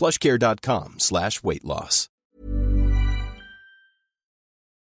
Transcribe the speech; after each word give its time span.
plushcare.com 0.00 0.98
slash 0.98 1.42
weight 1.42 1.64
loss. 1.64 2.08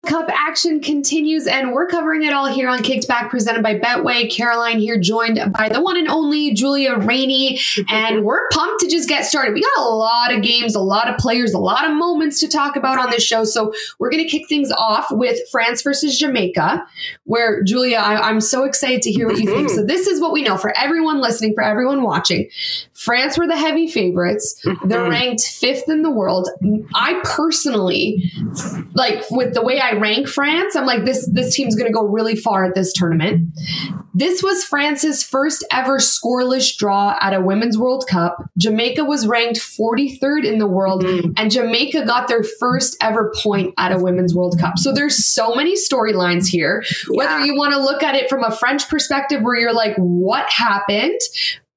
Cup 0.08 0.30
action 0.32 0.80
continues, 0.80 1.48
and 1.48 1.74
we're 1.74 1.88
covering 1.88 2.24
it 2.24 2.32
all 2.32 2.46
here 2.46 2.70
on 2.70 2.82
Kicked 2.82 3.10
Back, 3.10 3.30
presented 3.30 3.62
by 3.62 3.78
Betway. 3.78 4.32
Caroline 4.32 4.80
here, 4.80 4.98
joined 4.98 5.38
by 5.52 5.68
the 5.68 5.82
one 5.82 5.98
and 5.98 6.08
only 6.08 6.54
Julia 6.54 6.96
Rainey, 6.96 7.60
and 7.90 8.24
we're 8.24 8.48
pumped 8.54 8.82
to 8.82 8.90
just 8.90 9.10
get 9.10 9.26
started. 9.26 9.54
We 9.54 9.62
got 9.62 9.86
a 9.86 9.90
lot 9.90 10.34
of 10.34 10.42
games, 10.42 10.76
a 10.76 10.80
lot 10.80 11.10
of 11.10 11.18
players, 11.18 11.54
a 11.54 11.60
lot 11.60 11.86
of 11.86 11.94
moments 11.94 12.40
to 12.40 12.48
talk 12.48 12.78
about 12.78 12.98
on 12.98 13.10
this 13.10 13.24
show. 13.24 13.44
So 13.44 13.74
we're 14.00 14.10
going 14.10 14.24
to 14.24 14.30
kick 14.30 14.48
things 14.48 14.72
off 14.72 15.08
with 15.12 15.38
France 15.52 15.82
versus 15.82 16.18
Jamaica, 16.18 16.86
where 17.26 17.62
Julia, 17.64 17.98
I, 17.98 18.30
am 18.30 18.40
so 18.40 18.64
excited 18.64 19.02
to 19.02 19.12
hear 19.12 19.28
what 19.28 19.40
you 19.40 19.48
think. 19.48 19.68
Mm-hmm. 19.68 19.76
So 19.76 19.86
this 19.86 20.08
is 20.08 20.22
what 20.22 20.32
we 20.32 20.42
know 20.42 20.56
for 20.56 20.72
everyone 20.78 21.20
listening, 21.20 21.54
for 21.54 21.64
everyone 21.64 22.02
watching. 22.04 22.50
France 22.98 23.38
were 23.38 23.48
the 23.48 23.56
heavy 23.56 23.88
favorites. 23.88 24.60
They're 24.84 25.08
ranked 25.08 25.44
fifth 25.44 25.88
in 25.88 26.02
the 26.02 26.10
world. 26.10 26.50
I 26.96 27.22
personally, 27.24 28.32
like 28.96 29.24
with 29.30 29.54
the 29.54 29.62
way 29.62 29.80
I 29.80 29.94
rank 29.94 30.28
France, 30.28 30.76
I'm 30.76 30.88
like 30.88 31.06
this 31.06 31.30
this 31.32 31.56
team's 31.56 31.76
going 31.76 31.86
to 31.86 31.94
go 31.94 32.04
really 32.04 32.36
far 32.36 32.66
at 32.66 32.74
this 32.74 32.92
tournament. 32.92 33.54
This 34.16 34.42
was 34.42 34.64
France's 34.64 35.24
first 35.24 35.64
ever 35.72 36.00
scoreless 36.00 36.76
draw 36.76 37.16
at 37.22 37.36
a 37.36 37.40
Women's 37.40 37.78
World 37.78 38.08
Cup. 38.10 38.36
Jamaica 38.58 39.06
was 39.06 39.28
ranked 39.28 39.60
43rd 39.60 40.44
in 40.44 40.58
the 40.58 40.66
world 40.66 41.04
mm. 41.04 41.34
and 41.38 41.52
Jamaica 41.52 42.04
got 42.06 42.28
their 42.28 42.42
first 42.42 42.98
ever 43.00 43.32
point 43.44 43.76
at 43.78 43.92
a 43.92 44.00
Women's 44.00 44.34
World 44.34 44.58
Cup. 44.60 44.80
So 44.80 44.92
there's 44.92 45.24
so 45.24 45.54
many 45.54 45.76
storylines 45.76 46.48
here. 46.48 46.84
Yeah. 47.12 47.18
Whether 47.18 47.46
you 47.46 47.56
want 47.56 47.74
to 47.74 47.80
look 47.80 48.02
at 48.02 48.16
it 48.16 48.28
from 48.28 48.44
a 48.44 48.50
French 48.50 48.90
perspective 48.90 49.44
where 49.44 49.56
you're 49.56 49.74
like 49.74 49.96
what 49.98 50.50
happened 50.52 51.20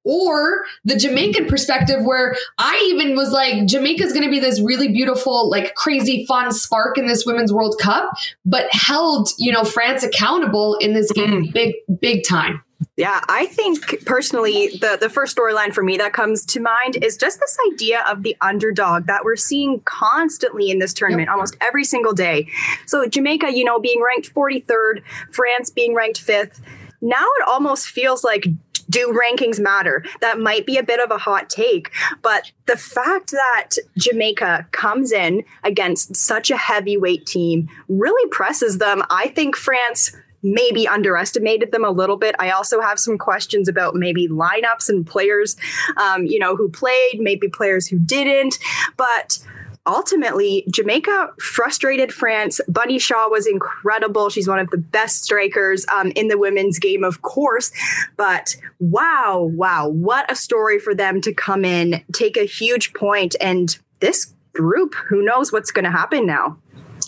or 0.03 0.65
the 0.83 0.95
Jamaican 0.95 1.47
perspective 1.47 2.03
where 2.03 2.35
I 2.57 2.91
even 2.93 3.15
was 3.15 3.31
like, 3.31 3.65
Jamaica's 3.65 4.13
going 4.13 4.25
to 4.25 4.31
be 4.31 4.39
this 4.39 4.59
really 4.61 4.87
beautiful, 4.87 5.49
like 5.49 5.75
crazy 5.75 6.25
fun 6.25 6.51
spark 6.51 6.97
in 6.97 7.07
this 7.07 7.25
Women's 7.25 7.53
World 7.53 7.77
Cup, 7.79 8.11
but 8.45 8.67
held, 8.71 9.29
you 9.37 9.51
know, 9.51 9.63
France 9.63 10.03
accountable 10.03 10.75
in 10.75 10.93
this 10.93 11.11
game 11.11 11.45
mm. 11.45 11.53
big, 11.53 11.75
big 11.99 12.23
time. 12.27 12.63
Yeah, 12.97 13.21
I 13.29 13.45
think 13.45 14.05
personally, 14.05 14.69
the, 14.79 14.97
the 14.99 15.09
first 15.09 15.37
storyline 15.37 15.73
for 15.73 15.83
me 15.83 15.97
that 15.97 16.13
comes 16.13 16.45
to 16.47 16.59
mind 16.59 17.03
is 17.03 17.15
just 17.15 17.39
this 17.39 17.57
idea 17.71 18.03
of 18.09 18.23
the 18.23 18.35
underdog 18.41 19.05
that 19.05 19.23
we're 19.23 19.35
seeing 19.35 19.81
constantly 19.81 20.69
in 20.71 20.79
this 20.79 20.93
tournament, 20.93 21.27
yep. 21.27 21.33
almost 21.33 21.57
every 21.61 21.83
single 21.83 22.13
day. 22.13 22.47
So, 22.85 23.05
Jamaica, 23.07 23.53
you 23.53 23.63
know, 23.63 23.79
being 23.79 24.01
ranked 24.01 24.33
43rd, 24.33 25.03
France 25.31 25.69
being 25.69 25.93
ranked 25.93 26.19
fifth. 26.19 26.61
Now 27.01 27.25
it 27.39 27.47
almost 27.47 27.87
feels 27.87 28.23
like 28.23 28.45
do 28.89 29.17
rankings 29.17 29.59
matter? 29.59 30.03
That 30.19 30.39
might 30.39 30.65
be 30.65 30.77
a 30.77 30.83
bit 30.83 30.99
of 30.99 31.11
a 31.11 31.17
hot 31.17 31.49
take, 31.49 31.91
but 32.21 32.51
the 32.65 32.75
fact 32.75 33.31
that 33.31 33.69
Jamaica 33.97 34.67
comes 34.71 35.11
in 35.11 35.43
against 35.63 36.15
such 36.15 36.51
a 36.51 36.57
heavyweight 36.57 37.25
team 37.25 37.69
really 37.87 38.29
presses 38.29 38.79
them. 38.79 39.01
I 39.09 39.29
think 39.29 39.55
France 39.55 40.15
maybe 40.43 40.87
underestimated 40.87 41.71
them 41.71 41.85
a 41.85 41.91
little 41.91 42.17
bit. 42.17 42.35
I 42.39 42.49
also 42.49 42.81
have 42.81 42.99
some 42.99 43.17
questions 43.17 43.69
about 43.69 43.95
maybe 43.95 44.27
lineups 44.27 44.89
and 44.89 45.05
players, 45.05 45.55
um, 45.97 46.25
you 46.25 46.39
know, 46.39 46.55
who 46.55 46.67
played, 46.69 47.19
maybe 47.19 47.47
players 47.47 47.87
who 47.87 47.99
didn't. 47.99 48.57
But 48.97 49.37
ultimately, 49.85 50.65
Jamaica 50.69 51.33
frustrated 51.39 52.13
France. 52.13 52.61
Bunny 52.67 52.99
Shaw 52.99 53.29
was 53.29 53.47
incredible. 53.47 54.29
She's 54.29 54.47
one 54.47 54.59
of 54.59 54.69
the 54.69 54.77
best 54.77 55.23
strikers 55.23 55.85
um, 55.93 56.11
in 56.11 56.27
the 56.27 56.37
women's 56.37 56.79
game, 56.79 57.03
of 57.03 57.21
course. 57.21 57.71
But 58.17 58.55
wow, 58.79 59.49
wow, 59.53 59.87
what 59.87 60.31
a 60.31 60.35
story 60.35 60.79
for 60.79 60.93
them 60.93 61.21
to 61.21 61.33
come 61.33 61.65
in, 61.65 62.03
take 62.13 62.37
a 62.37 62.45
huge 62.45 62.93
point, 62.93 63.35
and 63.41 63.77
this 63.99 64.33
group, 64.53 64.95
who 65.07 65.23
knows 65.23 65.51
what's 65.51 65.71
going 65.71 65.85
to 65.85 65.91
happen 65.91 66.25
now? 66.25 66.57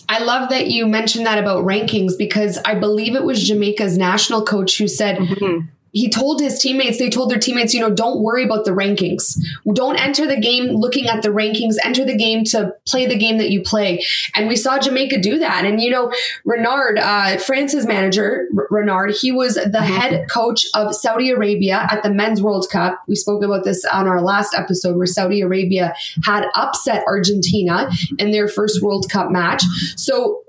I 0.10 0.20
love 0.20 0.50
that 0.50 0.68
you 0.68 0.86
mentioned 0.86 1.26
that 1.26 1.40
about 1.40 1.66
rankings 1.66 2.18
because 2.18 2.60
I 2.66 2.76
believe 2.76 3.16
it 3.16 3.24
was 3.24 3.48
Jamaica's 3.48 3.98
national 3.98 4.46
coach 4.46 4.78
who 4.78 4.88
said, 4.88 5.18
mm-hmm 5.18 5.68
he 5.94 6.10
told 6.10 6.42
his 6.42 6.60
teammates, 6.60 6.98
they 6.98 7.10
told 7.10 7.30
their 7.30 7.40
teammates, 7.40 7.74
you 7.74 7.80
know, 7.80 7.92
don't 7.92 8.22
worry 8.22 8.44
about 8.44 8.66
the 8.66 8.72
rankings. 8.72 9.38
Don't 9.74 9.96
enter 9.96 10.28
the 10.28 10.40
game 10.40 10.66
looking 10.70 11.08
at 11.08 11.22
the 11.22 11.30
rankings. 11.30 11.76
Enter 11.84 12.04
the 12.04 12.18
game 12.18 12.44
to 12.46 12.74
play 12.88 13.06
the 13.06 13.18
game 13.18 13.38
that 13.38 13.52
you 13.52 13.62
play. 13.62 14.04
And 14.36 14.48
we 14.48 14.56
saw 14.56 14.80
Jamaica 14.80 15.22
do 15.22 15.38
that. 15.40 15.66
And, 15.66 15.80
you 15.80 15.92
know, 15.92 16.12
Renard, 16.46 16.98
uh, 16.98 17.38
France's 17.38 17.86
manager, 17.86 18.48
R- 18.58 18.68
Renard, 18.72 19.12
he 19.12 19.32
was 19.32 19.54
the 19.54 19.62
mm-hmm. 19.62 19.86
head 19.86 20.30
coach 20.30 20.66
of 20.74 20.96
Saudi 20.96 21.30
Arabia 21.30 21.88
at 21.92 22.02
the 22.02 22.10
Men's 22.10 22.42
World 22.42 22.68
Cup. 22.72 23.00
We 23.08 23.16
spoke 23.16 23.44
about 23.44 23.64
this 23.64 23.86
on 23.86 24.08
our 24.08 24.22
last 24.22 24.56
episode 24.56 24.98
where 24.98 25.06
Saudi 25.06 25.42
Arabia 25.42 25.94
had 26.24 26.48
upset 26.56 27.04
Argentina 27.06 27.90
in 28.18 28.32
their 28.32 28.48
first 28.48 28.82
World 28.82 29.10
Cup 29.12 29.30
match. 29.30 29.64
So 29.96 30.43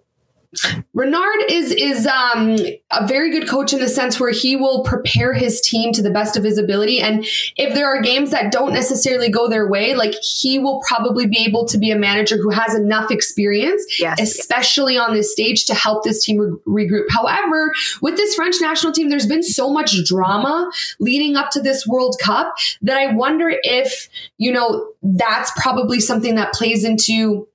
Renard 0.92 1.40
is 1.48 1.72
is 1.72 2.06
um, 2.06 2.56
a 2.90 3.06
very 3.06 3.30
good 3.30 3.48
coach 3.48 3.72
in 3.72 3.80
the 3.80 3.88
sense 3.88 4.20
where 4.20 4.30
he 4.30 4.56
will 4.56 4.82
prepare 4.84 5.32
his 5.32 5.60
team 5.60 5.92
to 5.92 6.02
the 6.02 6.10
best 6.10 6.36
of 6.36 6.44
his 6.44 6.58
ability, 6.58 7.00
and 7.00 7.24
if 7.56 7.74
there 7.74 7.86
are 7.86 8.00
games 8.00 8.30
that 8.30 8.52
don't 8.52 8.72
necessarily 8.72 9.28
go 9.28 9.48
their 9.48 9.68
way, 9.68 9.94
like 9.94 10.14
he 10.14 10.58
will 10.58 10.82
probably 10.86 11.26
be 11.26 11.44
able 11.46 11.66
to 11.66 11.78
be 11.78 11.90
a 11.90 11.96
manager 11.96 12.36
who 12.36 12.50
has 12.50 12.74
enough 12.74 13.10
experience, 13.10 13.98
yes, 13.98 14.20
especially 14.20 14.96
on 14.96 15.14
this 15.14 15.32
stage, 15.32 15.64
to 15.66 15.74
help 15.74 16.04
this 16.04 16.24
team 16.24 16.60
re- 16.66 16.86
regroup. 16.86 17.06
However, 17.10 17.72
with 18.00 18.16
this 18.16 18.34
French 18.34 18.56
national 18.60 18.92
team, 18.92 19.08
there's 19.08 19.26
been 19.26 19.42
so 19.42 19.70
much 19.70 20.04
drama 20.04 20.70
leading 20.98 21.36
up 21.36 21.50
to 21.50 21.60
this 21.60 21.86
World 21.86 22.16
Cup 22.20 22.54
that 22.82 22.96
I 22.96 23.14
wonder 23.14 23.52
if 23.62 24.08
you 24.38 24.52
know 24.52 24.90
that's 25.02 25.50
probably 25.60 26.00
something 26.00 26.34
that 26.36 26.52
plays 26.52 26.84
into 26.84 27.48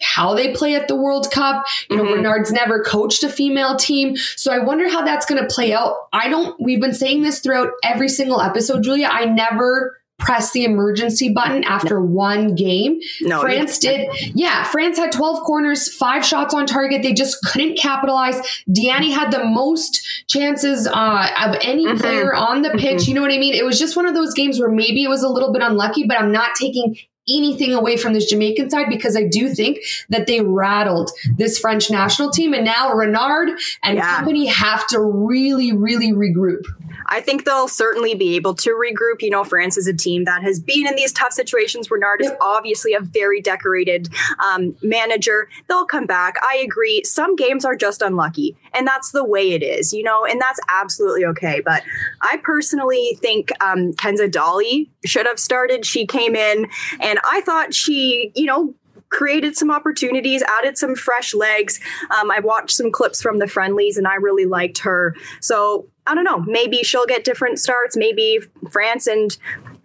how 0.00 0.34
they 0.34 0.54
play 0.54 0.74
at 0.74 0.88
the 0.88 0.96
World 0.96 1.30
Cup. 1.30 1.66
You 1.90 1.96
know, 1.96 2.04
mm-hmm. 2.04 2.14
Renard's 2.14 2.52
never 2.52 2.82
coached 2.82 3.22
a 3.22 3.28
female 3.28 3.76
team. 3.76 4.16
So 4.36 4.52
I 4.52 4.58
wonder 4.58 4.88
how 4.88 5.04
that's 5.04 5.26
going 5.26 5.42
to 5.42 5.52
play 5.52 5.72
out. 5.72 5.96
I 6.12 6.28
don't, 6.28 6.58
we've 6.60 6.80
been 6.80 6.94
saying 6.94 7.22
this 7.22 7.40
throughout 7.40 7.70
every 7.82 8.08
single 8.08 8.40
episode, 8.40 8.82
Julia. 8.82 9.08
I 9.10 9.24
never 9.24 9.96
press 10.18 10.52
the 10.52 10.64
emergency 10.64 11.28
button 11.28 11.62
after 11.64 12.00
no. 12.00 12.06
one 12.06 12.54
game. 12.54 13.00
No, 13.20 13.40
France 13.40 13.78
did. 13.78 14.08
Yeah, 14.34 14.64
France 14.64 14.96
had 14.96 15.12
12 15.12 15.44
corners, 15.44 15.92
five 15.92 16.24
shots 16.24 16.54
on 16.54 16.66
target. 16.66 17.02
They 17.02 17.12
just 17.12 17.38
couldn't 17.44 17.76
capitalize. 17.78 18.36
Diani 18.68 19.12
had 19.12 19.30
the 19.30 19.44
most 19.44 20.24
chances 20.26 20.86
uh, 20.86 21.28
of 21.44 21.56
any 21.60 21.86
mm-hmm. 21.86 21.98
player 21.98 22.34
on 22.34 22.62
the 22.62 22.70
pitch. 22.70 23.02
Mm-hmm. 23.02 23.08
You 23.08 23.14
know 23.14 23.22
what 23.22 23.32
I 23.32 23.38
mean? 23.38 23.54
It 23.54 23.64
was 23.64 23.78
just 23.78 23.96
one 23.96 24.06
of 24.06 24.14
those 24.14 24.32
games 24.32 24.58
where 24.58 24.70
maybe 24.70 25.04
it 25.04 25.08
was 25.08 25.22
a 25.22 25.28
little 25.28 25.52
bit 25.52 25.62
unlucky, 25.62 26.06
but 26.06 26.18
I'm 26.18 26.32
not 26.32 26.54
taking 26.54 26.96
anything 27.28 27.74
away 27.74 27.96
from 27.96 28.12
this 28.12 28.26
Jamaican 28.26 28.70
side 28.70 28.88
because 28.88 29.16
I 29.16 29.24
do 29.24 29.54
think 29.54 29.78
that 30.08 30.26
they 30.26 30.40
rattled 30.40 31.10
this 31.36 31.58
French 31.58 31.90
national 31.90 32.30
team. 32.30 32.54
And 32.54 32.64
now 32.64 32.92
Renard 32.92 33.50
and 33.82 33.96
yeah. 33.96 34.16
company 34.16 34.46
have 34.46 34.86
to 34.88 35.00
really, 35.00 35.72
really 35.72 36.12
regroup. 36.12 36.64
I 37.08 37.20
think 37.20 37.44
they'll 37.44 37.68
certainly 37.68 38.14
be 38.14 38.36
able 38.36 38.54
to 38.54 38.70
regroup. 38.70 39.22
You 39.22 39.30
know, 39.30 39.44
France 39.44 39.76
is 39.76 39.86
a 39.86 39.94
team 39.94 40.24
that 40.24 40.42
has 40.42 40.60
been 40.60 40.86
in 40.86 40.96
these 40.96 41.12
tough 41.12 41.32
situations. 41.32 41.90
Renard 41.90 42.20
is 42.22 42.32
obviously 42.40 42.94
a 42.94 43.00
very 43.00 43.40
decorated 43.40 44.08
um, 44.44 44.76
manager. 44.82 45.48
They'll 45.68 45.86
come 45.86 46.06
back. 46.06 46.36
I 46.42 46.56
agree. 46.56 47.02
Some 47.04 47.36
games 47.36 47.64
are 47.64 47.76
just 47.76 48.02
unlucky, 48.02 48.56
and 48.74 48.86
that's 48.86 49.12
the 49.12 49.24
way 49.24 49.52
it 49.52 49.62
is, 49.62 49.92
you 49.92 50.02
know, 50.02 50.24
and 50.24 50.40
that's 50.40 50.60
absolutely 50.68 51.24
okay. 51.26 51.60
But 51.64 51.82
I 52.22 52.38
personally 52.42 53.18
think 53.20 53.50
um, 53.62 53.92
Kenza 53.94 54.30
Dali 54.30 54.88
should 55.04 55.26
have 55.26 55.38
started. 55.38 55.84
She 55.84 56.06
came 56.06 56.36
in, 56.36 56.68
and 57.00 57.18
I 57.24 57.40
thought 57.42 57.74
she, 57.74 58.32
you 58.34 58.46
know, 58.46 58.74
created 59.08 59.56
some 59.56 59.70
opportunities, 59.70 60.42
added 60.58 60.76
some 60.76 60.94
fresh 60.94 61.34
legs. 61.34 61.80
Um, 62.18 62.30
I 62.30 62.40
watched 62.40 62.72
some 62.72 62.90
clips 62.90 63.22
from 63.22 63.38
the 63.38 63.46
friendlies 63.46 63.96
and 63.96 64.06
I 64.06 64.14
really 64.16 64.46
liked 64.46 64.78
her. 64.78 65.14
So 65.40 65.86
I 66.06 66.14
don't 66.14 66.24
know, 66.24 66.40
maybe 66.40 66.82
she'll 66.82 67.06
get 67.06 67.24
different 67.24 67.58
starts. 67.58 67.96
Maybe 67.96 68.40
France 68.70 69.06
and 69.06 69.36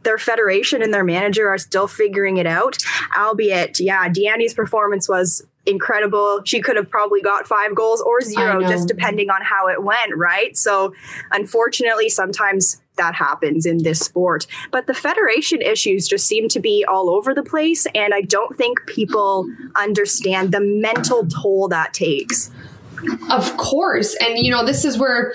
their 0.03 0.17
federation 0.17 0.81
and 0.81 0.93
their 0.93 1.03
manager 1.03 1.47
are 1.49 1.57
still 1.57 1.87
figuring 1.87 2.37
it 2.37 2.47
out. 2.47 2.77
Albeit, 3.17 3.79
yeah, 3.79 4.09
Diani's 4.09 4.53
performance 4.53 5.07
was 5.07 5.45
incredible. 5.65 6.41
She 6.43 6.59
could 6.59 6.75
have 6.75 6.89
probably 6.89 7.21
got 7.21 7.47
five 7.47 7.75
goals 7.75 8.01
or 8.01 8.21
zero, 8.21 8.61
just 8.61 8.87
depending 8.87 9.29
on 9.29 9.41
how 9.43 9.67
it 9.67 9.83
went, 9.83 10.15
right? 10.15 10.57
So, 10.57 10.93
unfortunately, 11.31 12.09
sometimes 12.09 12.81
that 12.97 13.13
happens 13.13 13.65
in 13.65 13.83
this 13.83 13.99
sport. 13.99 14.47
But 14.71 14.87
the 14.87 14.93
federation 14.93 15.61
issues 15.61 16.07
just 16.07 16.27
seem 16.27 16.49
to 16.49 16.59
be 16.59 16.83
all 16.83 17.09
over 17.09 17.33
the 17.33 17.43
place. 17.43 17.85
And 17.93 18.13
I 18.13 18.21
don't 18.21 18.57
think 18.57 18.85
people 18.87 19.47
understand 19.75 20.51
the 20.51 20.61
mental 20.61 21.27
toll 21.27 21.67
that 21.67 21.93
takes. 21.93 22.49
Of 23.29 23.55
course. 23.57 24.15
And, 24.21 24.37
you 24.39 24.51
know, 24.51 24.65
this 24.65 24.83
is 24.83 24.97
where 24.97 25.33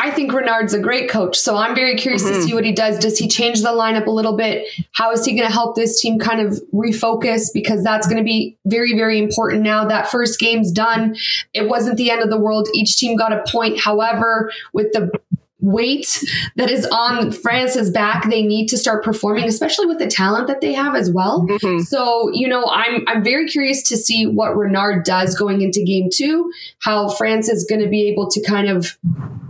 I 0.00 0.12
think 0.12 0.32
Renard's 0.32 0.74
a 0.74 0.78
great 0.78 1.10
coach. 1.10 1.36
So 1.36 1.56
I'm 1.56 1.74
very 1.74 1.96
curious 1.96 2.22
mm-hmm. 2.22 2.34
to 2.34 2.42
see 2.42 2.54
what 2.54 2.64
he 2.64 2.70
does. 2.70 3.00
Does 3.00 3.18
he 3.18 3.26
change 3.26 3.62
the 3.62 3.70
lineup 3.70 4.06
a 4.06 4.10
little 4.10 4.36
bit? 4.36 4.64
How 4.92 5.10
is 5.10 5.24
he 5.24 5.32
going 5.32 5.48
to 5.48 5.52
help 5.52 5.74
this 5.74 6.00
team 6.00 6.20
kind 6.20 6.40
of 6.40 6.62
refocus? 6.72 7.48
Because 7.52 7.82
that's 7.82 8.06
going 8.06 8.18
to 8.18 8.22
be 8.22 8.56
very, 8.64 8.94
very 8.94 9.18
important 9.18 9.62
now. 9.62 9.84
That 9.84 10.08
first 10.08 10.38
game's 10.38 10.70
done. 10.70 11.16
It 11.52 11.68
wasn't 11.68 11.96
the 11.96 12.12
end 12.12 12.22
of 12.22 12.30
the 12.30 12.38
world. 12.38 12.68
Each 12.74 12.96
team 12.96 13.16
got 13.16 13.32
a 13.32 13.42
point. 13.48 13.80
However, 13.80 14.52
with 14.72 14.92
the 14.92 15.10
weight 15.60 16.24
that 16.56 16.70
is 16.70 16.86
on 16.86 17.32
France's 17.32 17.90
back. 17.90 18.28
They 18.28 18.42
need 18.42 18.68
to 18.68 18.78
start 18.78 19.04
performing, 19.04 19.44
especially 19.44 19.86
with 19.86 19.98
the 19.98 20.06
talent 20.06 20.46
that 20.46 20.60
they 20.60 20.72
have 20.72 20.94
as 20.94 21.10
well. 21.10 21.46
Mm-hmm. 21.48 21.80
So, 21.80 22.30
you 22.32 22.48
know, 22.48 22.64
I'm 22.66 23.04
I'm 23.08 23.24
very 23.24 23.48
curious 23.48 23.82
to 23.88 23.96
see 23.96 24.26
what 24.26 24.56
Renard 24.56 25.04
does 25.04 25.36
going 25.36 25.62
into 25.62 25.82
game 25.84 26.08
two, 26.12 26.52
how 26.80 27.08
France 27.08 27.48
is 27.48 27.64
going 27.64 27.82
to 27.82 27.88
be 27.88 28.08
able 28.08 28.30
to 28.30 28.42
kind 28.42 28.68
of 28.68 28.96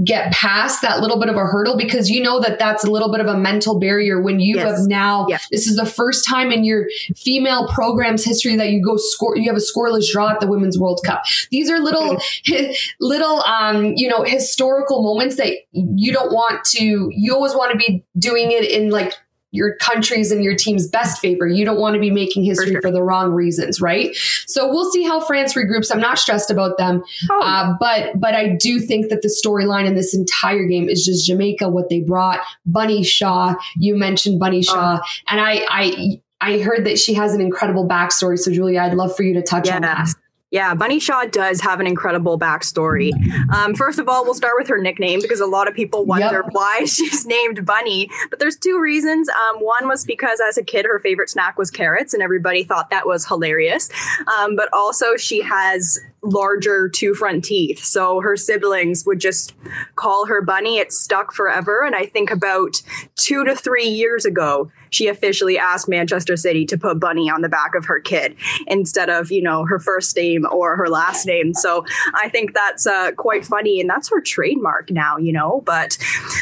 get 0.04 0.32
past 0.32 0.82
that 0.82 1.00
little 1.00 1.18
bit 1.18 1.28
of 1.28 1.36
a 1.36 1.44
hurdle 1.44 1.76
because 1.76 2.08
you 2.08 2.22
know 2.22 2.40
that 2.40 2.58
that's 2.58 2.84
a 2.84 2.90
little 2.90 3.10
bit 3.10 3.20
of 3.20 3.26
a 3.26 3.36
mental 3.36 3.78
barrier 3.80 4.20
when 4.20 4.38
you 4.38 4.56
yes. 4.56 4.78
have 4.78 4.88
now 4.88 5.26
yes. 5.28 5.46
this 5.50 5.66
is 5.66 5.76
the 5.76 5.86
first 5.86 6.24
time 6.26 6.52
in 6.52 6.64
your 6.64 6.86
female 7.16 7.66
program's 7.68 8.24
history 8.24 8.54
that 8.54 8.70
you 8.70 8.82
go 8.82 8.96
score 8.96 9.36
you 9.36 9.48
have 9.48 9.56
a 9.56 9.60
scoreless 9.60 10.10
draw 10.10 10.30
at 10.30 10.40
the 10.40 10.46
women's 10.46 10.78
world 10.78 11.00
cup 11.04 11.24
these 11.50 11.68
are 11.68 11.80
little 11.80 12.16
mm-hmm. 12.16 12.72
little 13.00 13.42
um 13.44 13.92
you 13.96 14.08
know 14.08 14.22
historical 14.22 15.02
moments 15.02 15.36
that 15.36 15.52
you 15.98 16.12
don't 16.12 16.32
want 16.32 16.64
to 16.64 17.10
you 17.12 17.34
always 17.34 17.54
want 17.54 17.72
to 17.72 17.78
be 17.78 18.04
doing 18.16 18.52
it 18.52 18.70
in 18.70 18.90
like 18.90 19.14
your 19.50 19.76
country's 19.76 20.30
and 20.30 20.44
your 20.44 20.54
team's 20.54 20.86
best 20.86 21.20
favor. 21.20 21.46
You 21.46 21.64
don't 21.64 21.80
want 21.80 21.94
to 21.94 22.00
be 22.00 22.10
making 22.10 22.44
history 22.44 22.66
for, 22.66 22.72
sure. 22.72 22.82
for, 22.82 22.90
the 22.90 23.02
wrong 23.02 23.32
reasons, 23.32 23.80
right? 23.80 24.14
So 24.46 24.68
we'll 24.68 24.90
see 24.92 25.02
how 25.02 25.20
France 25.20 25.54
regroups. 25.54 25.90
I'm 25.90 26.00
not 26.00 26.18
stressed 26.18 26.50
about 26.50 26.76
them, 26.76 27.02
oh. 27.30 27.42
uh, 27.42 27.74
but 27.80 28.20
but 28.20 28.34
I 28.34 28.56
do 28.60 28.78
think 28.78 29.08
that 29.08 29.22
the 29.22 29.28
storyline 29.28 29.86
in 29.86 29.94
this 29.94 30.14
entire 30.14 30.66
game 30.66 30.88
is 30.88 31.04
just 31.04 31.26
Jamaica, 31.26 31.68
what 31.68 31.88
they 31.88 32.00
brought. 32.00 32.40
Bunny 32.66 33.02
Shaw, 33.02 33.54
you 33.76 33.96
mentioned 33.96 34.38
Bunny 34.38 34.58
oh. 34.58 34.62
Shaw, 34.72 35.00
oh. 35.02 35.06
and 35.28 35.40
I 35.40 35.66
I 35.68 36.20
I 36.40 36.58
heard 36.58 36.84
that 36.84 36.98
she 36.98 37.14
has 37.14 37.34
an 37.34 37.40
incredible 37.40 37.88
backstory. 37.88 38.38
So 38.38 38.52
Julia, 38.52 38.80
I'd 38.82 38.94
love 38.94 39.16
for 39.16 39.22
you 39.22 39.34
to 39.34 39.42
touch 39.42 39.66
yeah. 39.66 39.76
on 39.76 39.82
that. 39.82 40.08
Yeah, 40.50 40.74
Bunny 40.74 40.98
Shaw 40.98 41.26
does 41.26 41.60
have 41.60 41.78
an 41.78 41.86
incredible 41.86 42.38
backstory. 42.38 43.12
Um, 43.52 43.74
first 43.74 43.98
of 43.98 44.08
all, 44.08 44.24
we'll 44.24 44.32
start 44.32 44.54
with 44.56 44.68
her 44.68 44.78
nickname 44.78 45.20
because 45.20 45.40
a 45.40 45.46
lot 45.46 45.68
of 45.68 45.74
people 45.74 46.06
wonder 46.06 46.42
yep. 46.42 46.52
why 46.52 46.84
she's 46.86 47.26
named 47.26 47.66
Bunny. 47.66 48.08
But 48.30 48.38
there's 48.38 48.56
two 48.56 48.80
reasons. 48.80 49.28
Um, 49.28 49.58
one 49.60 49.88
was 49.88 50.06
because 50.06 50.40
as 50.40 50.56
a 50.56 50.64
kid, 50.64 50.86
her 50.86 50.98
favorite 51.00 51.28
snack 51.28 51.58
was 51.58 51.70
carrots, 51.70 52.14
and 52.14 52.22
everybody 52.22 52.64
thought 52.64 52.88
that 52.88 53.06
was 53.06 53.26
hilarious. 53.26 53.90
Um, 54.38 54.56
but 54.56 54.70
also, 54.72 55.18
she 55.18 55.42
has 55.42 55.98
larger 56.22 56.88
two 56.88 57.14
front 57.14 57.44
teeth. 57.44 57.84
So 57.84 58.20
her 58.20 58.36
siblings 58.36 59.04
would 59.04 59.20
just 59.20 59.54
call 59.96 60.26
her 60.26 60.42
Bunny. 60.42 60.78
It 60.78 60.92
stuck 60.92 61.32
forever. 61.32 61.84
And 61.84 61.94
I 61.94 62.06
think 62.06 62.30
about 62.30 62.82
two 63.16 63.44
to 63.44 63.54
three 63.54 63.86
years 63.86 64.24
ago, 64.24 64.70
she 64.90 65.08
officially 65.08 65.58
asked 65.58 65.88
Manchester 65.88 66.36
City 66.36 66.66
to 66.66 66.78
put 66.78 67.00
Bunny 67.00 67.30
on 67.30 67.42
the 67.42 67.48
back 67.48 67.74
of 67.74 67.84
her 67.86 68.00
kid 68.00 68.36
instead 68.66 69.08
of, 69.08 69.30
you 69.30 69.42
know, 69.42 69.64
her 69.64 69.78
first 69.78 70.14
name 70.16 70.46
or 70.50 70.76
her 70.76 70.88
last 70.88 71.26
name. 71.26 71.54
So 71.54 71.84
I 72.14 72.28
think 72.28 72.54
that's 72.54 72.86
uh, 72.86 73.12
quite 73.12 73.44
funny. 73.44 73.80
And 73.80 73.88
that's 73.88 74.10
her 74.10 74.20
trademark 74.20 74.90
now, 74.90 75.16
you 75.16 75.32
know. 75.32 75.62
But 75.64 75.98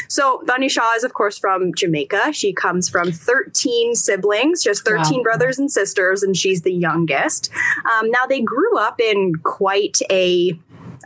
so 0.08 0.42
Bunny 0.46 0.68
Shaw 0.68 0.94
is, 0.94 1.04
of 1.04 1.14
course, 1.14 1.38
from 1.38 1.74
Jamaica. 1.74 2.32
She 2.32 2.52
comes 2.52 2.88
from 2.88 3.12
13 3.12 3.94
siblings, 3.94 4.62
just 4.62 4.84
13 4.84 5.18
wow. 5.18 5.22
brothers 5.22 5.58
and 5.58 5.70
sisters, 5.70 6.22
and 6.22 6.36
she's 6.36 6.62
the 6.62 6.72
youngest. 6.72 7.50
Um, 7.94 8.10
now, 8.10 8.26
they 8.28 8.40
grew 8.40 8.78
up 8.78 9.00
in 9.00 9.34
quite 9.42 9.76
quite 9.76 9.98
a 10.10 10.58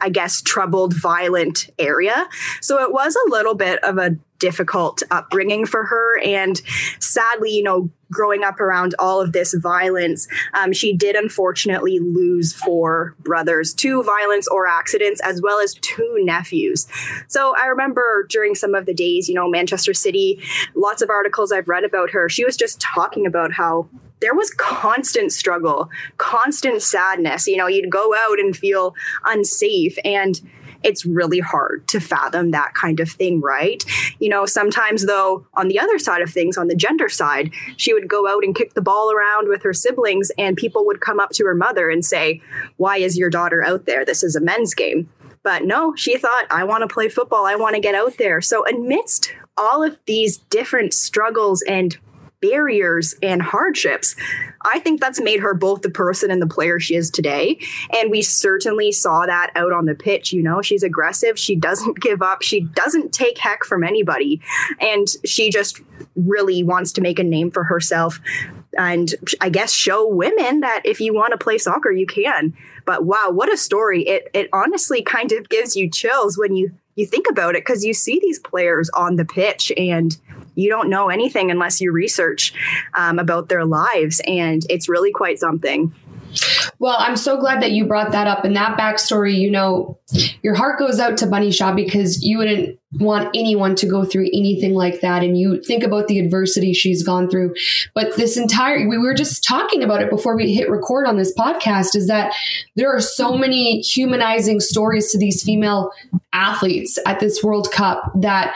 I 0.03 0.09
guess, 0.09 0.41
troubled, 0.41 0.95
violent 0.95 1.69
area. 1.79 2.27
So 2.63 2.81
it 2.81 2.91
was 2.91 3.15
a 3.17 3.31
little 3.31 3.55
bit 3.55 3.83
of 3.85 3.99
a 3.99 4.17
difficult 4.41 5.03
upbringing 5.13 5.67
for 5.67 5.85
her. 5.85 6.19
And 6.25 6.61
sadly, 6.99 7.53
you 7.53 7.63
know, 7.63 7.91
growing 8.11 8.43
up 8.43 8.59
around 8.59 8.95
all 8.99 9.21
of 9.21 9.33
this 9.33 9.55
violence, 9.55 10.27
um, 10.55 10.73
she 10.73 10.93
did 10.93 11.15
unfortunately 11.15 12.01
lose 12.01 12.53
four 12.53 13.15
brothers 13.21 13.73
to 13.75 14.03
violence 14.03 14.49
or 14.49 14.67
accidents, 14.67 15.21
as 15.21 15.41
well 15.41 15.61
as 15.61 15.75
two 15.75 16.17
nephews. 16.21 16.89
So 17.29 17.55
I 17.57 17.67
remember 17.67 18.27
during 18.29 18.57
some 18.57 18.75
of 18.75 18.87
the 18.87 18.95
days, 18.95 19.29
you 19.29 19.35
know, 19.35 19.49
Manchester 19.49 19.95
City, 19.95 20.43
lots 20.75 21.03
of 21.03 21.11
articles 21.11 21.53
I've 21.53 21.69
read 21.69 21.85
about 21.85 22.11
her, 22.11 22.29
she 22.29 22.45
was 22.45 22.57
just 22.57 22.81
talking 22.81 23.27
about 23.27 23.53
how 23.53 23.89
there 24.21 24.35
was 24.35 24.51
constant 24.51 25.33
struggle, 25.33 25.89
constant 26.19 26.83
sadness. 26.83 27.47
You 27.47 27.57
know, 27.57 27.67
you'd 27.67 27.91
go 27.91 28.15
out 28.15 28.39
and 28.39 28.57
feel 28.57 28.95
unsafe 29.25 29.97
and 30.05 30.41
it's 30.83 31.05
really 31.05 31.41
hard 31.41 31.87
to 31.89 32.01
fathom 32.01 32.51
that 32.51 32.75
kind 32.75 33.01
of 33.01 33.11
thing, 33.11 33.41
right? 33.41 33.85
You 34.19 34.29
know, 34.29 34.47
sometimes 34.47 35.07
though, 35.07 35.47
on 35.55 35.69
the 35.69 35.79
other 35.79 35.99
side 35.99 36.23
of 36.23 36.31
things, 36.31 36.57
on 36.57 36.69
the 36.69 36.75
gender 36.75 37.09
side, 37.09 37.53
she 37.77 37.93
would 37.93 38.09
go 38.09 38.27
out 38.29 38.45
and 38.45 38.55
kick 38.55 38.75
the 38.75 38.83
ball 38.83 39.13
around 39.13 39.49
with 39.49 39.63
her 39.63 39.73
siblings, 39.73 40.31
and 40.39 40.57
people 40.57 40.87
would 40.87 41.01
come 41.01 41.21
up 41.21 41.31
to 41.31 41.45
her 41.45 41.55
mother 41.55 41.91
and 41.91 42.05
say, 42.05 42.41
Why 42.77 42.99
is 42.99 43.19
your 43.19 43.31
daughter 43.31 43.65
out 43.65 43.87
there? 43.87 44.05
This 44.05 44.23
is 44.23 44.37
a 44.37 44.41
men's 44.41 44.75
game. 44.75 45.09
But 45.43 45.65
no, 45.65 45.95
she 45.97 46.19
thought, 46.19 46.47
I 46.51 46.65
want 46.65 46.83
to 46.83 46.93
play 46.93 47.09
football. 47.09 47.47
I 47.47 47.57
want 47.57 47.75
to 47.75 47.81
get 47.81 47.95
out 47.95 48.19
there. 48.19 48.41
So, 48.41 48.67
amidst 48.67 49.33
all 49.57 49.83
of 49.83 49.99
these 50.07 50.39
different 50.39 50.93
struggles 50.93 51.63
and 51.63 51.97
barriers 52.41 53.15
and 53.23 53.43
hardships. 53.43 54.17
I 54.63 54.79
think 54.79 55.01
that's 55.01 55.21
made 55.21 55.41
her 55.41 55.55
both 55.55 55.83
the 55.83 55.91
person 55.91 56.31
and 56.31 56.41
the 56.41 56.47
player 56.47 56.81
she 56.81 56.95
is 56.95 57.11
today. 57.11 57.59
And 57.97 58.11
we 58.11 58.23
certainly 58.23 58.93
saw 58.93 59.27
that 59.27 59.51
out 59.55 59.73
on 59.73 59.87
the 59.87 59.95
pitch. 59.95 60.33
You 60.33 60.43
know, 60.43 60.63
she's 60.63 60.83
aggressive. 60.83 61.39
She 61.39 61.57
doesn't 61.57 62.01
give 62.01 62.23
up. 62.23 62.43
She 62.43 62.61
doesn't 62.61 63.13
take 63.13 63.39
heck 63.39 63.65
from 63.65 63.85
anybody. 63.85 64.41
And 64.81 65.07
she 65.25 65.51
just 65.51 65.81
really 66.17 66.63
wants 66.63 66.93
to 66.93 67.01
make 67.01 67.19
a 67.19 67.25
name 67.25 67.51
for 67.51 67.65
herself 67.65 68.21
and 68.79 69.15
I 69.41 69.51
guess 69.51 69.73
show 69.73 70.07
women 70.07 70.61
that 70.61 70.83
if 70.85 71.01
you 71.01 71.13
want 71.15 71.33
to 71.33 71.39
play 71.39 71.59
soccer, 71.59 71.91
you 71.91 72.07
can. 72.07 72.57
But 72.87 73.05
wow, 73.05 73.31
what 73.31 73.53
a 73.53 73.57
story. 73.57 74.03
It, 74.03 74.29
it 74.33 74.49
honestly 74.53 75.03
kind 75.03 75.33
of 75.33 75.49
gives 75.49 75.77
you 75.77 75.91
chills 75.91 76.39
when 76.39 76.57
you 76.57 76.73
you 76.97 77.07
think 77.07 77.27
about 77.31 77.55
it 77.55 77.65
because 77.65 77.85
you 77.85 77.95
see 77.95 78.19
these 78.21 78.39
players 78.39 78.91
on 78.91 79.17
the 79.17 79.25
pitch 79.25 79.73
and 79.77 80.19
you 80.55 80.69
don't 80.69 80.89
know 80.89 81.09
anything 81.09 81.51
unless 81.51 81.81
you 81.81 81.93
research 81.93 82.53
um, 82.95 83.19
about 83.19 83.49
their 83.49 83.65
lives. 83.65 84.21
And 84.27 84.63
it's 84.69 84.89
really 84.89 85.13
quite 85.13 85.39
something. 85.39 85.93
Well, 86.79 86.97
I'm 86.99 87.17
so 87.17 87.39
glad 87.39 87.61
that 87.63 87.73
you 87.73 87.87
brought 87.87 88.13
that 88.13 88.27
up. 88.27 88.45
And 88.45 88.55
that 88.57 88.79
backstory, 88.79 89.37
you 89.37 89.51
know, 89.51 89.99
your 90.43 90.55
heart 90.55 90.79
goes 90.79 91.01
out 91.01 91.17
to 91.19 91.27
Bunny 91.27 91.51
Shaw 91.51 91.75
because 91.75 92.23
you 92.23 92.39
wouldn't 92.39 92.79
want 92.93 93.31
anyone 93.35 93.75
to 93.77 93.87
go 93.87 94.05
through 94.05 94.27
anything 94.33 94.75
like 94.75 95.01
that. 95.01 95.23
And 95.23 95.39
you 95.39 95.61
think 95.63 95.83
about 95.83 96.07
the 96.07 96.19
adversity 96.19 96.73
she's 96.73 97.03
gone 97.03 97.29
through. 97.29 97.55
But 97.95 98.17
this 98.17 98.37
entire, 98.37 98.89
we 98.89 98.99
were 98.99 99.15
just 99.15 99.45
talking 99.45 99.83
about 99.83 100.03
it 100.03 100.11
before 100.11 100.37
we 100.37 100.55
hit 100.55 100.71
record 100.71 101.07
on 101.07 101.17
this 101.17 101.37
podcast, 101.37 101.95
is 101.95 102.07
that 102.07 102.33
there 102.77 102.95
are 102.95 103.01
so 103.01 103.37
many 103.37 103.81
humanizing 103.81 104.61
stories 104.61 105.11
to 105.13 105.19
these 105.19 105.43
female 105.43 105.91
athletes 106.33 106.99
at 107.07 107.21
this 107.21 107.43
World 107.43 107.71
Cup 107.73 108.13
that 108.21 108.55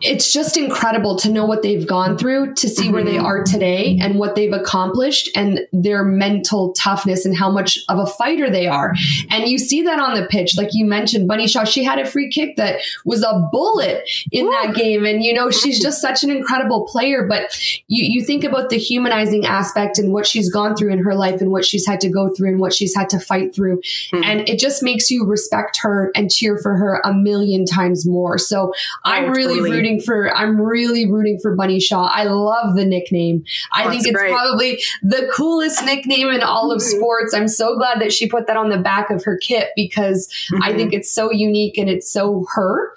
it's 0.00 0.32
just 0.32 0.56
incredible 0.56 1.16
to 1.16 1.30
know 1.30 1.44
what 1.44 1.62
they've 1.62 1.86
gone 1.86 2.16
through 2.16 2.54
to 2.54 2.68
see 2.68 2.90
where 2.90 3.04
they 3.04 3.16
mm-hmm. 3.16 3.26
are 3.26 3.42
today 3.42 3.98
and 4.00 4.18
what 4.18 4.34
they've 4.34 4.52
accomplished 4.52 5.28
and 5.34 5.60
their 5.72 6.04
mental 6.04 6.72
toughness 6.74 7.24
and 7.24 7.36
how 7.36 7.50
much 7.50 7.78
of 7.88 7.98
a 7.98 8.06
fighter 8.06 8.48
they 8.48 8.66
are. 8.68 8.94
And 9.30 9.48
you 9.48 9.58
see 9.58 9.82
that 9.82 9.98
on 9.98 10.14
the 10.14 10.26
pitch. 10.26 10.56
Like 10.56 10.70
you 10.72 10.84
mentioned, 10.84 11.26
Bunny 11.26 11.48
Shaw, 11.48 11.64
she 11.64 11.82
had 11.82 11.98
a 11.98 12.06
free 12.06 12.30
kick 12.30 12.56
that 12.56 12.80
was 13.04 13.22
a 13.22 13.48
bullet 13.50 14.08
in 14.30 14.46
Ooh. 14.46 14.50
that 14.50 14.74
game. 14.74 15.04
And, 15.04 15.24
you 15.24 15.34
know, 15.34 15.50
she's 15.50 15.80
just 15.80 16.00
such 16.00 16.22
an 16.22 16.30
incredible 16.30 16.86
player. 16.86 17.26
But 17.26 17.58
you, 17.88 18.04
you 18.04 18.24
think 18.24 18.44
about 18.44 18.70
the 18.70 18.78
humanizing 18.78 19.46
aspect 19.46 19.98
and 19.98 20.12
what 20.12 20.26
she's 20.26 20.52
gone 20.52 20.76
through 20.76 20.92
in 20.92 21.00
her 21.00 21.14
life 21.14 21.40
and 21.40 21.50
what 21.50 21.64
she's 21.64 21.86
had 21.86 22.00
to 22.00 22.08
go 22.08 22.28
through 22.28 22.50
and 22.50 22.60
what 22.60 22.72
she's 22.72 22.94
had 22.94 23.08
to 23.10 23.18
fight 23.18 23.54
through. 23.54 23.78
Mm-hmm. 24.12 24.24
And 24.24 24.48
it 24.48 24.58
just 24.58 24.82
makes 24.82 25.10
you 25.10 25.24
respect 25.24 25.78
her 25.82 26.12
and 26.14 26.30
cheer 26.30 26.58
for 26.58 26.76
her 26.76 27.00
a 27.04 27.12
million 27.12 27.64
times 27.64 28.06
more. 28.06 28.38
So 28.38 28.68
oh, 28.68 28.72
I'm 29.04 29.30
really 29.30 29.56
totally. 29.56 29.70
rooting 29.72 29.87
rooting 29.88 30.00
for. 30.04 30.34
I'm 30.36 30.60
really 30.60 31.10
rooting 31.10 31.38
for 31.40 31.54
Bunny 31.54 31.80
Shaw. 31.80 32.04
I 32.12 32.24
love 32.24 32.74
the 32.76 32.84
nickname. 32.84 33.44
I 33.72 33.84
Oh, 33.84 33.90
think 33.90 34.06
it's 34.06 34.12
great. 34.16 34.30
probably 34.32 34.80
the 35.02 35.30
coolest 35.34 35.84
nickname 35.84 36.28
in 36.28 36.42
all 36.42 36.70
of 36.72 36.80
Mhm. 36.80 36.96
sports. 36.96 37.34
I'm 37.34 37.48
so 37.48 37.76
glad 37.76 38.00
that 38.00 38.12
she 38.12 38.28
put 38.28 38.46
that 38.46 38.56
on 38.56 38.70
the 38.70 38.78
back 38.78 39.10
of 39.10 39.24
her 39.24 39.36
kit 39.36 39.68
because 39.76 40.28
I 40.62 40.72
Mhm. 40.72 40.76
think 40.76 40.92
it's 40.92 41.10
so 41.12 41.30
unique 41.32 41.78
and 41.78 41.88
it's 41.88 42.10
so 42.10 42.44
her. 42.54 42.92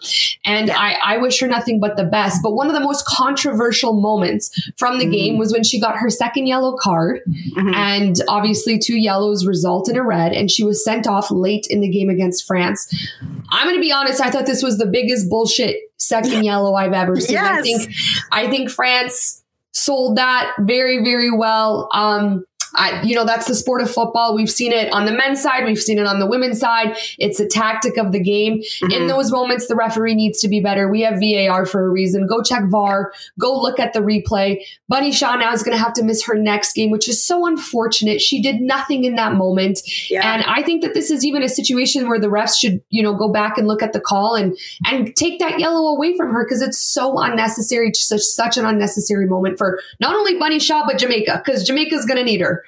And 0.46 0.68
Yeah. 0.68 0.78
I, 0.78 0.98
I 1.06 1.18
wish 1.18 1.40
her 1.40 1.48
nothing 1.48 1.80
but 1.80 1.98
the 1.98 2.04
best. 2.04 2.40
But 2.44 2.54
one 2.54 2.68
of 2.68 2.74
the 2.74 2.80
most 2.80 3.06
controversial 3.06 3.94
moments 3.94 4.52
from 4.78 5.00
the 5.00 5.06
Mhm. 5.06 5.12
game 5.12 5.38
was 5.38 5.54
when 5.54 5.64
she 5.64 5.80
got 5.80 5.98
her 5.98 6.10
second 6.10 6.48
yellow 6.48 6.76
card. 6.78 7.22
Mhm. 7.56 7.74
And 7.76 8.16
obviously, 8.28 8.78
two 8.80 8.98
yellows 8.98 9.46
result 9.46 9.90
in 9.90 9.96
a 9.98 10.04
red, 10.04 10.34
and 10.34 10.50
she 10.50 10.64
was 10.64 10.84
sent 10.84 11.08
off 11.08 11.32
late 11.32 11.68
in 11.70 11.82
the 11.82 11.90
game 11.90 12.10
against 12.10 12.46
France. 12.46 12.88
I'm 13.52 13.66
going 13.68 13.76
to 13.76 13.82
be 13.82 13.92
honest, 13.92 14.22
I 14.22 14.30
thought 14.30 14.46
this 14.46 14.64
was 14.64 14.78
the 14.78 14.86
biggest 14.86 15.30
bullshit 15.30 15.76
second 16.02 16.44
yellow 16.44 16.74
I've 16.74 16.94
ever 16.94 17.20
seen. 17.20 17.38
I 17.38 17.62
think 17.62 17.92
I 18.32 18.50
think 18.50 18.70
France 18.70 19.44
sold 19.72 20.18
that 20.18 20.54
very, 20.60 21.04
very 21.04 21.32
well. 21.32 21.90
Um, 21.94 22.46
I, 22.76 23.02
you 23.04 23.16
know, 23.16 23.26
that's 23.26 23.48
the 23.48 23.56
sport 23.56 23.82
of 23.82 23.92
football. 23.92 24.36
We've 24.36 24.50
seen 24.50 24.72
it 24.72 24.92
on 24.94 25.06
the 25.06 25.12
men's 25.12 25.42
side. 25.42 25.66
We've 25.66 25.80
seen 25.80 26.00
it 26.00 26.06
on 26.08 26.20
the 26.20 26.26
women's 26.28 26.60
side. 26.60 26.96
It's 27.20 27.40
a 27.40 27.48
tactic 27.48 27.98
of 27.98 28.12
the 28.12 28.20
game. 28.20 28.62
In 28.84 28.90
Mhm. 29.04 29.08
those 29.10 29.32
moments, 29.32 29.68
the 29.68 29.76
referee 29.76 30.16
needs 30.16 30.40
to 30.42 30.48
be 30.48 30.60
better. 30.60 30.90
We 30.90 31.02
have 31.02 31.20
VAR 31.20 31.66
for 31.66 31.86
a 31.86 31.90
reason. 31.90 32.28
Go 32.28 32.42
check 32.42 32.64
VAR. 32.70 33.12
Go 33.40 33.60
look 33.60 33.80
at 33.80 33.94
the 33.94 34.00
replay. 34.00 34.62
Bunny 34.88 35.12
Shaw 35.12 35.36
now 35.36 35.52
is 35.54 35.64
going 35.64 35.76
to 35.78 35.84
have 35.84 35.94
to 35.94 36.04
miss 36.04 36.24
her 36.26 36.36
next 36.36 36.74
game, 36.74 36.92
which 36.92 37.08
is 37.10 37.24
so 37.24 37.46
unfortunate. 37.46 38.22
She 38.22 38.42
did 38.42 38.62
nothing 38.62 39.04
in 39.04 39.16
that 39.16 39.34
moment. 39.34 39.80
Yeah. 40.10 40.34
And 40.34 40.44
I 40.48 40.62
think 40.64 40.82
that 40.84 40.94
this 40.94 41.12
is 41.12 41.26
even 41.26 41.44
a 41.44 41.50
situation 41.50 42.08
where 42.08 42.20
the 42.20 42.28
refs 42.28 42.58
should, 42.60 42.82
you 42.90 43.04
know, 43.04 43.14
go 43.14 43.30
back 43.30 43.58
and 43.58 43.68
look 43.68 43.82
at 43.84 43.94
the 43.94 44.00
call 44.00 44.36
and 44.36 44.58
and 44.86 45.16
take 45.16 45.40
that 45.40 45.60
yellow 45.60 45.88
away 45.96 46.16
from 46.16 46.32
her 46.32 46.46
because 46.46 46.62
it's 46.62 46.78
so 46.78 47.20
unnecessary, 47.20 47.92
such 47.94 48.22
such 48.22 48.58
an 48.58 48.66
unnecessary 48.66 49.26
moment 49.28 49.58
for 49.58 49.80
not 50.00 50.16
only 50.16 50.38
Bunny 50.38 50.60
Shaw 50.60 50.86
but 50.86 50.98
Jamaica 50.98 51.42
because 51.46 51.66
Jamaica's 51.66 52.06
going 52.06 52.18
to 52.18 52.24
need 52.24 52.42
her. 52.42 52.61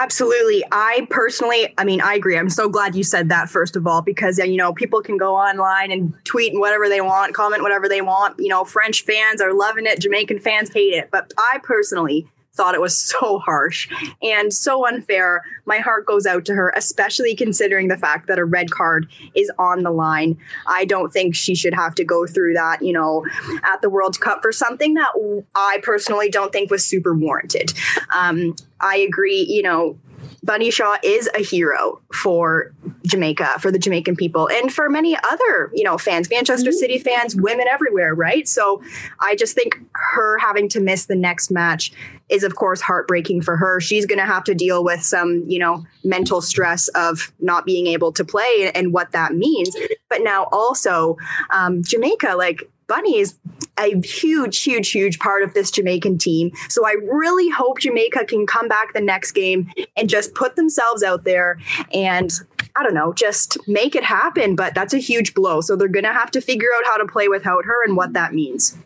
Absolutely. 0.00 0.64
I 0.70 1.06
personally, 1.10 1.74
I 1.78 1.84
mean, 1.84 2.00
I 2.00 2.14
agree. 2.14 2.38
I'm 2.38 2.50
so 2.50 2.68
glad 2.68 2.94
you 2.94 3.02
said 3.02 3.28
that, 3.30 3.48
first 3.48 3.76
of 3.76 3.86
all, 3.86 4.02
because, 4.02 4.38
you 4.38 4.56
know, 4.56 4.72
people 4.72 5.02
can 5.02 5.16
go 5.16 5.34
online 5.34 5.90
and 5.90 6.14
tweet 6.24 6.52
and 6.52 6.60
whatever 6.60 6.88
they 6.88 7.00
want, 7.00 7.34
comment 7.34 7.62
whatever 7.62 7.88
they 7.88 8.00
want. 8.00 8.38
You 8.38 8.48
know, 8.48 8.64
French 8.64 9.02
fans 9.02 9.40
are 9.40 9.52
loving 9.52 9.86
it, 9.86 10.00
Jamaican 10.00 10.40
fans 10.40 10.72
hate 10.72 10.94
it. 10.94 11.10
But 11.10 11.32
I 11.38 11.58
personally 11.62 12.26
thought 12.58 12.74
it 12.74 12.80
was 12.82 12.98
so 13.18 13.38
harsh 13.38 13.88
and 14.22 14.52
so 14.52 14.86
unfair. 14.86 15.42
My 15.64 15.78
heart 15.78 16.04
goes 16.04 16.26
out 16.26 16.44
to 16.46 16.54
her, 16.54 16.72
especially 16.76 17.34
considering 17.34 17.88
the 17.88 17.96
fact 17.96 18.26
that 18.26 18.38
a 18.38 18.44
red 18.44 18.70
card 18.70 19.08
is 19.34 19.50
on 19.58 19.82
the 19.82 19.90
line. 19.90 20.36
I 20.66 20.84
don't 20.84 21.10
think 21.10 21.34
she 21.34 21.54
should 21.54 21.74
have 21.74 21.94
to 21.94 22.04
go 22.04 22.26
through 22.26 22.52
that, 22.54 22.82
you 22.82 22.92
know, 22.92 23.24
at 23.62 23.80
the 23.80 23.88
World 23.88 24.20
Cup 24.20 24.42
for 24.42 24.52
something 24.52 24.94
that 24.94 25.12
I 25.54 25.78
personally 25.82 26.28
don't 26.28 26.52
think 26.52 26.70
was 26.70 26.84
super 26.84 27.14
warranted. 27.14 27.72
Um, 28.14 28.56
I 28.80 28.96
agree, 28.98 29.46
you 29.48 29.62
know, 29.62 29.96
Bunny 30.42 30.70
Shaw 30.70 30.96
is 31.02 31.28
a 31.34 31.42
hero 31.42 32.00
for 32.14 32.72
Jamaica, 33.06 33.58
for 33.60 33.70
the 33.70 33.78
Jamaican 33.78 34.16
people, 34.16 34.48
and 34.48 34.72
for 34.72 34.88
many 34.88 35.16
other, 35.16 35.70
you 35.74 35.84
know, 35.84 35.98
fans, 35.98 36.30
Manchester 36.30 36.72
City 36.72 36.98
fans, 36.98 37.34
women 37.34 37.66
everywhere, 37.68 38.14
right? 38.14 38.46
So 38.46 38.82
I 39.20 39.34
just 39.34 39.54
think 39.54 39.80
her 39.92 40.38
having 40.38 40.68
to 40.70 40.80
miss 40.80 41.06
the 41.06 41.16
next 41.16 41.50
match 41.50 41.92
is, 42.28 42.44
of 42.44 42.54
course, 42.54 42.80
heartbreaking 42.80 43.42
for 43.42 43.56
her. 43.56 43.80
She's 43.80 44.06
going 44.06 44.18
to 44.18 44.26
have 44.26 44.44
to 44.44 44.54
deal 44.54 44.84
with 44.84 45.02
some, 45.02 45.44
you 45.46 45.58
know, 45.58 45.84
mental 46.04 46.40
stress 46.40 46.88
of 46.88 47.32
not 47.40 47.64
being 47.66 47.86
able 47.86 48.12
to 48.12 48.24
play 48.24 48.70
and 48.74 48.92
what 48.92 49.12
that 49.12 49.34
means. 49.34 49.74
But 50.08 50.22
now 50.22 50.46
also, 50.52 51.16
um, 51.50 51.82
Jamaica, 51.82 52.34
like, 52.36 52.70
Bunny 52.88 53.18
is 53.18 53.36
a 53.78 54.00
huge, 54.00 54.62
huge, 54.62 54.90
huge 54.90 55.18
part 55.18 55.42
of 55.42 55.54
this 55.54 55.70
Jamaican 55.70 56.18
team. 56.18 56.50
So 56.68 56.86
I 56.86 56.96
really 57.02 57.50
hope 57.50 57.78
Jamaica 57.80 58.24
can 58.24 58.46
come 58.46 58.66
back 58.66 58.92
the 58.92 59.00
next 59.00 59.32
game 59.32 59.70
and 59.96 60.08
just 60.08 60.34
put 60.34 60.56
themselves 60.56 61.02
out 61.02 61.24
there 61.24 61.58
and 61.92 62.32
I 62.74 62.82
don't 62.82 62.94
know, 62.94 63.12
just 63.12 63.56
make 63.68 63.94
it 63.94 64.04
happen. 64.04 64.56
But 64.56 64.74
that's 64.74 64.94
a 64.94 64.98
huge 64.98 65.34
blow. 65.34 65.60
So 65.60 65.76
they're 65.76 65.88
going 65.88 66.04
to 66.04 66.12
have 66.12 66.30
to 66.32 66.40
figure 66.40 66.68
out 66.76 66.84
how 66.86 66.96
to 66.96 67.06
play 67.06 67.28
without 67.28 67.64
her 67.64 67.84
and 67.84 67.96
what 67.96 68.14
that 68.14 68.34
means. 68.34 68.76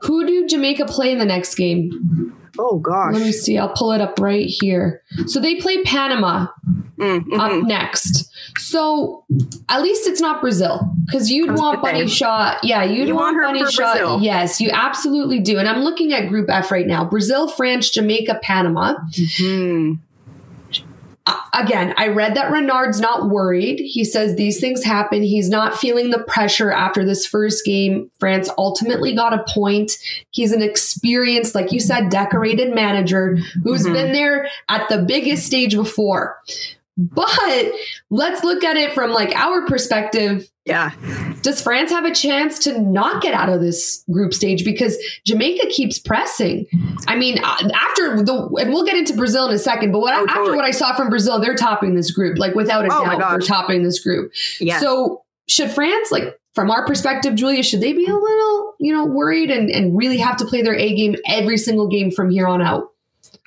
Who 0.00 0.26
do 0.26 0.46
Jamaica 0.46 0.86
play 0.86 1.12
in 1.12 1.18
the 1.18 1.24
next 1.24 1.54
game? 1.54 2.32
Oh, 2.58 2.78
gosh. 2.78 3.14
Let 3.14 3.22
me 3.22 3.32
see. 3.32 3.58
I'll 3.58 3.72
pull 3.74 3.92
it 3.92 4.00
up 4.00 4.20
right 4.20 4.46
here. 4.46 5.02
So 5.26 5.40
they 5.40 5.56
play 5.56 5.82
Panama 5.82 6.46
Mm, 6.96 7.24
mhm. 7.24 7.40
up 7.40 7.64
next. 7.66 8.30
So 8.56 9.24
at 9.68 9.82
least 9.82 10.06
it's 10.06 10.20
not 10.20 10.40
Brazil 10.40 10.88
because 11.04 11.28
you'd 11.28 11.56
want 11.56 11.82
Bunny. 11.82 12.06
Shaw. 12.06 12.56
Yeah, 12.62 12.84
you'd 12.84 13.08
You 13.08 13.16
want, 13.16 13.36
want 13.36 13.58
Bunny 13.58 13.68
Shaw. 13.68 13.92
Brazil. 13.92 14.20
Yes, 14.22 14.60
you 14.60 14.70
absolutely 14.72 15.40
do. 15.40 15.58
And 15.58 15.68
I'm 15.68 15.80
looking 15.82 16.12
at 16.12 16.28
Group 16.28 16.48
F 16.48 16.70
right 16.70 16.86
now: 16.86 17.04
Brazil, 17.04 17.48
France, 17.48 17.90
Jamaica, 17.90 18.38
Panama. 18.42 18.94
Mhm. 19.10 19.98
Again, 21.54 21.94
I 21.96 22.08
read 22.08 22.34
that 22.34 22.50
Renard's 22.50 23.00
not 23.00 23.30
worried. 23.30 23.78
He 23.78 24.04
says 24.04 24.34
these 24.34 24.60
things 24.60 24.84
happen. 24.84 25.22
He's 25.22 25.48
not 25.48 25.78
feeling 25.78 26.10
the 26.10 26.18
pressure 26.18 26.70
after 26.70 27.04
this 27.04 27.26
first 27.26 27.64
game. 27.64 28.10
France 28.18 28.50
ultimately 28.58 29.14
got 29.14 29.32
a 29.32 29.44
point. 29.48 29.92
He's 30.32 30.52
an 30.52 30.60
experienced, 30.60 31.54
like 31.54 31.72
you 31.72 31.80
said, 31.80 32.10
decorated 32.10 32.74
manager 32.74 33.36
who's 33.62 33.86
Mhm. 33.86 33.92
been 33.94 34.12
there 34.12 34.48
at 34.68 34.88
the 34.90 34.98
biggest 34.98 35.46
stage 35.46 35.74
before. 35.74 36.36
But 36.96 37.72
let's 38.10 38.44
look 38.44 38.62
at 38.62 38.76
it 38.76 38.92
from 38.92 39.10
like 39.12 39.34
our 39.34 39.66
perspective. 39.66 40.48
Yeah. 40.64 40.92
Does 41.42 41.60
France 41.60 41.90
have 41.90 42.04
a 42.04 42.14
chance 42.14 42.58
to 42.60 42.80
not 42.80 43.20
get 43.22 43.34
out 43.34 43.48
of 43.48 43.60
this 43.60 44.04
group 44.10 44.32
stage 44.32 44.64
because 44.64 44.96
Jamaica 45.26 45.66
keeps 45.70 45.98
pressing? 45.98 46.66
I 47.06 47.16
mean, 47.16 47.38
uh, 47.42 47.68
after 47.74 48.22
the 48.22 48.34
and 48.60 48.72
we'll 48.72 48.84
get 48.86 48.96
into 48.96 49.14
Brazil 49.14 49.48
in 49.48 49.54
a 49.54 49.58
second, 49.58 49.92
but 49.92 49.98
what 50.00 50.14
Oh, 50.14 50.22
after 50.22 50.34
totally. 50.36 50.56
what 50.56 50.64
I 50.64 50.70
saw 50.70 50.94
from 50.94 51.10
Brazil, 51.10 51.38
they're 51.40 51.56
topping 51.56 51.94
this 51.96 52.10
group 52.12 52.38
like 52.38 52.54
without 52.54 52.84
a 52.86 52.88
Oh, 52.92 53.04
doubt. 53.04 53.30
They're 53.30 53.38
topping 53.40 53.82
this 53.82 53.98
group. 54.02 54.32
Yeah. 54.60 54.78
So 54.80 55.22
should 55.48 55.70
France 55.70 56.10
like 56.12 56.38
from 56.54 56.70
our 56.70 56.86
perspective, 56.86 57.34
Julia, 57.34 57.62
should 57.64 57.80
they 57.80 57.92
be 57.92 58.06
a 58.06 58.14
little 58.14 58.74
you 58.78 58.94
know 58.94 59.04
worried 59.04 59.50
and 59.50 59.68
and 59.68 59.96
really 59.98 60.18
have 60.18 60.36
to 60.38 60.44
play 60.46 60.62
their 60.62 60.76
A 60.76 60.94
game 60.94 61.16
every 61.28 61.58
single 61.58 61.88
game 61.88 62.10
from 62.12 62.30
here 62.30 62.46
on 62.46 62.62
out? 62.62 62.88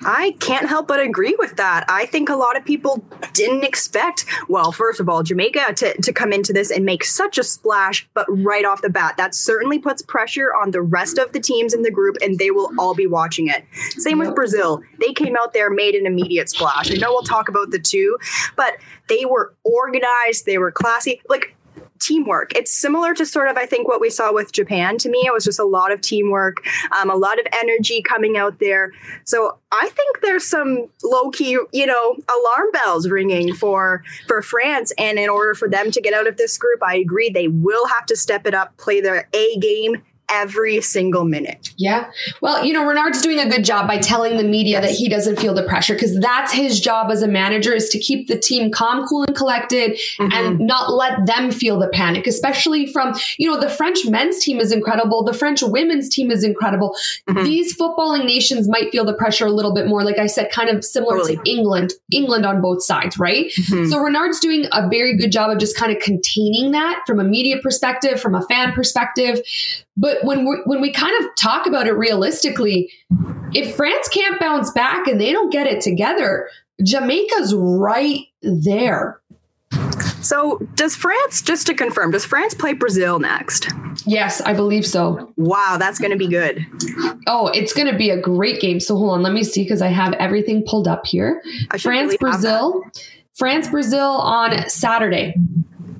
I 0.04 0.36
can't 0.38 0.68
help 0.68 0.86
but 0.86 1.00
agree 1.00 1.34
with 1.38 1.56
that. 1.56 1.84
I 1.88 2.06
think 2.06 2.28
a 2.28 2.36
lot 2.36 2.56
of 2.56 2.64
people 2.64 3.04
didn't 3.32 3.64
expect, 3.64 4.24
well, 4.48 4.70
first 4.70 5.00
of 5.00 5.08
all, 5.08 5.24
Jamaica 5.24 5.74
to, 5.74 6.00
to 6.00 6.12
come 6.12 6.32
into 6.32 6.52
this 6.52 6.70
and 6.70 6.84
make 6.84 7.04
such 7.04 7.36
a 7.36 7.42
splash, 7.42 8.08
but 8.14 8.26
right 8.28 8.64
off 8.64 8.80
the 8.80 8.90
bat, 8.90 9.16
that 9.16 9.34
certainly 9.34 9.78
puts 9.78 10.00
pressure 10.02 10.54
on 10.54 10.70
the 10.70 10.82
rest 10.82 11.18
of 11.18 11.32
the 11.32 11.40
teams 11.40 11.74
in 11.74 11.82
the 11.82 11.90
group, 11.90 12.16
and 12.22 12.38
they 12.38 12.52
will 12.52 12.70
all 12.78 12.94
be 12.94 13.08
watching 13.08 13.48
it. 13.48 13.64
Same 13.98 14.18
with 14.18 14.36
Brazil. 14.36 14.82
They 15.00 15.12
came 15.12 15.36
out 15.40 15.52
there, 15.52 15.68
made 15.68 15.96
an 15.96 16.06
immediate 16.06 16.48
splash. 16.48 16.92
I 16.92 16.94
know 16.94 17.10
we'll 17.10 17.22
talk 17.22 17.48
about 17.48 17.70
the 17.70 17.80
two, 17.80 18.18
but 18.54 18.74
they 19.08 19.24
were 19.24 19.54
organized, 19.64 20.46
they 20.46 20.58
were 20.58 20.70
classy. 20.70 21.20
Like, 21.28 21.56
teamwork. 22.00 22.54
It's 22.56 22.72
similar 22.72 23.14
to 23.14 23.26
sort 23.26 23.48
of, 23.48 23.56
I 23.56 23.66
think, 23.66 23.88
what 23.88 24.00
we 24.00 24.10
saw 24.10 24.32
with 24.32 24.52
Japan. 24.52 24.98
To 24.98 25.08
me, 25.08 25.24
it 25.26 25.32
was 25.32 25.44
just 25.44 25.58
a 25.58 25.64
lot 25.64 25.92
of 25.92 26.00
teamwork, 26.00 26.64
um, 26.98 27.10
a 27.10 27.16
lot 27.16 27.38
of 27.38 27.46
energy 27.52 28.02
coming 28.02 28.36
out 28.36 28.58
there. 28.58 28.92
So 29.24 29.58
I 29.72 29.88
think 29.88 30.20
there's 30.22 30.44
some 30.44 30.86
low 31.02 31.30
key, 31.30 31.58
you 31.72 31.86
know, 31.86 32.16
alarm 32.28 32.70
bells 32.72 33.08
ringing 33.08 33.54
for 33.54 34.02
for 34.26 34.42
France. 34.42 34.92
And 34.98 35.18
in 35.18 35.28
order 35.28 35.54
for 35.54 35.68
them 35.68 35.90
to 35.90 36.00
get 36.00 36.14
out 36.14 36.26
of 36.26 36.36
this 36.36 36.56
group, 36.58 36.82
I 36.82 36.96
agree 36.96 37.30
they 37.30 37.48
will 37.48 37.86
have 37.88 38.06
to 38.06 38.16
step 38.16 38.46
it 38.46 38.54
up, 38.54 38.76
play 38.76 39.00
their 39.00 39.28
A 39.32 39.58
game 39.58 40.02
every 40.30 40.80
single 40.80 41.24
minute. 41.24 41.72
Yeah. 41.76 42.10
Well, 42.40 42.64
you 42.64 42.72
know, 42.72 42.84
Renard's 42.84 43.22
doing 43.22 43.38
a 43.38 43.48
good 43.48 43.64
job 43.64 43.88
by 43.88 43.98
telling 43.98 44.36
the 44.36 44.44
media 44.44 44.80
that 44.80 44.90
he 44.90 45.08
doesn't 45.08 45.38
feel 45.38 45.54
the 45.54 45.62
pressure 45.62 45.94
because 45.94 46.18
that's 46.20 46.52
his 46.52 46.80
job 46.80 47.10
as 47.10 47.22
a 47.22 47.28
manager 47.28 47.72
is 47.74 47.88
to 47.90 47.98
keep 47.98 48.28
the 48.28 48.38
team 48.38 48.70
calm, 48.70 49.06
cool, 49.06 49.24
and 49.24 49.34
collected 49.36 49.98
and 50.18 50.58
not 50.60 50.92
let 50.92 51.26
them 51.26 51.50
feel 51.50 51.78
the 51.78 51.88
panic, 51.88 52.26
especially 52.26 52.86
from, 52.86 53.14
you 53.38 53.50
know, 53.50 53.58
the 53.58 53.68
French 53.70 54.06
men's 54.06 54.38
team 54.38 54.60
is 54.60 54.72
incredible. 54.72 55.24
The 55.24 55.32
French 55.34 55.62
women's 55.62 56.08
team 56.08 56.30
is 56.30 56.44
incredible. 56.44 56.94
Mhm. 57.28 57.44
These 57.44 57.76
footballing 57.76 58.24
nations 58.24 58.68
might 58.68 58.90
feel 58.90 59.04
the 59.04 59.14
pressure 59.14 59.46
a 59.46 59.50
little 59.50 59.74
bit 59.74 59.86
more, 59.86 60.04
like 60.04 60.18
I 60.18 60.26
said, 60.26 60.50
kind 60.50 60.68
of 60.68 60.84
similar 60.84 61.16
Totally. 61.18 61.36
to 61.36 61.42
England, 61.50 61.92
England 62.12 62.44
on 62.46 62.60
both 62.60 62.82
sides, 62.82 63.18
right? 63.18 63.50
Mhm. 63.70 63.90
So 63.90 63.98
Renard's 63.98 64.40
doing 64.40 64.66
a 64.72 64.88
very 64.88 65.16
good 65.16 65.32
job 65.32 65.50
of 65.50 65.58
just 65.58 65.76
kind 65.76 65.92
of 65.92 65.98
containing 66.02 66.72
that 66.72 67.00
from 67.06 67.20
a 67.20 67.24
media 67.24 67.56
perspective, 67.62 68.20
from 68.20 68.34
a 68.34 68.42
fan 68.42 68.72
perspective. 68.72 69.40
But 69.98 70.22
when 70.22 70.48
we 70.48 70.56
when 70.64 70.80
we 70.80 70.92
kind 70.92 71.12
of 71.22 71.34
talk 71.36 71.66
about 71.66 71.86
it 71.86 71.92
realistically, 71.92 72.90
if 73.52 73.74
France 73.76 74.08
can't 74.08 74.38
bounce 74.40 74.70
back 74.70 75.06
and 75.06 75.20
they 75.20 75.32
don't 75.32 75.50
get 75.50 75.66
it 75.66 75.80
together, 75.80 76.48
Jamaica's 76.82 77.54
right 77.54 78.26
there. 78.42 79.20
So, 80.20 80.58
does 80.74 80.94
France, 80.94 81.42
just 81.42 81.66
to 81.68 81.74
confirm, 81.74 82.10
does 82.10 82.24
France 82.24 82.52
play 82.52 82.72
Brazil 82.72 83.18
next? 83.18 83.70
Yes, 84.04 84.40
I 84.40 84.52
believe 84.52 84.86
so. 84.86 85.32
Wow, 85.36 85.76
that's 85.78 85.98
going 85.98 86.10
to 86.10 86.16
be 86.16 86.26
good. 86.26 86.66
Oh, 87.26 87.48
it's 87.48 87.72
going 87.72 87.90
to 87.90 87.96
be 87.96 88.10
a 88.10 88.20
great 88.20 88.60
game. 88.60 88.80
So 88.80 88.96
hold 88.96 89.12
on, 89.12 89.22
let 89.22 89.32
me 89.32 89.44
see 89.44 89.62
because 89.62 89.80
I 89.80 89.88
have 89.88 90.12
everything 90.14 90.64
pulled 90.66 90.88
up 90.88 91.06
here. 91.06 91.42
France 91.78 92.16
Brazil, 92.18 92.82
France 93.34 93.68
Brazil 93.68 94.00
on 94.00 94.68
Saturday. 94.68 95.34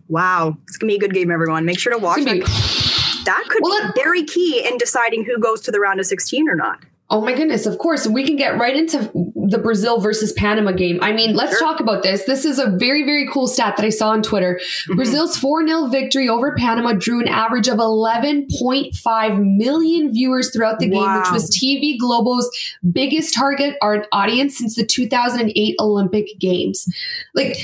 Wow, 0.09 0.57
it's 0.67 0.77
going 0.77 0.93
to 0.93 0.99
be 0.99 1.05
a 1.05 1.09
good 1.09 1.15
game, 1.15 1.31
everyone. 1.31 1.65
Make 1.65 1.79
sure 1.79 1.93
to 1.93 1.99
watch 1.99 2.25
gonna 2.25 2.41
that. 3.29 3.45
could 3.49 3.63
well, 3.63 3.93
be 3.93 4.03
very 4.03 4.25
key 4.25 4.67
in 4.67 4.79
deciding 4.79 5.25
who 5.25 5.39
goes 5.39 5.61
to 5.63 5.71
the 5.71 5.81
round 5.81 6.01
of 6.01 6.07
16 6.07 6.49
or 6.49 6.57
not. 6.57 6.81
Oh 7.11 7.23
my 7.23 7.33
goodness, 7.33 7.65
of 7.65 7.79
course. 7.79 8.07
We 8.07 8.27
can 8.27 8.37
get 8.37 8.59
right 8.59 8.77
into 8.77 9.11
the 9.49 9.59
Brazil 9.59 9.99
versus 9.99 10.31
Panama 10.33 10.73
game. 10.73 10.99
I 11.01 11.13
mean, 11.13 11.35
let's 11.35 11.59
sure. 11.59 11.67
talk 11.67 11.81
about 11.81 12.03
this. 12.03 12.25
This 12.25 12.45
is 12.45 12.59
a 12.59 12.69
very, 12.69 13.03
very 13.03 13.27
cool 13.33 13.47
stat 13.47 13.79
that 13.79 13.87
I 13.87 13.89
saw 13.89 14.11
on 14.11 14.21
Twitter. 14.21 14.61
Mm-hmm. 14.61 14.97
Brazil's 14.97 15.39
4 15.39 15.67
0 15.67 15.87
victory 15.87 16.29
over 16.29 16.55
Panama 16.55 16.93
drew 16.93 17.23
an 17.23 17.29
average 17.29 17.67
of 17.67 17.79
11.5 17.79 19.57
million 19.57 20.13
viewers 20.13 20.51
throughout 20.51 20.81
the 20.81 20.91
wow. 20.91 21.01
game, 21.01 21.23
which 21.23 21.33
was 21.33 21.51
TV 21.51 21.99
Globo's 21.99 22.51
biggest 22.93 23.33
target 23.35 23.79
audience 24.13 24.59
since 24.59 24.77
the 24.77 24.85
2008 24.85 25.77
Olympic 25.81 26.39
Games. 26.39 26.87
Like, 27.35 27.57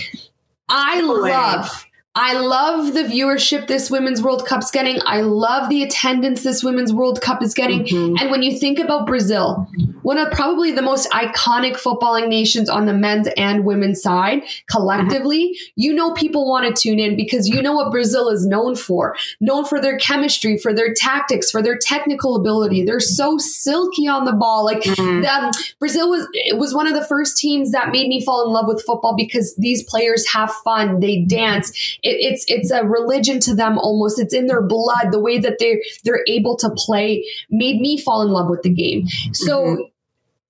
I 0.71 1.03
love 1.03 1.85
I 2.17 2.35
love 2.35 2.95
the 2.95 3.03
viewership 3.03 3.67
this 3.67 3.91
Women's 3.91 4.23
World 4.23 4.47
Cup's 4.47 4.71
getting. 4.71 5.01
I 5.05 5.23
love 5.23 5.69
the 5.69 5.83
attendance 5.83 6.45
this 6.45 6.63
Women's 6.63 6.93
World 6.93 7.21
Cup 7.21 7.43
is 7.43 7.55
getting. 7.55 7.85
Mm-hmm. 7.85 8.17
And 8.21 8.31
when 8.31 8.45
you 8.45 8.57
think 8.57 8.79
about 8.79 9.05
Brazil, 9.05 9.69
one 10.03 10.19
of 10.19 10.31
probably 10.31 10.71
the 10.71 10.83
most 10.83 11.11
iconic 11.11 11.73
footballing 11.73 12.29
nations 12.29 12.69
on 12.69 12.87
the 12.87 12.93
men's 12.93 13.27
and 13.37 13.65
women's 13.65 14.01
side 14.01 14.43
collectively, 14.71 15.49
mm-hmm. 15.49 15.71
you 15.75 15.93
know 15.93 16.13
people 16.15 16.49
want 16.49 16.65
to 16.67 16.81
tune 16.81 17.01
in 17.01 17.17
because 17.17 17.49
you 17.49 17.61
know 17.61 17.73
what 17.73 17.91
Brazil 17.91 18.29
is 18.29 18.47
known 18.47 18.77
for. 18.77 19.17
Known 19.41 19.65
for 19.65 19.81
their 19.81 19.99
chemistry, 19.99 20.57
for 20.57 20.73
their 20.73 20.95
tactics, 20.95 21.51
for 21.51 21.63
their 21.63 21.77
technical 21.77 22.37
ability. 22.37 22.85
They're 22.85 23.01
so 23.01 23.39
silky 23.39 24.07
on 24.07 24.25
the 24.25 24.35
ball. 24.35 24.65
Like 24.65 24.83
mm-hmm. 24.83 25.25
um, 25.27 25.51
Brazil 25.81 26.11
was 26.11 26.29
was 26.53 26.73
one 26.73 26.87
of 26.87 26.95
the 26.95 27.05
first 27.05 27.37
teams 27.39 27.73
that 27.73 27.91
made 27.91 28.07
me 28.07 28.25
fall 28.25 28.47
in 28.47 28.53
love 28.53 28.69
with 28.69 28.85
football 28.87 29.17
because 29.17 29.57
these 29.57 29.83
players 29.83 30.29
have 30.29 30.53
fun, 30.63 31.01
they 31.01 31.25
dance 31.25 31.73
it, 32.05 32.19
it's 32.21 32.45
it's 32.47 32.71
a 32.71 32.85
religion 32.85 33.41
to 33.41 33.55
them 33.55 33.79
almost. 33.79 34.21
It's 34.21 34.35
in 34.35 34.47
their 34.47 34.63
blood. 34.63 35.11
The 35.11 35.19
way 35.19 35.39
that 35.39 35.59
they 35.59 35.83
they're 36.05 36.25
able 36.29 36.57
to 36.59 36.71
play 36.71 37.27
made 37.51 37.81
me 37.81 38.01
fall 38.01 38.23
in 38.23 38.29
love 38.29 38.49
with 38.49 38.63
the 38.63 38.71
game. 38.71 39.09
So 39.33 39.65
mm-hmm. 39.65 39.83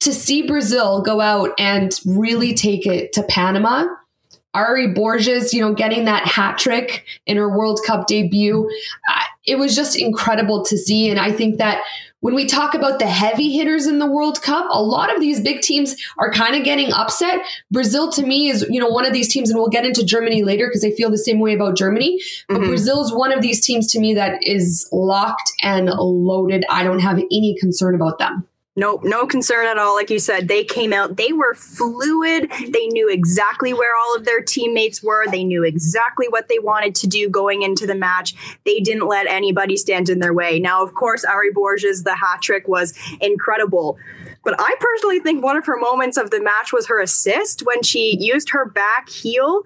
to 0.00 0.12
see 0.12 0.46
Brazil 0.46 1.00
go 1.00 1.20
out 1.20 1.50
and 1.58 1.98
really 2.04 2.52
take 2.54 2.86
it 2.86 3.12
to 3.14 3.22
Panama. 3.22 3.86
Ary 4.54 4.92
Borges, 4.92 5.52
you 5.52 5.60
know, 5.60 5.74
getting 5.74 6.04
that 6.04 6.26
hat 6.26 6.58
trick 6.58 7.04
in 7.26 7.36
her 7.36 7.48
World 7.48 7.80
Cup 7.84 8.06
debut, 8.06 8.70
uh, 9.10 9.22
it 9.44 9.58
was 9.58 9.74
just 9.74 9.98
incredible 9.98 10.64
to 10.66 10.78
see. 10.78 11.10
And 11.10 11.18
I 11.18 11.32
think 11.32 11.58
that 11.58 11.82
when 12.24 12.34
we 12.34 12.46
talk 12.46 12.72
about 12.72 13.00
the 13.00 13.06
heavy 13.06 13.52
hitters 13.52 13.86
in 13.86 13.98
the 13.98 14.06
World 14.06 14.40
Cup, 14.40 14.66
a 14.70 14.82
lot 14.82 15.14
of 15.14 15.20
these 15.20 15.42
big 15.42 15.60
teams 15.60 15.94
are 16.16 16.32
kind 16.32 16.56
of 16.56 16.64
getting 16.64 16.90
upset. 16.90 17.44
Brazil 17.70 18.10
to 18.12 18.24
me 18.24 18.48
is, 18.48 18.64
you 18.70 18.80
know, 18.80 18.88
one 18.88 19.04
of 19.04 19.12
these 19.12 19.30
teams, 19.30 19.50
and 19.50 19.58
we'll 19.58 19.68
get 19.68 19.84
into 19.84 20.02
Germany 20.02 20.42
later 20.42 20.66
because 20.66 20.82
I 20.86 20.90
feel 20.92 21.10
the 21.10 21.18
same 21.18 21.38
way 21.38 21.52
about 21.52 21.76
Germany. 21.76 22.18
But 22.48 22.60
mm-hmm. 22.60 22.68
Brazil 22.68 23.04
is 23.04 23.12
one 23.12 23.30
of 23.30 23.42
these 23.42 23.62
teams 23.62 23.88
to 23.88 24.00
me 24.00 24.14
that 24.14 24.38
is 24.40 24.88
locked 24.90 25.52
and 25.60 25.90
loaded. 25.90 26.64
I 26.70 26.82
don't 26.82 27.00
have 27.00 27.18
any 27.18 27.58
concern 27.60 27.94
about 27.94 28.18
them. 28.18 28.48
Nope, 28.76 29.04
no 29.04 29.24
concern 29.24 29.66
at 29.66 29.78
all. 29.78 29.94
Like 29.94 30.10
you 30.10 30.18
said, 30.18 30.48
they 30.48 30.64
came 30.64 30.92
out, 30.92 31.16
they 31.16 31.32
were 31.32 31.54
fluid. 31.54 32.50
They 32.50 32.88
knew 32.88 33.08
exactly 33.08 33.72
where 33.72 33.92
all 33.96 34.16
of 34.16 34.24
their 34.24 34.40
teammates 34.40 35.00
were. 35.00 35.26
They 35.30 35.44
knew 35.44 35.62
exactly 35.62 36.26
what 36.28 36.48
they 36.48 36.58
wanted 36.58 36.96
to 36.96 37.06
do 37.06 37.28
going 37.28 37.62
into 37.62 37.86
the 37.86 37.94
match. 37.94 38.34
They 38.64 38.80
didn't 38.80 39.06
let 39.06 39.28
anybody 39.28 39.76
stand 39.76 40.08
in 40.08 40.18
their 40.18 40.34
way. 40.34 40.58
Now, 40.58 40.82
of 40.82 40.92
course, 40.94 41.24
Ary 41.24 41.52
Borges, 41.52 42.02
the 42.02 42.16
hat 42.16 42.42
trick 42.42 42.66
was 42.66 42.98
incredible. 43.20 43.96
But 44.42 44.56
I 44.58 44.74
personally 44.80 45.20
think 45.20 45.44
one 45.44 45.56
of 45.56 45.64
her 45.66 45.76
moments 45.76 46.16
of 46.16 46.32
the 46.32 46.42
match 46.42 46.72
was 46.72 46.88
her 46.88 47.00
assist 47.00 47.60
when 47.64 47.82
she 47.82 48.16
used 48.18 48.50
her 48.50 48.66
back 48.66 49.08
heel 49.08 49.62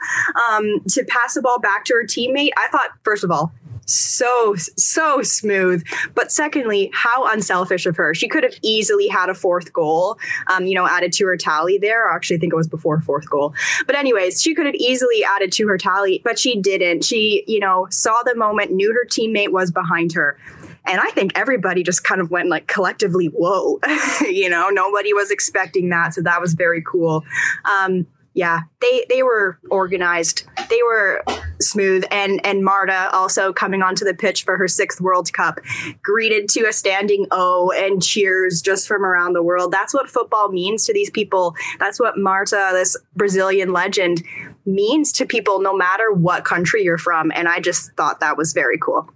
um, 0.50 0.80
to 0.90 1.02
pass 1.04 1.32
the 1.34 1.40
ball 1.40 1.58
back 1.58 1.86
to 1.86 1.94
her 1.94 2.04
teammate. 2.04 2.50
I 2.58 2.68
thought, 2.68 2.90
first 3.04 3.24
of 3.24 3.30
all, 3.30 3.52
so 3.88 4.54
so 4.76 5.22
smooth. 5.22 5.84
But 6.14 6.30
secondly 6.30 6.90
how 6.92 7.26
unselfish 7.26 7.86
of 7.86 7.96
her. 7.96 8.14
She 8.14 8.28
could 8.28 8.44
have 8.44 8.54
easily 8.62 9.08
had 9.08 9.28
a 9.28 9.34
fourth 9.34 9.72
goal 9.72 10.18
um, 10.46 10.66
you 10.66 10.74
know 10.74 10.86
added 10.86 11.12
to 11.14 11.26
her 11.26 11.36
tally 11.36 11.78
there. 11.78 12.10
I 12.10 12.14
actually 12.14 12.36
i 12.36 12.40
think 12.40 12.52
it 12.52 12.56
was 12.56 12.68
before 12.68 13.00
fourth 13.00 13.28
goal. 13.28 13.54
But 13.86 13.96
anyways 13.96 14.40
she 14.40 14.54
could 14.54 14.66
have 14.66 14.74
easily 14.74 15.24
added 15.24 15.52
to 15.52 15.66
her 15.68 15.78
tally 15.78 16.20
but 16.24 16.38
she 16.38 16.60
didn't. 16.60 17.04
She 17.04 17.44
you 17.46 17.60
know 17.60 17.86
saw 17.90 18.22
the 18.24 18.34
moment 18.34 18.72
knew 18.72 18.92
her 18.92 19.06
teammate 19.06 19.52
was 19.52 19.70
behind 19.70 20.12
her. 20.12 20.38
And 20.86 21.00
I 21.00 21.10
think 21.10 21.32
everybody 21.38 21.82
just 21.82 22.02
kind 22.02 22.20
of 22.20 22.30
went 22.30 22.48
like 22.48 22.66
collectively, 22.66 23.26
whoa, 23.26 23.78
you 24.22 24.48
know, 24.48 24.70
nobody 24.70 25.12
was 25.12 25.30
expecting 25.30 25.90
that. 25.90 26.14
So 26.14 26.22
that 26.22 26.40
was 26.40 26.54
very 26.54 26.82
cool. 26.82 27.24
Um, 27.70 28.06
yeah, 28.34 28.60
they 28.80 29.04
they 29.08 29.22
were 29.22 29.58
organized. 29.70 30.44
They 30.70 30.80
were 30.82 31.22
smooth, 31.60 32.04
and 32.10 32.40
and 32.44 32.64
Marta 32.64 33.10
also 33.12 33.52
coming 33.52 33.82
onto 33.82 34.04
the 34.04 34.14
pitch 34.14 34.44
for 34.44 34.56
her 34.56 34.68
sixth 34.68 35.00
World 35.00 35.32
Cup, 35.32 35.60
greeted 36.02 36.48
to 36.50 36.66
a 36.66 36.72
standing 36.72 37.26
O 37.30 37.72
and 37.76 38.02
cheers 38.02 38.62
just 38.62 38.86
from 38.88 39.04
around 39.04 39.32
the 39.32 39.42
world. 39.42 39.72
That's 39.72 39.94
what 39.94 40.08
football 40.08 40.50
means 40.50 40.84
to 40.86 40.92
these 40.92 41.10
people. 41.10 41.54
That's 41.78 42.00
what 42.00 42.16
Marta, 42.16 42.70
this 42.72 42.96
Brazilian 43.16 43.72
legend, 43.72 44.22
means 44.66 45.12
to 45.12 45.26
people, 45.26 45.60
no 45.60 45.74
matter 45.74 46.12
what 46.12 46.44
country 46.44 46.82
you're 46.82 46.98
from. 46.98 47.32
And 47.34 47.48
I 47.48 47.60
just 47.60 47.92
thought 47.92 48.20
that 48.20 48.36
was 48.36 48.52
very 48.52 48.78
cool. 48.78 49.08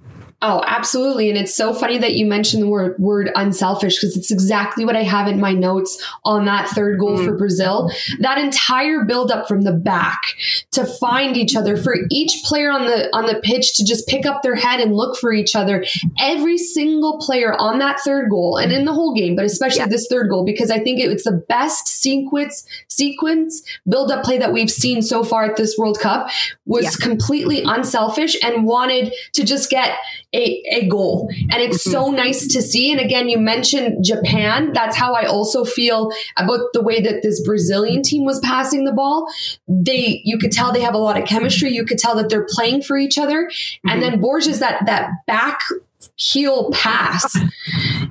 Oh, 0.44 0.61
absolutely. 0.66 1.28
And 1.28 1.38
it's 1.38 1.55
so 1.55 1.72
funny 1.72 1.98
that 1.98 2.14
you 2.14 2.26
mentioned 2.26 2.64
the 2.64 2.68
word, 2.68 2.98
word 2.98 3.31
unselfish 3.37 3.96
because 3.96 4.16
it's 4.16 4.33
exactly 4.33 4.85
what 4.85 4.96
I 4.96 5.05
have 5.05 5.28
in 5.28 5.38
my 5.38 5.52
notes 5.52 6.02
on 6.24 6.46
that 6.46 6.68
third 6.68 6.98
goal 6.98 7.16
mm. 7.16 7.24
for 7.24 7.37
Brazil. 7.37 7.92
That 8.18 8.38
entire 8.38 9.05
buildup 9.05 9.46
from 9.46 9.62
the 9.62 9.72
back 9.72 10.20
to 10.72 10.85
find 10.85 11.37
each 11.37 11.55
other 11.55 11.76
for 11.76 11.94
each 12.11 12.42
player 12.44 12.72
on 12.72 12.87
the, 12.87 13.09
on 13.16 13.26
the 13.26 13.40
pitch 13.40 13.76
to 13.76 13.85
just 13.85 14.09
pick 14.09 14.26
up 14.26 14.42
their 14.42 14.57
head 14.57 14.81
and 14.81 14.96
look 14.96 15.16
for 15.16 15.33
each 15.33 15.55
other. 15.55 15.85
Every 16.20 16.59
single 16.59 17.20
player 17.20 17.55
on 17.61 17.78
that 17.78 18.00
third 18.00 18.28
goal 18.28 18.57
and 18.57 18.72
in 18.72 18.85
the 18.85 18.92
whole 18.92 19.14
game, 19.14 19.37
but 19.37 19.44
especially 19.44 19.78
yeah. 19.78 19.87
this 19.87 20.09
third 20.11 20.28
goal, 20.28 20.44
because 20.44 20.72
I 20.72 20.81
think 20.81 20.98
it, 20.98 21.09
it's 21.09 21.24
the 21.24 21.44
best 21.48 21.87
sequence, 21.87 22.66
sequence 22.88 23.62
build 23.88 24.11
up 24.11 24.24
play 24.24 24.38
that 24.38 24.52
we've 24.52 24.70
seen 24.70 25.02
so 25.02 25.22
far 25.22 25.44
at 25.44 25.57
this 25.57 25.78
World 25.78 26.00
Cup 26.00 26.31
was 26.66 26.85
yeah. 26.85 26.90
completely 27.07 27.62
unselfish 27.62 28.37
and 28.42 28.64
wanted 28.64 29.12
to 29.35 29.44
just 29.44 29.70
get 29.70 29.96
a, 30.35 30.62
a 30.71 30.88
goal. 30.88 31.29
And 31.51 31.62
it's 31.62 31.87
mm-hmm. 31.87 31.90
so 31.90 32.11
nice 32.11 32.47
to 32.49 32.62
see. 32.62 32.90
And 32.90 33.01
again, 33.01 33.29
you 33.29 33.38
mentioned 33.38 34.05
Japan. 34.05 34.73
That's 34.73 34.97
how 34.97 35.14
I 35.14 35.27
also 35.27 35.64
feel 35.64 36.11
about 36.37 36.73
the 36.73 36.83
way 36.83 37.01
that 37.01 37.23
this 37.23 37.42
Brazilian 37.42 38.03
team 38.03 38.25
was 38.25 38.40
passing 38.40 38.85
the 38.85 38.92
ball. 38.92 39.33
They, 39.68 40.23
you 40.25 40.38
could 40.38 40.53
tell 40.53 40.73
they 40.73 40.81
have 40.81 40.95
a 40.95 40.99
lot 40.99 41.21
of 41.21 41.27
chemistry. 41.27 41.73
You 41.73 41.85
could 41.85 41.99
tell 41.99 42.16
that 42.16 42.29
they're 42.29 42.47
playing 42.49 42.83
for 42.83 42.97
each 42.97 43.18
other. 43.18 43.45
Mm-hmm. 43.45 43.88
And 43.90 44.03
then 44.03 44.21
Borges, 44.21 44.61
that, 44.61 44.87
that 44.87 45.11
back 45.27 45.61
heel 46.16 46.70
pass. 46.72 47.34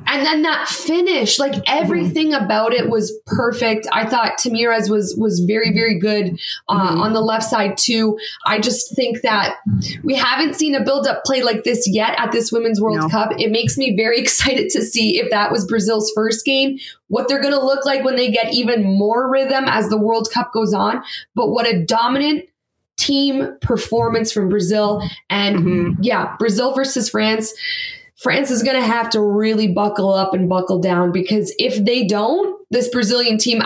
And 0.08 0.25
then 0.25 0.41
that 0.41 0.67
finish, 0.67 1.39
like 1.39 1.56
everything 1.67 2.34
about 2.34 2.73
it 2.73 2.89
was 2.89 3.13
perfect. 3.25 3.88
I 3.91 4.06
thought 4.06 4.39
Tamires 4.39 4.89
was 4.89 5.15
was 5.17 5.39
very 5.39 5.73
very 5.73 5.99
good 5.99 6.39
uh, 6.67 6.89
mm-hmm. 6.89 7.01
on 7.01 7.13
the 7.13 7.21
left 7.21 7.45
side 7.45 7.77
too. 7.77 8.17
I 8.45 8.60
just 8.60 8.95
think 8.95 9.21
that 9.21 9.58
we 10.04 10.15
haven't 10.15 10.56
seen 10.56 10.75
a 10.75 10.84
build 10.84 11.08
up 11.08 11.23
play 11.23 11.43
like 11.43 11.63
this 11.63 11.88
yet 11.88 12.19
at 12.19 12.32
this 12.32 12.51
Women's 12.51 12.82
World 12.82 12.97
no. 12.97 13.10
Cup. 13.10 13.32
It 13.39 13.51
makes 13.51 13.77
me 13.77 13.95
very 13.95 14.19
excited 14.21 14.69
to 14.71 14.82
see 14.82 15.19
if 15.19 15.30
that 15.30 15.51
was 15.51 15.65
Brazil's 15.65 16.12
first 16.13 16.45
game, 16.45 16.80
what 17.08 17.27
they're 17.27 17.41
going 17.41 17.54
to 17.54 17.63
look 17.63 17.86
like 17.86 18.04
when 18.04 18.15
they 18.15 18.32
get 18.32 18.54
even 18.54 18.84
more 18.84 19.30
rhythm 19.32 19.65
as 19.67 19.89
the 19.89 19.97
World 19.97 20.30
Cup 20.34 20.51
goes 20.54 20.73
on. 20.73 21.04
But 21.36 21.49
what 21.49 21.67
a 21.67 21.84
dominant 21.86 22.45
team 22.97 23.58
performance 23.62 24.32
from 24.32 24.49
Brazil. 24.49 25.01
And 25.30 25.58
mm-hmm. 25.58 26.04
yeah, 26.04 26.36
Brazil 26.38 26.73
versus 26.73 27.10
France. 27.10 27.54
France 28.15 28.51
is 28.51 28.62
going 28.62 28.80
to 28.80 28.86
have 28.86 29.10
to 29.12 29.21
really 29.21 29.67
buckle 29.67 30.13
up 30.13 30.34
and 30.34 30.47
buckle 30.47 30.80
down 30.80 31.12
because 31.12 31.54
if 31.58 31.84
they 31.84 32.06
don't, 32.06 32.56
this 32.69 32.88
Brazilian 32.88 33.39
team, 33.39 33.63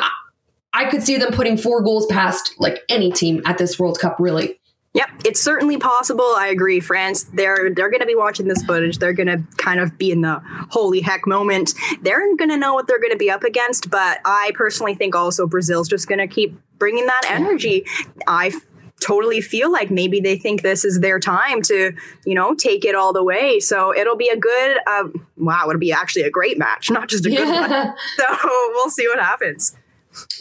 I 0.74 0.86
could 0.86 1.04
see 1.04 1.18
them 1.18 1.34
putting 1.34 1.58
four 1.58 1.84
goals 1.84 2.06
past 2.08 2.54
like 2.58 2.80
any 2.88 3.12
team 3.12 3.42
at 3.46 3.58
this 3.58 3.78
World 3.78 4.00
Cup, 4.00 4.16
really. 4.20 4.60
Yep, 4.96 5.10
it's 5.26 5.42
certainly 5.42 5.76
possible. 5.76 6.34
I 6.38 6.48
agree. 6.48 6.80
France, 6.80 7.26
they're 7.34 7.70
they're 7.76 7.90
going 7.90 8.00
to 8.00 8.06
be 8.06 8.16
watching 8.16 8.48
this 8.48 8.64
footage. 8.64 8.98
They're 8.98 9.12
going 9.12 9.28
to 9.28 9.44
kind 9.58 9.82
of 9.82 9.98
be 9.98 10.10
in 10.10 10.22
the 10.22 10.42
holy 10.70 11.02
heck 11.02 11.28
moment. 11.28 11.74
They're 12.02 12.34
going 12.38 12.50
to 12.50 12.56
know 12.56 12.74
what 12.74 12.88
they're 12.88 13.02
going 13.02 13.12
to 13.12 13.18
be 13.18 13.30
up 13.30 13.44
against. 13.44 13.90
But 13.90 14.20
I 14.24 14.54
personally 14.56 14.96
think 14.96 15.14
also 15.14 15.48
Brazil's 15.48 15.90
just 15.90 16.08
going 16.08 16.20
to 16.20 16.28
keep 16.28 16.58
bringing 16.78 17.08
that 17.08 17.24
energy. 17.28 17.86
I 18.26 18.54
totally 19.02 19.42
feel 19.42 19.72
like 19.72 19.92
maybe 19.92 20.20
they 20.20 20.38
think 20.38 20.62
this 20.62 20.86
is 20.86 21.00
their 21.00 21.20
time 21.20 21.62
to, 21.64 21.94
you 22.26 22.36
know, 22.36 22.56
take 22.56 22.86
it 22.86 22.96
all 22.96 23.14
the 23.14 23.24
way. 23.24 23.60
So 23.60 23.96
it'll 23.96 24.16
be 24.16 24.30
a 24.30 24.38
good, 24.38 24.78
uh, 24.88 25.10
wow, 25.38 25.68
it'll 25.70 25.80
be 25.80 25.92
actually 25.92 26.24
a 26.24 26.30
great 26.30 26.58
match, 26.58 26.90
not 26.92 27.10
just 27.10 27.26
a 27.26 27.30
good 27.30 27.48
yeah. 27.48 27.86
one. 27.86 27.96
So 28.18 28.70
we'll 28.74 28.90
see 28.90 29.08
what 29.08 29.20
happens. 29.20 29.76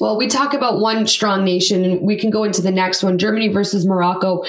Well, 0.01 0.17
we 0.17 0.29
talk 0.29 0.55
about 0.55 0.79
one 0.79 1.07
strong 1.09 1.45
nation 1.45 1.85
and 1.85 2.01
we 2.03 2.17
can 2.17 2.31
go 2.31 2.45
into 2.45 2.63
the 2.63 2.71
next 2.71 3.03
one 3.03 3.19
Germany 3.19 3.49
versus 3.49 3.85
Morocco. 3.85 4.45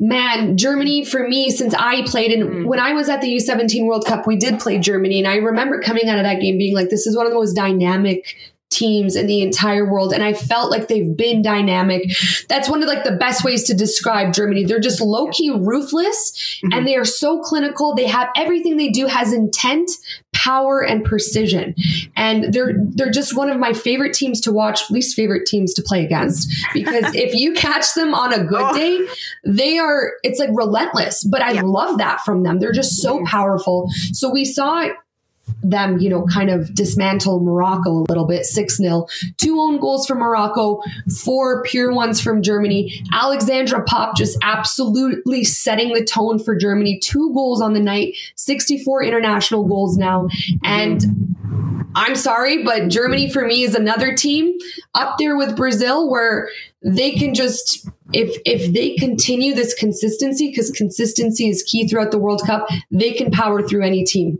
Man, 0.00 0.56
Germany 0.56 1.04
for 1.04 1.28
me, 1.28 1.50
since 1.50 1.74
I 1.74 2.02
played 2.02 2.32
and 2.32 2.42
mm. 2.42 2.66
when 2.66 2.80
I 2.80 2.92
was 2.92 3.08
at 3.08 3.20
the 3.20 3.28
U17 3.36 3.86
World 3.86 4.04
Cup, 4.04 4.26
we 4.26 4.36
did 4.36 4.58
play 4.58 4.78
Germany. 4.78 5.20
And 5.20 5.28
I 5.28 5.36
remember 5.36 5.80
coming 5.80 6.08
out 6.08 6.18
of 6.18 6.24
that 6.24 6.40
game 6.40 6.58
being 6.58 6.74
like, 6.74 6.90
this 6.90 7.06
is 7.06 7.16
one 7.16 7.24
of 7.24 7.30
the 7.30 7.38
most 7.38 7.54
dynamic 7.54 8.36
teams 8.74 9.16
in 9.16 9.26
the 9.26 9.40
entire 9.40 9.90
world. 9.90 10.12
And 10.12 10.22
I 10.22 10.32
felt 10.32 10.70
like 10.70 10.88
they've 10.88 11.16
been 11.16 11.42
dynamic. 11.42 12.10
That's 12.48 12.68
one 12.68 12.82
of 12.82 12.88
like 12.88 13.04
the 13.04 13.16
best 13.16 13.44
ways 13.44 13.64
to 13.64 13.74
describe 13.74 14.32
Germany. 14.32 14.64
They're 14.64 14.80
just 14.80 15.00
low 15.00 15.28
key 15.30 15.50
ruthless 15.50 16.58
mm-hmm. 16.62 16.72
and 16.72 16.86
they 16.86 16.96
are 16.96 17.04
so 17.04 17.40
clinical. 17.40 17.94
They 17.94 18.06
have 18.06 18.28
everything 18.36 18.76
they 18.76 18.88
do 18.88 19.06
has 19.06 19.32
intent, 19.32 19.90
power 20.32 20.84
and 20.84 21.04
precision. 21.04 21.74
And 22.16 22.52
they're 22.52 22.74
they're 22.78 23.10
just 23.10 23.36
one 23.36 23.48
of 23.48 23.58
my 23.58 23.72
favorite 23.72 24.12
teams 24.12 24.40
to 24.42 24.52
watch, 24.52 24.90
least 24.90 25.14
favorite 25.14 25.46
teams 25.46 25.72
to 25.74 25.82
play 25.82 26.04
against. 26.04 26.52
Because 26.72 27.14
if 27.14 27.34
you 27.34 27.54
catch 27.54 27.94
them 27.94 28.14
on 28.14 28.32
a 28.32 28.44
good 28.44 28.60
oh. 28.60 28.74
day, 28.74 29.06
they 29.44 29.78
are 29.78 30.12
it's 30.22 30.38
like 30.38 30.50
relentless. 30.52 31.24
But 31.24 31.42
I 31.42 31.52
yeah. 31.52 31.62
love 31.62 31.98
that 31.98 32.22
from 32.22 32.42
them. 32.42 32.58
They're 32.58 32.72
just 32.72 33.00
so 33.00 33.24
powerful. 33.24 33.88
So 34.12 34.30
we 34.30 34.44
saw 34.44 34.88
them, 35.62 35.98
you 35.98 36.10
know, 36.10 36.26
kind 36.26 36.50
of 36.50 36.74
dismantle 36.74 37.40
Morocco 37.40 37.90
a 37.90 38.04
little 38.08 38.26
bit, 38.26 38.44
6 38.44 38.76
0. 38.76 39.06
Two 39.38 39.58
own 39.58 39.78
goals 39.78 40.06
from 40.06 40.18
Morocco, 40.18 40.80
four 41.24 41.62
pure 41.62 41.92
ones 41.92 42.20
from 42.20 42.42
Germany. 42.42 43.02
Alexandra 43.12 43.82
Popp 43.84 44.16
just 44.16 44.38
absolutely 44.42 45.44
setting 45.44 45.92
the 45.92 46.04
tone 46.04 46.38
for 46.38 46.56
Germany. 46.56 46.98
Two 46.98 47.32
goals 47.34 47.60
on 47.60 47.72
the 47.72 47.80
night, 47.80 48.16
64 48.36 49.04
international 49.04 49.64
goals 49.64 49.96
now. 49.96 50.28
And 50.62 51.02
I'm 51.94 52.16
sorry, 52.16 52.64
but 52.64 52.88
Germany 52.88 53.30
for 53.30 53.46
me 53.46 53.62
is 53.62 53.74
another 53.74 54.14
team 54.14 54.58
up 54.94 55.16
there 55.18 55.36
with 55.36 55.56
Brazil 55.56 56.10
where 56.10 56.48
they 56.82 57.12
can 57.12 57.34
just 57.34 57.88
if 58.12 58.36
if 58.44 58.72
they 58.72 58.94
continue 58.96 59.54
this 59.54 59.74
consistency 59.74 60.50
because 60.50 60.70
consistency 60.70 61.48
is 61.48 61.62
key 61.62 61.86
throughout 61.86 62.10
the 62.10 62.18
World 62.18 62.42
Cup, 62.44 62.68
they 62.90 63.12
can 63.12 63.30
power 63.30 63.62
through 63.62 63.84
any 63.84 64.04
team. 64.04 64.38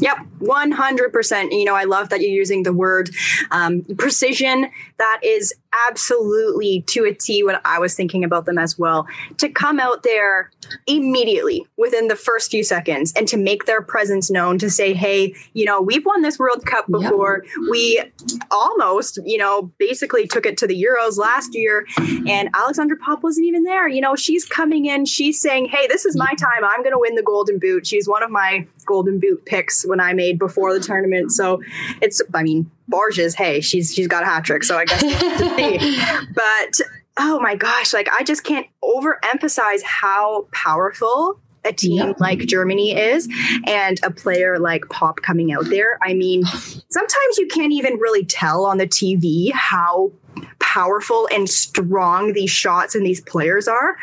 Yep, 0.00 0.18
100%. 0.42 1.50
You 1.52 1.64
know, 1.64 1.74
I 1.74 1.84
love 1.84 2.08
that 2.10 2.20
you're 2.20 2.30
using 2.30 2.62
the 2.62 2.72
word 2.72 3.10
um, 3.50 3.82
precision. 3.96 4.68
That 4.98 5.20
is 5.22 5.54
absolutely 5.88 6.82
to 6.86 7.04
a 7.04 7.14
T 7.14 7.42
what 7.42 7.60
I 7.64 7.78
was 7.78 7.94
thinking 7.94 8.24
about 8.24 8.44
them 8.44 8.58
as 8.58 8.78
well. 8.78 9.06
To 9.38 9.48
come 9.48 9.80
out 9.80 10.02
there 10.02 10.50
immediately 10.86 11.66
within 11.76 12.08
the 12.08 12.16
first 12.16 12.50
few 12.50 12.62
seconds 12.62 13.12
and 13.16 13.26
to 13.28 13.36
make 13.36 13.64
their 13.64 13.82
presence 13.82 14.30
known 14.30 14.58
to 14.58 14.70
say, 14.70 14.92
hey, 14.92 15.34
you 15.54 15.64
know, 15.64 15.80
we've 15.80 16.04
won 16.04 16.22
this 16.22 16.38
World 16.38 16.64
Cup 16.66 16.90
before. 16.90 17.44
Yep. 17.44 17.70
We 17.70 18.02
almost, 18.50 19.18
you 19.24 19.38
know, 19.38 19.72
basically 19.78 20.26
took 20.26 20.46
it 20.46 20.56
to 20.58 20.66
the 20.66 20.82
Euros 20.82 21.16
last 21.18 21.54
year 21.54 21.86
and 21.98 22.48
Alexandra 22.54 22.96
Popp 22.98 23.22
wasn't 23.22 23.46
even 23.46 23.64
there. 23.64 23.88
You 23.88 24.00
know, 24.00 24.14
she's 24.14 24.44
coming 24.44 24.86
in, 24.86 25.06
she's 25.06 25.40
saying, 25.40 25.66
hey, 25.66 25.86
this 25.86 26.04
is 26.04 26.16
my 26.16 26.32
time. 26.38 26.64
I'm 26.64 26.82
going 26.82 26.92
to 26.92 26.98
win 26.98 27.14
the 27.14 27.22
Golden 27.22 27.58
Boot. 27.58 27.86
She's 27.86 28.08
one 28.08 28.22
of 28.22 28.30
my 28.30 28.66
Golden 28.84 29.18
Boot 29.18 29.44
picks 29.46 29.86
when 29.86 30.00
I 30.00 30.12
made 30.12 30.38
before 30.38 30.72
the 30.74 30.80
tournament. 30.80 31.32
So 31.32 31.62
it's, 32.00 32.22
I 32.34 32.42
mean, 32.42 32.70
Borges, 32.88 33.34
hey, 33.34 33.60
she's 33.60 33.94
she's 33.94 34.08
got 34.08 34.22
a 34.22 34.26
hat 34.26 34.44
trick, 34.44 34.64
so 34.64 34.76
I 34.76 34.84
guess 34.84 35.00
to 35.00 35.56
see. 35.56 36.02
But 36.34 36.80
oh 37.16 37.40
my 37.40 37.56
gosh, 37.56 37.92
like 37.92 38.08
I 38.10 38.22
just 38.22 38.44
can't 38.44 38.66
overemphasize 38.82 39.82
how 39.82 40.46
powerful 40.52 41.38
a 41.64 41.72
team 41.72 41.98
yep. 41.98 42.20
like 42.20 42.40
Germany 42.40 42.96
is 42.96 43.28
and 43.66 44.00
a 44.02 44.10
player 44.10 44.58
like 44.58 44.84
Popp 44.90 45.22
coming 45.22 45.52
out 45.52 45.66
there. 45.66 45.98
I 46.02 46.14
mean, 46.14 46.44
sometimes 46.44 47.38
you 47.38 47.46
can't 47.46 47.72
even 47.72 47.94
really 47.94 48.24
tell 48.24 48.64
on 48.64 48.78
the 48.78 48.86
TV 48.86 49.52
how 49.52 50.10
powerful 50.58 51.28
and 51.32 51.48
strong 51.48 52.32
these 52.32 52.50
shots 52.50 52.94
and 52.94 53.04
these 53.04 53.20
players 53.20 53.68
are. 53.68 53.96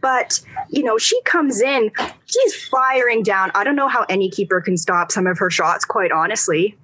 But, 0.00 0.40
you 0.68 0.82
know, 0.82 0.98
she 0.98 1.20
comes 1.22 1.60
in, 1.60 1.92
she's 2.24 2.66
firing 2.66 3.22
down. 3.22 3.52
I 3.54 3.64
don't 3.64 3.76
know 3.76 3.88
how 3.88 4.04
any 4.08 4.30
keeper 4.30 4.60
can 4.60 4.76
stop 4.76 5.12
some 5.12 5.26
of 5.26 5.38
her 5.38 5.50
shots, 5.50 5.84
quite 5.84 6.10
honestly. 6.10 6.76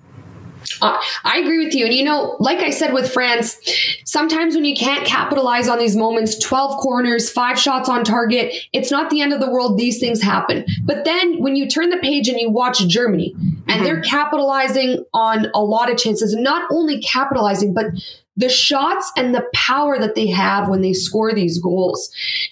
Uh, 0.80 0.98
I 1.24 1.38
agree 1.38 1.64
with 1.64 1.74
you. 1.74 1.84
And 1.84 1.94
you 1.94 2.04
know, 2.04 2.36
like 2.38 2.58
I 2.58 2.70
said 2.70 2.92
with 2.92 3.12
France, 3.12 3.58
sometimes 4.04 4.54
when 4.54 4.64
you 4.64 4.76
can't 4.76 5.04
capitalize 5.06 5.68
on 5.68 5.78
these 5.78 5.96
moments, 5.96 6.38
12 6.38 6.80
corners, 6.80 7.30
five 7.30 7.58
shots 7.58 7.88
on 7.88 8.04
target, 8.04 8.54
it's 8.72 8.90
not 8.90 9.10
the 9.10 9.20
end 9.20 9.32
of 9.32 9.40
the 9.40 9.50
world. 9.50 9.78
These 9.78 9.98
things 9.98 10.22
happen. 10.22 10.64
But 10.84 11.04
then 11.04 11.42
when 11.42 11.56
you 11.56 11.68
turn 11.68 11.90
the 11.90 11.98
page 11.98 12.28
and 12.28 12.38
you 12.38 12.50
watch 12.50 12.86
Germany 12.86 13.34
and 13.36 13.66
mm-hmm. 13.66 13.84
they're 13.84 14.00
capitalizing 14.02 15.04
on 15.12 15.48
a 15.54 15.62
lot 15.62 15.90
of 15.90 15.98
chances, 15.98 16.34
not 16.34 16.68
only 16.70 17.00
capitalizing, 17.00 17.74
but 17.74 17.86
the 18.36 18.48
shots 18.48 19.12
and 19.16 19.34
the 19.34 19.46
power 19.54 19.98
that 19.98 20.14
they 20.14 20.26
have 20.28 20.68
when 20.68 20.80
they 20.80 20.92
score 20.92 21.32
these 21.32 21.58
goals. 21.58 22.10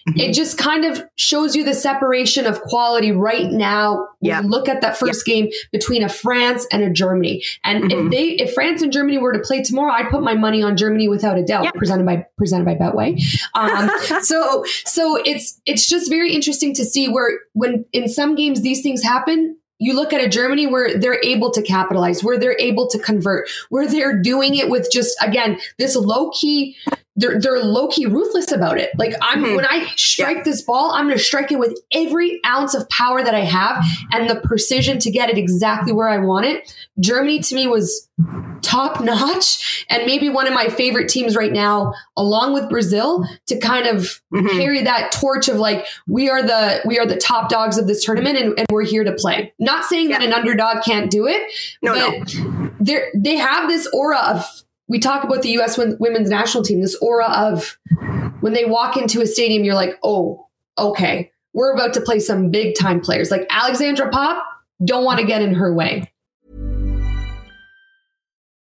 Mm-hmm. 0.08 0.20
It 0.20 0.34
just 0.34 0.58
kind 0.58 0.84
of 0.84 1.02
shows 1.16 1.56
you 1.56 1.64
the 1.64 1.74
separation 1.74 2.46
of 2.46 2.60
quality 2.60 3.12
right 3.12 3.50
now. 3.50 4.06
Yeah. 4.20 4.42
look 4.44 4.68
at 4.68 4.82
that 4.82 4.98
first 4.98 5.26
yeah. 5.26 5.34
game 5.34 5.48
between 5.72 6.02
a 6.02 6.08
France 6.08 6.66
and 6.70 6.82
a 6.82 6.90
Germany. 6.90 7.42
And 7.64 7.84
mm-hmm. 7.84 8.06
if 8.06 8.10
they 8.10 8.24
if 8.42 8.52
France 8.52 8.82
and 8.82 8.92
Germany 8.92 9.16
were 9.16 9.32
to 9.32 9.38
play 9.38 9.62
tomorrow, 9.62 9.92
I'd 9.92 10.10
put 10.10 10.22
my 10.22 10.34
money 10.34 10.62
on 10.62 10.76
Germany 10.76 11.08
without 11.08 11.38
a 11.38 11.44
doubt, 11.44 11.64
yeah. 11.64 11.70
presented 11.70 12.04
by 12.04 12.26
presented 12.36 12.66
by 12.66 12.74
Betway. 12.74 13.22
Um, 13.54 13.90
so 14.22 14.64
so 14.84 15.16
it's 15.24 15.60
it's 15.64 15.88
just 15.88 16.10
very 16.10 16.34
interesting 16.34 16.74
to 16.74 16.84
see 16.84 17.08
where 17.08 17.38
when 17.54 17.86
in 17.92 18.08
some 18.08 18.34
games 18.34 18.60
these 18.60 18.82
things 18.82 19.02
happen, 19.02 19.56
you 19.80 19.94
look 19.94 20.12
at 20.12 20.20
a 20.20 20.28
Germany 20.28 20.66
where 20.66 20.96
they're 20.96 21.20
able 21.24 21.50
to 21.50 21.62
capitalize, 21.62 22.22
where 22.22 22.38
they're 22.38 22.58
able 22.60 22.86
to 22.88 22.98
convert, 22.98 23.48
where 23.70 23.88
they're 23.88 24.16
doing 24.16 24.54
it 24.54 24.70
with 24.70 24.88
just 24.92 25.16
again 25.20 25.58
this 25.78 25.96
low 25.96 26.30
key. 26.30 26.76
They're 27.20 27.38
they're 27.38 27.62
low 27.62 27.88
key 27.88 28.06
ruthless 28.06 28.50
about 28.50 28.78
it. 28.78 28.90
Like 28.98 29.14
I'm 29.20 29.44
mm-hmm. 29.44 29.56
when 29.56 29.66
I 29.66 29.86
strike 29.96 30.38
yeah. 30.38 30.42
this 30.44 30.62
ball, 30.62 30.92
I'm 30.92 31.06
going 31.06 31.18
to 31.18 31.22
strike 31.22 31.52
it 31.52 31.58
with 31.58 31.78
every 31.92 32.40
ounce 32.46 32.74
of 32.74 32.88
power 32.88 33.22
that 33.22 33.34
I 33.34 33.40
have 33.40 33.84
and 34.12 34.28
the 34.28 34.36
precision 34.36 34.98
to 35.00 35.10
get 35.10 35.28
it 35.28 35.36
exactly 35.36 35.92
where 35.92 36.08
I 36.08 36.18
want 36.18 36.46
it. 36.46 36.74
Germany 36.98 37.40
to 37.40 37.54
me 37.54 37.66
was 37.66 38.08
top 38.62 39.00
notch 39.00 39.86
and 39.90 40.06
maybe 40.06 40.28
one 40.28 40.46
of 40.46 40.54
my 40.54 40.68
favorite 40.68 41.08
teams 41.08 41.36
right 41.36 41.52
now 41.52 41.92
along 42.16 42.52
with 42.52 42.68
Brazil 42.68 43.24
to 43.46 43.58
kind 43.58 43.86
of 43.86 44.20
mm-hmm. 44.32 44.48
carry 44.48 44.82
that 44.82 45.12
torch 45.12 45.48
of 45.48 45.56
like 45.56 45.86
we 46.06 46.28
are 46.28 46.42
the 46.42 46.80
we 46.84 46.98
are 46.98 47.06
the 47.06 47.16
top 47.16 47.48
dogs 47.48 47.78
of 47.78 47.86
this 47.86 48.04
tournament 48.04 48.38
and, 48.38 48.58
and 48.58 48.66
we're 48.70 48.84
here 48.84 49.04
to 49.04 49.12
play. 49.12 49.52
Not 49.58 49.84
saying 49.84 50.10
yeah. 50.10 50.18
that 50.18 50.26
an 50.26 50.32
underdog 50.32 50.82
can't 50.84 51.10
do 51.10 51.26
it, 51.26 51.52
no, 51.82 51.94
but 51.94 52.34
no. 52.34 52.70
they 52.80 53.02
they 53.14 53.36
have 53.36 53.68
this 53.68 53.86
aura 53.92 54.18
of 54.18 54.44
we 54.90 54.98
talk 54.98 55.22
about 55.22 55.42
the 55.42 55.50
US 55.60 55.78
women's 55.78 56.28
national 56.28 56.64
team 56.64 56.82
this 56.82 56.96
aura 56.96 57.26
of 57.26 57.78
when 58.40 58.52
they 58.52 58.64
walk 58.64 58.96
into 58.96 59.22
a 59.22 59.26
stadium 59.26 59.62
you're 59.62 59.76
like, 59.76 59.96
"Oh, 60.02 60.48
okay. 60.76 61.30
We're 61.52 61.72
about 61.72 61.94
to 61.94 62.00
play 62.00 62.18
some 62.18 62.50
big 62.50 62.74
time 62.74 63.00
players 63.00 63.30
like 63.30 63.46
Alexandra 63.50 64.10
Popp, 64.10 64.44
don't 64.84 65.04
want 65.04 65.20
to 65.20 65.26
get 65.26 65.42
in 65.42 65.54
her 65.54 65.72
way. 65.72 66.10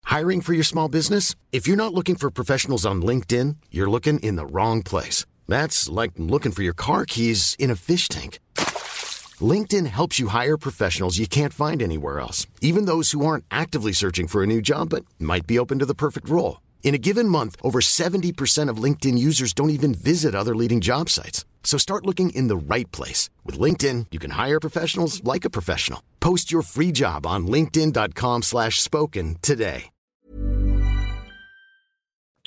Hiring 0.04 0.40
for 0.40 0.52
your 0.52 0.64
small 0.64 0.88
business? 0.88 1.36
If 1.52 1.68
you're 1.68 1.76
not 1.76 1.94
looking 1.94 2.16
for 2.16 2.30
professionals 2.30 2.84
on 2.84 3.02
LinkedIn, 3.02 3.56
you're 3.70 3.90
looking 3.90 4.18
in 4.20 4.36
the 4.36 4.46
wrong 4.46 4.82
place. 4.82 5.26
That's 5.46 5.88
like 5.88 6.12
looking 6.16 6.52
for 6.52 6.62
your 6.62 6.74
car 6.74 7.06
keys 7.06 7.54
in 7.58 7.70
a 7.70 7.76
fish 7.76 8.08
tank. 8.08 8.40
LinkedIn 9.42 9.86
helps 9.86 10.18
you 10.18 10.28
hire 10.28 10.56
professionals 10.56 11.18
you 11.18 11.26
can't 11.26 11.52
find 11.52 11.82
anywhere 11.82 12.20
else, 12.20 12.46
even 12.62 12.86
those 12.86 13.10
who 13.10 13.26
aren't 13.26 13.44
actively 13.50 13.92
searching 13.92 14.26
for 14.28 14.42
a 14.42 14.46
new 14.46 14.62
job 14.62 14.88
but 14.88 15.04
might 15.18 15.46
be 15.46 15.58
open 15.58 15.78
to 15.80 15.86
the 15.86 15.94
perfect 15.94 16.28
role. 16.28 16.62
In 16.82 16.94
a 16.94 16.98
given 16.98 17.28
month, 17.28 17.56
over 17.62 17.80
70% 17.80 18.70
of 18.70 18.82
LinkedIn 18.82 19.18
users 19.18 19.52
don't 19.52 19.70
even 19.70 19.92
visit 19.92 20.34
other 20.34 20.54
leading 20.54 20.80
job 20.80 21.10
sites. 21.10 21.44
So 21.64 21.76
start 21.78 22.06
looking 22.06 22.30
in 22.30 22.46
the 22.46 22.56
right 22.56 22.90
place. 22.92 23.28
With 23.44 23.58
LinkedIn, 23.58 24.06
you 24.12 24.18
can 24.18 24.30
hire 24.30 24.60
professionals 24.60 25.22
like 25.24 25.44
a 25.44 25.50
professional. 25.50 26.00
Post 26.20 26.50
your 26.52 26.62
free 26.62 26.92
job 26.92 27.26
on 27.26 27.48
linkedin.com 27.48 28.42
slash 28.42 28.80
spoken 28.80 29.36
today. 29.42 29.90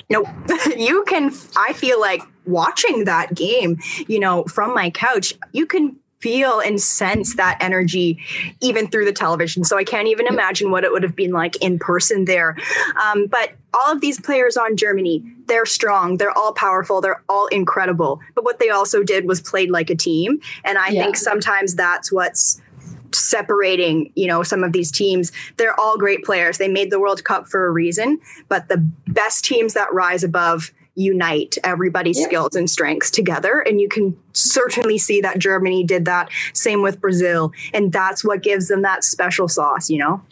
Nope. 0.08 0.26
you 0.76 1.04
can, 1.06 1.30
I 1.56 1.72
feel 1.74 2.00
like 2.00 2.22
watching 2.46 3.04
that 3.04 3.34
game, 3.34 3.78
you 4.08 4.18
know, 4.18 4.42
from 4.44 4.74
my 4.74 4.90
couch, 4.90 5.34
you 5.52 5.66
can 5.66 6.00
feel 6.20 6.60
and 6.60 6.80
sense 6.80 7.36
that 7.36 7.56
energy 7.60 8.18
even 8.60 8.88
through 8.88 9.06
the 9.06 9.12
television. 9.12 9.64
So 9.64 9.78
I 9.78 9.84
can't 9.84 10.06
even 10.08 10.26
imagine 10.26 10.70
what 10.70 10.84
it 10.84 10.92
would 10.92 11.02
have 11.02 11.16
been 11.16 11.32
like 11.32 11.56
in 11.56 11.78
person 11.78 12.26
there. 12.26 12.56
Um, 13.02 13.26
but 13.26 13.52
all 13.72 13.92
of 13.92 14.00
these 14.00 14.20
players 14.20 14.56
on 14.56 14.76
Germany, 14.76 15.22
they're 15.46 15.66
strong, 15.66 16.18
they're 16.18 16.36
all 16.36 16.52
powerful, 16.52 17.00
they're 17.00 17.22
all 17.28 17.46
incredible. 17.46 18.20
But 18.34 18.44
what 18.44 18.58
they 18.58 18.68
also 18.68 19.02
did 19.02 19.26
was 19.26 19.40
played 19.40 19.70
like 19.70 19.90
a 19.90 19.96
team. 19.96 20.40
And 20.64 20.76
I 20.76 20.88
yeah. 20.88 21.02
think 21.02 21.16
sometimes 21.16 21.74
that's 21.74 22.12
what's 22.12 22.60
separating 23.12 24.12
you 24.14 24.28
know 24.28 24.44
some 24.44 24.62
of 24.62 24.72
these 24.72 24.92
teams 24.92 25.32
they're 25.56 25.78
all 25.80 25.98
great 25.98 26.24
players 26.24 26.58
they 26.58 26.68
made 26.68 26.92
the 26.92 27.00
world 27.00 27.24
cup 27.24 27.48
for 27.48 27.66
a 27.66 27.70
reason 27.72 28.20
but 28.48 28.68
the 28.68 28.76
best 29.08 29.44
teams 29.44 29.74
that 29.74 29.92
rise 29.92 30.22
above 30.22 30.70
unite 31.00 31.56
everybody's 31.64 32.18
yep. 32.18 32.28
skills 32.28 32.54
and 32.54 32.68
strengths 32.68 33.10
together. 33.10 33.60
And 33.60 33.80
you 33.80 33.88
can 33.88 34.16
certainly 34.32 34.98
see 34.98 35.20
that 35.20 35.38
Germany 35.38 35.84
did 35.84 36.04
that. 36.04 36.30
Same 36.52 36.82
with 36.82 37.00
Brazil. 37.00 37.52
And 37.72 37.92
that's 37.92 38.24
what 38.24 38.42
gives 38.42 38.68
them 38.68 38.82
that 38.82 39.04
special 39.04 39.48
sauce, 39.48 39.90
you 39.90 39.98
know? 39.98 40.22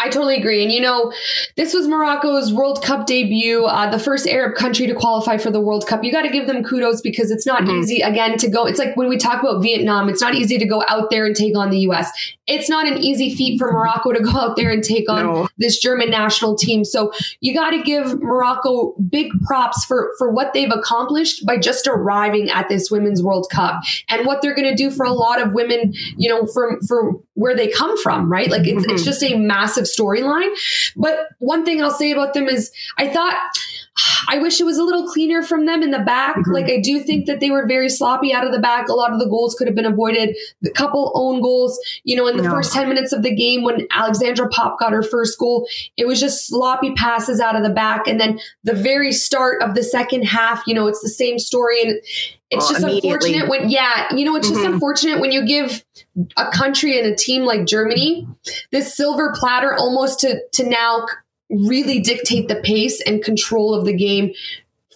I 0.00 0.08
totally 0.08 0.36
agree. 0.36 0.62
And 0.62 0.72
you 0.72 0.80
know, 0.80 1.12
this 1.56 1.72
was 1.72 1.86
Morocco's 1.86 2.52
World 2.52 2.82
Cup 2.82 3.06
debut, 3.06 3.64
uh, 3.64 3.90
the 3.90 3.98
first 3.98 4.26
Arab 4.26 4.56
country 4.56 4.88
to 4.88 4.94
qualify 4.94 5.38
for 5.38 5.50
the 5.52 5.60
World 5.60 5.86
Cup. 5.86 6.02
You 6.02 6.10
got 6.10 6.22
to 6.22 6.30
give 6.30 6.48
them 6.48 6.64
kudos 6.64 7.00
because 7.00 7.30
it's 7.30 7.46
not 7.46 7.62
mm-hmm. 7.62 7.78
easy, 7.78 8.00
again, 8.00 8.36
to 8.38 8.50
go. 8.50 8.66
It's 8.66 8.78
like 8.78 8.96
when 8.96 9.08
we 9.08 9.16
talk 9.16 9.40
about 9.40 9.62
Vietnam, 9.62 10.08
it's 10.08 10.20
not 10.20 10.34
easy 10.34 10.58
to 10.58 10.66
go 10.66 10.82
out 10.88 11.10
there 11.10 11.26
and 11.26 11.34
take 11.34 11.56
on 11.56 11.70
the 11.70 11.78
US. 11.90 12.10
It's 12.46 12.68
not 12.68 12.86
an 12.86 12.98
easy 12.98 13.34
feat 13.34 13.58
for 13.58 13.72
Morocco 13.72 14.12
to 14.12 14.20
go 14.20 14.30
out 14.32 14.56
there 14.56 14.70
and 14.70 14.82
take 14.82 15.08
on 15.08 15.24
no. 15.24 15.48
this 15.58 15.78
German 15.78 16.10
national 16.10 16.56
team. 16.56 16.84
So 16.84 17.12
you 17.40 17.54
got 17.54 17.70
to 17.70 17.82
give 17.82 18.20
Morocco 18.20 18.94
big 19.08 19.30
props 19.46 19.84
for, 19.84 20.12
for 20.18 20.30
what 20.30 20.52
they've 20.52 20.70
accomplished 20.70 21.46
by 21.46 21.56
just 21.56 21.86
arriving 21.86 22.50
at 22.50 22.68
this 22.68 22.90
Women's 22.90 23.22
World 23.22 23.46
Cup 23.50 23.82
and 24.08 24.26
what 24.26 24.42
they're 24.42 24.54
going 24.54 24.68
to 24.68 24.76
do 24.76 24.90
for 24.90 25.06
a 25.06 25.12
lot 25.12 25.40
of 25.40 25.52
women, 25.52 25.94
you 26.16 26.28
know, 26.28 26.46
from, 26.46 26.80
from 26.82 27.22
where 27.34 27.56
they 27.56 27.68
come 27.68 27.96
from, 28.02 28.30
right? 28.30 28.50
Like 28.50 28.66
it's, 28.66 28.82
mm-hmm. 28.82 28.90
it's 28.90 29.04
just 29.04 29.22
a 29.22 29.38
massive 29.38 29.83
storyline. 29.84 30.50
But 30.96 31.28
one 31.38 31.64
thing 31.64 31.82
I'll 31.82 31.90
say 31.90 32.10
about 32.10 32.34
them 32.34 32.48
is 32.48 32.70
I 32.98 33.08
thought 33.08 33.36
I 34.28 34.38
wish 34.38 34.60
it 34.60 34.64
was 34.64 34.78
a 34.78 34.82
little 34.82 35.06
cleaner 35.06 35.42
from 35.42 35.66
them 35.66 35.82
in 35.82 35.90
the 35.90 36.00
back. 36.00 36.36
Mm-hmm. 36.36 36.52
Like 36.52 36.66
I 36.66 36.80
do 36.80 37.00
think 37.00 37.26
that 37.26 37.40
they 37.40 37.50
were 37.50 37.66
very 37.66 37.88
sloppy 37.88 38.32
out 38.32 38.44
of 38.44 38.52
the 38.52 38.58
back. 38.58 38.88
A 38.88 38.92
lot 38.92 39.12
of 39.12 39.20
the 39.20 39.26
goals 39.26 39.54
could 39.54 39.68
have 39.68 39.76
been 39.76 39.86
avoided. 39.86 40.36
The 40.62 40.70
couple 40.70 41.12
own 41.14 41.40
goals, 41.40 41.78
you 42.02 42.16
know, 42.16 42.26
in 42.26 42.36
the 42.36 42.42
no. 42.42 42.50
first 42.50 42.72
10 42.72 42.88
minutes 42.88 43.12
of 43.12 43.22
the 43.22 43.34
game 43.34 43.62
when 43.62 43.86
Alexandra 43.92 44.48
Popp 44.48 44.78
got 44.78 44.92
her 44.92 45.02
first 45.02 45.38
goal, 45.38 45.68
it 45.96 46.06
was 46.06 46.18
just 46.18 46.46
sloppy 46.48 46.92
passes 46.94 47.40
out 47.40 47.56
of 47.56 47.62
the 47.62 47.70
back. 47.70 48.08
And 48.08 48.20
then 48.20 48.40
the 48.64 48.74
very 48.74 49.12
start 49.12 49.62
of 49.62 49.74
the 49.74 49.82
second 49.82 50.22
half, 50.22 50.62
you 50.66 50.74
know, 50.74 50.88
it's 50.88 51.02
the 51.02 51.08
same 51.08 51.38
story 51.38 51.82
and 51.82 52.00
it's 52.54 52.68
just 52.68 52.82
unfortunate 52.82 53.48
when 53.48 53.70
yeah, 53.70 54.06
you 54.14 54.24
know, 54.24 54.36
it's 54.36 54.48
just 54.48 54.60
mm-hmm. 54.60 54.74
unfortunate 54.74 55.20
when 55.20 55.32
you 55.32 55.46
give 55.46 55.84
a 56.36 56.50
country 56.50 56.98
and 56.98 57.06
a 57.06 57.14
team 57.14 57.42
like 57.42 57.66
Germany 57.66 58.26
this 58.70 58.94
silver 58.96 59.34
platter 59.36 59.74
almost 59.74 60.20
to 60.20 60.40
to 60.52 60.68
now 60.68 61.06
really 61.50 62.00
dictate 62.00 62.48
the 62.48 62.56
pace 62.56 63.00
and 63.02 63.22
control 63.22 63.74
of 63.74 63.84
the 63.84 63.94
game 63.94 64.32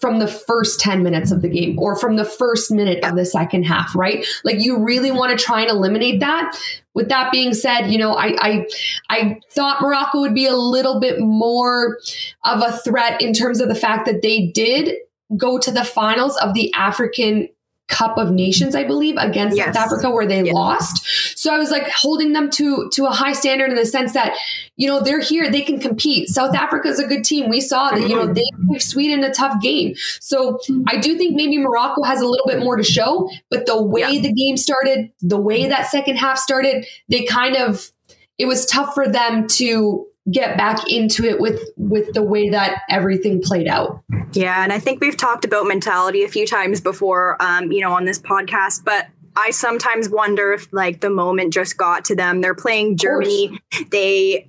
from 0.01 0.21
the 0.21 0.29
first 0.29 0.81
10 0.81 1.03
minutes 1.03 1.33
of 1.33 1.42
the 1.42 1.49
game 1.49 1.79
or 1.79 1.97
from 1.97 2.16
the 2.16 2.25
first 2.25 2.71
minute 2.71 3.05
of 3.05 3.16
the 3.16 3.25
second 3.25 3.64
half, 3.64 3.97
right? 3.97 4.25
Like 4.44 4.57
you 4.61 4.79
really 4.79 5.11
want 5.11 5.37
to 5.37 5.44
try 5.44 5.62
and 5.62 5.71
eliminate 5.71 6.21
that. 6.21 6.57
With 6.94 7.09
that 7.09 7.33
being 7.33 7.55
said, 7.55 7.88
you 7.88 7.99
know, 7.99 8.14
I, 8.14 8.37
I 8.38 8.66
I 9.09 9.40
thought 9.51 9.83
Morocco 9.83 10.21
would 10.21 10.35
be 10.35 10.47
a 10.47 10.57
little 10.57 11.01
bit 11.01 11.21
more 11.21 11.99
of 12.44 12.62
a 12.62 12.77
threat 12.79 13.21
in 13.21 13.33
terms 13.33 13.61
of 13.61 13.68
the 13.68 13.75
fact 13.75 14.07
that 14.07 14.23
they 14.23 14.47
did 14.47 14.97
go 15.37 15.59
to 15.59 15.71
the 15.71 15.85
finals 15.85 16.37
of 16.38 16.55
the 16.55 16.73
African 16.75 17.49
Cup 17.88 18.19
of 18.19 18.31
Nations, 18.31 18.75
I 18.75 18.85
believe, 18.85 19.17
against 19.17 19.57
yes. 19.57 19.75
South 19.75 19.87
Africa 19.87 20.11
where 20.11 20.27
they 20.27 20.43
yes. 20.45 20.55
lost. 20.55 21.38
So 21.38 21.55
I 21.55 21.59
was 21.59 21.71
like 21.71 21.88
holding 21.88 22.35
them 22.35 22.51
to 22.51 22.91
to 22.93 23.07
a 23.07 23.11
high 23.11 23.33
standard 23.33 23.71
in 23.71 23.77
the 23.77 23.87
sense 23.87 24.12
that, 24.12 24.37
you 24.77 24.87
know, 24.87 25.01
they're 25.01 25.23
here, 25.23 25.51
they 25.51 25.62
can 25.62 25.81
compete. 25.81 26.29
South 26.29 26.55
Africa 26.55 26.88
is 26.88 27.01
a 27.01 27.07
good 27.07 27.25
team. 27.25 27.49
We 27.49 27.62
saw 27.62 27.91
that, 27.91 28.03
you 28.03 28.14
know, 28.14 28.27
they 28.27 28.45
gave 28.71 28.83
Sweden 28.83 29.25
a 29.25 29.33
tough 29.33 29.62
game. 29.62 29.95
So 30.21 30.59
I 30.87 30.99
do 30.99 31.17
think 31.17 31.35
maybe 31.35 31.57
Morocco 31.57 32.03
has 32.03 32.21
a 32.21 32.27
little 32.27 32.47
bit 32.47 32.59
more 32.59 32.77
to 32.77 32.85
show, 32.85 33.31
but 33.51 33.64
the 33.64 33.83
way 33.83 34.01
yeah. 34.01 34.21
the 34.21 34.35
game 34.35 34.59
started, 34.59 35.11
the 35.21 35.41
way 35.41 35.67
that 35.67 35.87
second 35.87 36.17
half 36.17 36.38
started, 36.38 36.87
they 37.09 37.25
kind 37.25 37.57
of 37.57 37.91
it 38.37 38.45
was 38.45 38.67
tough 38.67 38.93
for 38.93 39.09
them 39.09 39.47
to 39.49 40.07
get 40.31 40.57
back 40.57 40.88
into 40.91 41.25
it 41.25 41.41
with 41.41 41.61
with 41.77 42.12
the 42.14 42.23
way 42.23 42.51
that 42.51 42.83
everything 42.91 43.41
played 43.41 43.69
out. 43.69 44.03
Yeah, 44.33 44.62
and 44.62 44.73
I 44.73 44.79
think 44.79 45.01
we've 45.01 45.17
talked 45.17 45.45
about 45.45 45.67
mentality 45.67 46.25
a 46.25 46.29
few 46.29 46.47
times 46.47 46.81
before, 46.81 47.41
um, 47.41 47.73
you 47.73 47.81
know, 47.81 47.93
on 47.93 48.05
this 48.05 48.19
podcast, 48.19 48.85
but 48.85 49.07
I 49.37 49.51
sometimes 49.51 50.09
wonder 50.09 50.53
if 50.53 50.73
like 50.73 51.01
the 51.01 51.11
moment 51.11 51.53
just 51.53 51.77
got 51.77 52.05
to 52.07 52.17
them. 52.17 52.41
They're 52.41 52.55
playing 52.55 52.97
Germany. 52.97 53.61
They 53.91 54.49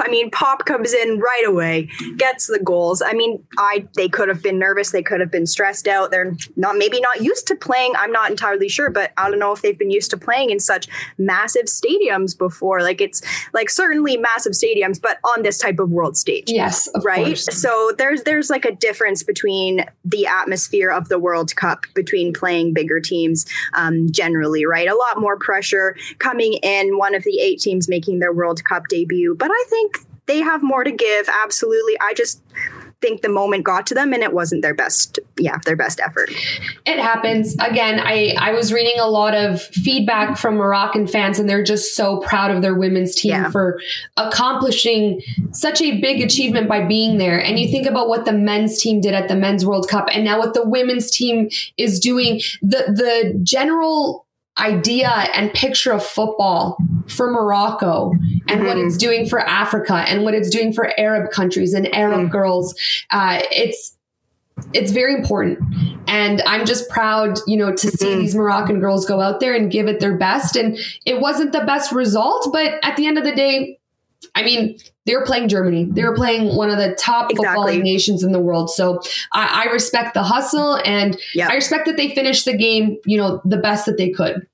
I 0.00 0.08
mean, 0.08 0.30
Popp 0.30 0.64
comes 0.64 0.92
in 0.92 1.18
right 1.18 1.44
away, 1.46 1.88
gets 2.16 2.46
the 2.46 2.58
goals. 2.58 3.02
I 3.02 3.12
mean, 3.12 3.44
I 3.58 3.86
they 3.96 4.08
could 4.08 4.28
have 4.28 4.42
been 4.42 4.58
nervous, 4.58 4.90
they 4.90 5.02
could 5.02 5.20
have 5.20 5.30
been 5.30 5.46
stressed 5.46 5.86
out. 5.86 6.10
They're 6.10 6.36
not 6.56 6.76
maybe 6.76 7.00
not 7.00 7.22
used 7.22 7.46
to 7.48 7.54
playing. 7.54 7.94
I'm 7.96 8.12
not 8.12 8.30
entirely 8.30 8.68
sure, 8.68 8.90
but 8.90 9.12
I 9.16 9.28
don't 9.30 9.38
know 9.38 9.52
if 9.52 9.62
they've 9.62 9.78
been 9.78 9.90
used 9.90 10.10
to 10.10 10.16
playing 10.16 10.50
in 10.50 10.60
such 10.60 10.88
massive 11.18 11.66
stadiums 11.66 12.36
before. 12.36 12.82
Like 12.82 13.00
it's 13.00 13.22
like 13.52 13.70
certainly 13.70 14.16
massive 14.16 14.52
stadiums, 14.52 15.00
but 15.00 15.18
on 15.36 15.42
this 15.42 15.58
type 15.58 15.78
of 15.78 15.90
world 15.90 16.16
stage. 16.16 16.44
Yes, 16.48 16.88
right. 17.02 17.26
Course. 17.26 17.46
So 17.60 17.92
there's 17.98 18.22
there's 18.22 18.50
like 18.50 18.64
a 18.64 18.72
difference 18.72 19.22
between 19.22 19.84
the 20.04 20.26
atmosphere 20.26 20.90
of 20.90 21.08
the 21.08 21.18
World 21.18 21.54
Cup 21.56 21.84
between 21.94 22.32
playing 22.32 22.72
bigger 22.72 23.00
teams 23.00 23.46
um, 23.74 24.10
generally, 24.10 24.64
right? 24.64 24.88
A 24.88 24.94
lot 24.94 25.20
more 25.20 25.38
pressure 25.38 25.96
coming 26.18 26.54
in. 26.62 26.98
One 26.98 27.14
of 27.14 27.24
the 27.24 27.38
eight 27.40 27.60
teams 27.60 27.88
making 27.88 28.18
their 28.18 28.32
World 28.32 28.64
Cup 28.64 28.88
debut, 28.88 29.34
but 29.38 29.50
I 29.50 29.64
think 29.68 29.89
they 30.26 30.40
have 30.40 30.62
more 30.62 30.84
to 30.84 30.92
give. 30.92 31.28
Absolutely. 31.28 31.98
I 32.00 32.14
just 32.14 32.42
think 33.00 33.22
the 33.22 33.28
moment 33.28 33.64
got 33.64 33.86
to 33.86 33.94
them 33.94 34.12
and 34.12 34.22
it 34.22 34.32
wasn't 34.32 34.62
their 34.62 34.74
best 34.74 35.18
yeah 35.38 35.56
their 35.64 35.76
best 35.76 36.00
effort 36.00 36.30
it 36.84 36.98
happens 36.98 37.54
again 37.60 37.98
i 37.98 38.34
i 38.38 38.52
was 38.52 38.72
reading 38.72 38.98
a 39.00 39.06
lot 39.06 39.34
of 39.34 39.62
feedback 39.62 40.36
from 40.36 40.56
moroccan 40.56 41.06
fans 41.06 41.38
and 41.38 41.48
they're 41.48 41.64
just 41.64 41.96
so 41.96 42.20
proud 42.20 42.50
of 42.50 42.62
their 42.62 42.74
women's 42.74 43.14
team 43.14 43.32
yeah. 43.32 43.50
for 43.50 43.80
accomplishing 44.16 45.20
such 45.52 45.80
a 45.80 46.00
big 46.00 46.20
achievement 46.20 46.68
by 46.68 46.84
being 46.84 47.18
there 47.18 47.42
and 47.42 47.58
you 47.58 47.70
think 47.70 47.86
about 47.86 48.08
what 48.08 48.24
the 48.24 48.32
men's 48.32 48.78
team 48.78 49.00
did 49.00 49.14
at 49.14 49.28
the 49.28 49.36
men's 49.36 49.64
world 49.64 49.88
cup 49.88 50.08
and 50.12 50.24
now 50.24 50.38
what 50.38 50.52
the 50.54 50.66
women's 50.68 51.10
team 51.10 51.48
is 51.78 51.98
doing 51.98 52.40
the 52.60 52.84
the 52.94 53.38
general 53.42 54.26
idea 54.60 55.08
and 55.34 55.52
picture 55.52 55.92
of 55.92 56.04
football 56.04 56.78
for 57.08 57.30
Morocco 57.30 58.12
and 58.12 58.20
mm-hmm. 58.48 58.66
what 58.66 58.78
it's 58.78 58.96
doing 58.96 59.28
for 59.28 59.40
Africa 59.40 60.04
and 60.06 60.22
what 60.22 60.34
it's 60.34 60.50
doing 60.50 60.72
for 60.72 60.92
Arab 60.98 61.30
countries 61.30 61.74
and 61.74 61.92
Arab 61.94 62.20
mm-hmm. 62.20 62.30
girls. 62.30 62.74
Uh, 63.10 63.40
it's 63.50 63.96
it's 64.74 64.92
very 64.92 65.14
important. 65.14 65.58
And 66.06 66.42
I'm 66.42 66.66
just 66.66 66.88
proud, 66.90 67.38
you 67.46 67.56
know, 67.56 67.72
to 67.72 67.90
see 67.90 68.06
mm-hmm. 68.06 68.20
these 68.20 68.34
Moroccan 68.34 68.80
girls 68.80 69.06
go 69.06 69.20
out 69.20 69.40
there 69.40 69.54
and 69.54 69.70
give 69.70 69.88
it 69.88 70.00
their 70.00 70.16
best. 70.16 70.56
And 70.56 70.78
it 71.06 71.20
wasn't 71.20 71.52
the 71.52 71.60
best 71.60 71.92
result, 71.92 72.50
but 72.52 72.74
at 72.82 72.96
the 72.96 73.06
end 73.06 73.16
of 73.16 73.24
the 73.24 73.34
day, 73.34 73.78
I 74.34 74.42
mean, 74.42 74.78
they 75.06 75.16
were 75.16 75.24
playing 75.24 75.48
Germany. 75.48 75.88
They 75.90 76.04
were 76.04 76.14
playing 76.14 76.54
one 76.54 76.70
of 76.70 76.76
the 76.76 76.94
top 76.94 77.30
exactly. 77.30 77.78
footballing 77.78 77.82
nations 77.82 78.22
in 78.22 78.32
the 78.32 78.38
world. 78.38 78.70
So 78.70 79.00
I, 79.32 79.64
I 79.66 79.72
respect 79.72 80.14
the 80.14 80.22
hustle 80.22 80.76
and 80.84 81.18
yep. 81.34 81.50
I 81.50 81.54
respect 81.54 81.86
that 81.86 81.96
they 81.96 82.14
finished 82.14 82.44
the 82.44 82.56
game, 82.56 82.98
you 83.06 83.16
know, 83.16 83.40
the 83.44 83.56
best 83.56 83.86
that 83.86 83.96
they 83.96 84.10
could. 84.10 84.46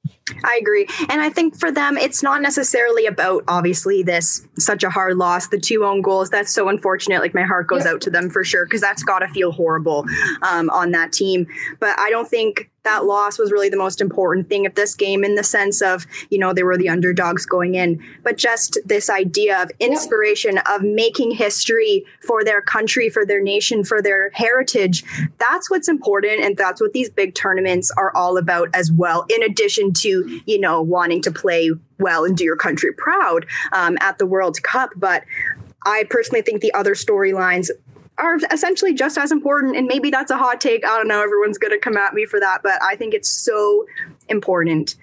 I 0.44 0.58
agree. 0.60 0.86
And 1.08 1.20
I 1.20 1.30
think 1.30 1.56
for 1.58 1.70
them, 1.70 1.96
it's 1.96 2.22
not 2.22 2.42
necessarily 2.42 3.06
about 3.06 3.44
obviously 3.46 4.02
this 4.02 4.46
such 4.58 4.82
a 4.82 4.90
hard 4.90 5.16
loss, 5.16 5.48
the 5.48 5.58
two 5.58 5.84
own 5.84 6.02
goals. 6.02 6.30
That's 6.30 6.52
so 6.52 6.68
unfortunate. 6.68 7.20
Like 7.20 7.34
my 7.34 7.44
heart 7.44 7.68
goes 7.68 7.86
out 7.86 8.00
to 8.02 8.10
them 8.10 8.28
for 8.30 8.42
sure, 8.42 8.66
because 8.66 8.80
that's 8.80 9.04
got 9.04 9.20
to 9.20 9.28
feel 9.28 9.52
horrible 9.52 10.04
um, 10.42 10.68
on 10.70 10.90
that 10.92 11.12
team. 11.12 11.46
But 11.78 11.98
I 11.98 12.10
don't 12.10 12.28
think 12.28 12.70
that 12.86 13.04
loss 13.04 13.38
was 13.38 13.52
really 13.52 13.68
the 13.68 13.76
most 13.76 14.00
important 14.00 14.48
thing 14.48 14.64
of 14.64 14.74
this 14.74 14.94
game 14.94 15.24
in 15.24 15.34
the 15.34 15.44
sense 15.44 15.82
of, 15.82 16.06
you 16.30 16.38
know, 16.38 16.54
they 16.54 16.62
were 16.62 16.78
the 16.78 16.88
underdogs 16.88 17.44
going 17.44 17.74
in, 17.74 18.02
but 18.22 18.38
just 18.38 18.78
this 18.84 19.10
idea 19.10 19.62
of 19.62 19.70
inspiration, 19.78 20.58
of 20.70 20.82
making 20.82 21.32
history 21.32 22.04
for 22.26 22.42
their 22.42 22.62
country, 22.62 23.10
for 23.10 23.26
their 23.26 23.42
nation, 23.42 23.84
for 23.84 24.00
their 24.00 24.30
heritage. 24.30 25.04
That's 25.38 25.70
what's 25.70 25.88
important. 25.88 26.40
And 26.40 26.56
that's 26.56 26.80
what 26.80 26.92
these 26.94 27.10
big 27.10 27.34
tournaments 27.34 27.90
are 27.90 28.14
all 28.16 28.38
about 28.38 28.70
as 28.74 28.90
well, 28.90 29.26
in 29.28 29.42
addition 29.42 29.92
to 29.92 30.40
you 30.46 30.60
know, 30.60 30.80
wanting 30.80 31.22
to 31.22 31.30
play 31.30 31.70
well 31.98 32.24
and 32.24 32.36
do 32.36 32.44
your 32.44 32.56
country 32.56 32.92
proud 32.92 33.46
um, 33.72 33.98
at 34.00 34.18
the 34.18 34.26
World 34.26 34.62
Cup. 34.62 34.90
But 34.96 35.24
I 35.84 36.04
personally 36.08 36.42
think 36.42 36.60
the 36.60 36.74
other 36.74 36.94
storylines 36.94 37.70
are 38.18 38.36
essentially 38.50 38.94
just 38.94 39.18
as 39.18 39.30
important. 39.30 39.76
And 39.76 39.86
maybe 39.86 40.10
that's 40.10 40.30
a 40.30 40.36
hot 40.36 40.60
take. 40.60 40.84
I 40.84 40.96
don't 40.96 41.08
know. 41.08 41.22
Everyone's 41.22 41.58
going 41.58 41.72
to 41.72 41.78
come 41.78 41.96
at 41.96 42.14
me 42.14 42.24
for 42.24 42.40
that. 42.40 42.62
But 42.62 42.82
I 42.82 42.96
think 42.96 43.14
it's 43.14 43.30
so 43.30 43.86
important 44.28 44.96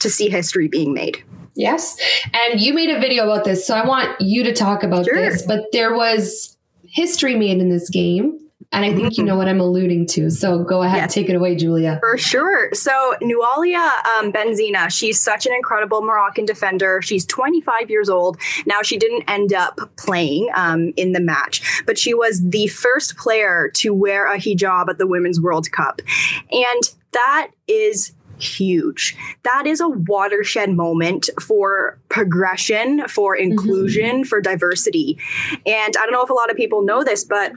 to 0.00 0.10
see 0.10 0.28
history 0.28 0.68
being 0.68 0.94
made. 0.94 1.22
Yes. 1.54 1.96
And 2.32 2.60
you 2.60 2.74
made 2.74 2.90
a 2.90 2.98
video 2.98 3.24
about 3.24 3.44
this. 3.44 3.66
So 3.66 3.74
I 3.74 3.86
want 3.86 4.20
you 4.20 4.42
to 4.44 4.52
talk 4.52 4.82
about 4.82 5.04
sure. 5.04 5.14
this. 5.14 5.42
But 5.42 5.66
there 5.72 5.94
was 5.94 6.56
history 6.86 7.36
made 7.36 7.58
in 7.58 7.68
this 7.68 7.88
game 7.90 8.38
and 8.74 8.84
I 8.84 8.92
think 8.92 9.12
mm-hmm. 9.12 9.20
you 9.20 9.24
know 9.24 9.36
what 9.36 9.48
I'm 9.48 9.60
alluding 9.60 10.06
to. 10.08 10.30
So 10.30 10.64
go 10.64 10.82
ahead, 10.82 10.98
yes. 10.98 11.14
take 11.14 11.28
it 11.28 11.36
away, 11.36 11.54
Julia. 11.54 11.98
For 12.00 12.18
sure. 12.18 12.74
So 12.74 13.14
Nouhaila 13.22 14.04
um, 14.18 14.32
Benzina, 14.32 14.90
she's 14.90 15.20
such 15.20 15.46
an 15.46 15.52
incredible 15.52 16.02
Moroccan 16.02 16.44
defender. 16.44 17.00
She's 17.00 17.24
25 17.24 17.88
years 17.88 18.08
old. 18.08 18.38
Now, 18.66 18.82
she 18.82 18.98
didn't 18.98 19.24
end 19.28 19.52
up 19.52 19.78
playing 19.96 20.50
um, 20.54 20.92
in 20.96 21.12
the 21.12 21.20
match, 21.20 21.82
but 21.86 21.98
she 21.98 22.14
was 22.14 22.42
the 22.42 22.66
first 22.66 23.16
player 23.16 23.70
to 23.74 23.94
wear 23.94 24.32
a 24.32 24.38
hijab 24.38 24.88
at 24.88 24.98
the 24.98 25.06
Women's 25.06 25.40
World 25.40 25.70
Cup. 25.70 26.02
And 26.50 26.94
that 27.12 27.50
is 27.68 28.12
huge. 28.38 29.16
That 29.42 29.66
is 29.66 29.80
a 29.80 29.88
watershed 29.88 30.70
moment 30.70 31.30
for 31.40 31.98
progression, 32.08 33.06
for 33.08 33.36
mm-hmm. 33.36 33.52
inclusion, 33.52 34.10
mm-hmm. 34.16 34.22
for 34.24 34.40
diversity. 34.40 35.18
And 35.66 35.96
I 35.96 36.04
don't 36.04 36.12
know 36.12 36.24
if 36.24 36.30
a 36.30 36.34
lot 36.34 36.50
of 36.50 36.56
people 36.56 36.82
know 36.82 37.04
this, 37.04 37.24
but 37.24 37.52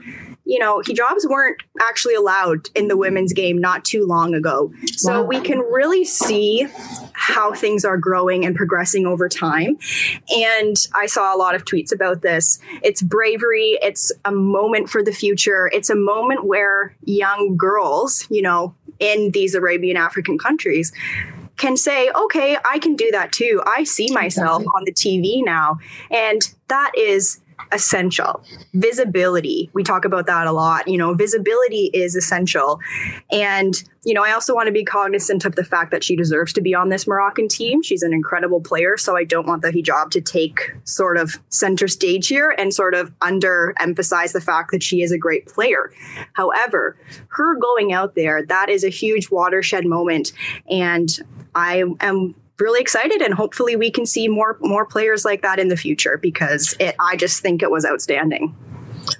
you 0.48 0.58
know, 0.58 0.80
hijabs 0.80 1.28
weren't 1.28 1.62
actually 1.78 2.14
allowed 2.14 2.70
in 2.74 2.88
the 2.88 2.96
women's 2.96 3.34
game 3.34 3.58
not 3.58 3.84
too 3.84 4.06
long 4.06 4.34
ago. 4.34 4.72
So 4.86 5.20
wow. 5.20 5.26
we 5.26 5.42
can 5.42 5.58
really 5.58 6.06
see 6.06 6.66
how 7.12 7.52
things 7.52 7.84
are 7.84 7.98
growing 7.98 8.46
and 8.46 8.56
progressing 8.56 9.06
over 9.06 9.28
time. 9.28 9.76
And 10.34 10.74
I 10.94 11.04
saw 11.04 11.36
a 11.36 11.36
lot 11.36 11.54
of 11.54 11.66
tweets 11.66 11.92
about 11.92 12.22
this. 12.22 12.60
It's 12.82 13.02
bravery, 13.02 13.78
it's 13.82 14.10
a 14.24 14.32
moment 14.32 14.88
for 14.88 15.02
the 15.02 15.12
future, 15.12 15.68
it's 15.70 15.90
a 15.90 15.94
moment 15.94 16.46
where 16.46 16.96
young 17.04 17.58
girls, 17.58 18.26
you 18.30 18.40
know, 18.40 18.74
in 18.98 19.32
these 19.32 19.54
Arabian 19.54 19.98
African 19.98 20.38
countries, 20.38 20.94
can 21.58 21.76
say, 21.76 22.10
okay, 22.10 22.56
I 22.64 22.78
can 22.78 22.96
do 22.96 23.10
that 23.10 23.32
too. 23.32 23.60
I 23.66 23.84
see 23.84 24.10
myself 24.12 24.62
exactly. 24.62 24.72
on 24.76 24.84
the 24.86 24.92
TV 24.92 25.44
now. 25.44 25.78
And 26.10 26.40
that 26.68 26.92
is 26.96 27.40
essential. 27.72 28.42
Visibility, 28.74 29.70
we 29.72 29.82
talk 29.82 30.04
about 30.04 30.26
that 30.26 30.46
a 30.46 30.52
lot. 30.52 30.88
You 30.88 30.98
know, 30.98 31.14
visibility 31.14 31.90
is 31.92 32.14
essential. 32.16 32.80
And, 33.30 33.82
you 34.04 34.14
know, 34.14 34.24
I 34.24 34.32
also 34.32 34.54
want 34.54 34.66
to 34.66 34.72
be 34.72 34.84
cognizant 34.84 35.44
of 35.44 35.54
the 35.54 35.64
fact 35.64 35.90
that 35.90 36.02
she 36.02 36.16
deserves 36.16 36.52
to 36.54 36.60
be 36.60 36.74
on 36.74 36.88
this 36.88 37.06
Moroccan 37.06 37.48
team. 37.48 37.82
She's 37.82 38.02
an 38.02 38.12
incredible 38.12 38.60
player. 38.60 38.96
So 38.96 39.16
I 39.16 39.24
don't 39.24 39.46
want 39.46 39.62
the 39.62 39.70
hijab 39.70 40.10
to 40.12 40.20
take 40.20 40.72
sort 40.84 41.16
of 41.16 41.38
center 41.48 41.88
stage 41.88 42.28
here 42.28 42.54
and 42.56 42.72
sort 42.72 42.94
of 42.94 43.12
underemphasize 43.20 44.32
the 44.32 44.40
fact 44.40 44.70
that 44.72 44.82
she 44.82 45.02
is 45.02 45.12
a 45.12 45.18
great 45.18 45.46
player. 45.46 45.92
However, 46.34 46.96
her 47.28 47.56
going 47.56 47.92
out 47.92 48.14
there, 48.14 48.44
that 48.46 48.68
is 48.68 48.84
a 48.84 48.88
huge 48.88 49.30
watershed 49.30 49.84
moment. 49.84 50.32
And 50.70 51.08
I 51.54 51.84
am 52.00 52.34
really 52.60 52.80
excited 52.80 53.22
and 53.22 53.34
hopefully 53.34 53.76
we 53.76 53.90
can 53.90 54.06
see 54.06 54.28
more 54.28 54.58
more 54.60 54.84
players 54.84 55.24
like 55.24 55.42
that 55.42 55.58
in 55.58 55.68
the 55.68 55.76
future 55.76 56.18
because 56.18 56.74
it 56.80 56.94
I 57.00 57.16
just 57.16 57.40
think 57.40 57.62
it 57.62 57.70
was 57.70 57.84
outstanding. 57.84 58.56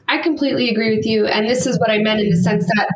I 0.06 0.18
completely 0.18 0.68
agree 0.70 0.96
with 0.96 1.06
you 1.06 1.26
and 1.26 1.48
this 1.48 1.66
is 1.66 1.78
what 1.78 1.90
I 1.90 1.98
meant 1.98 2.20
in 2.20 2.30
the 2.30 2.36
sense 2.36 2.66
that 2.66 2.90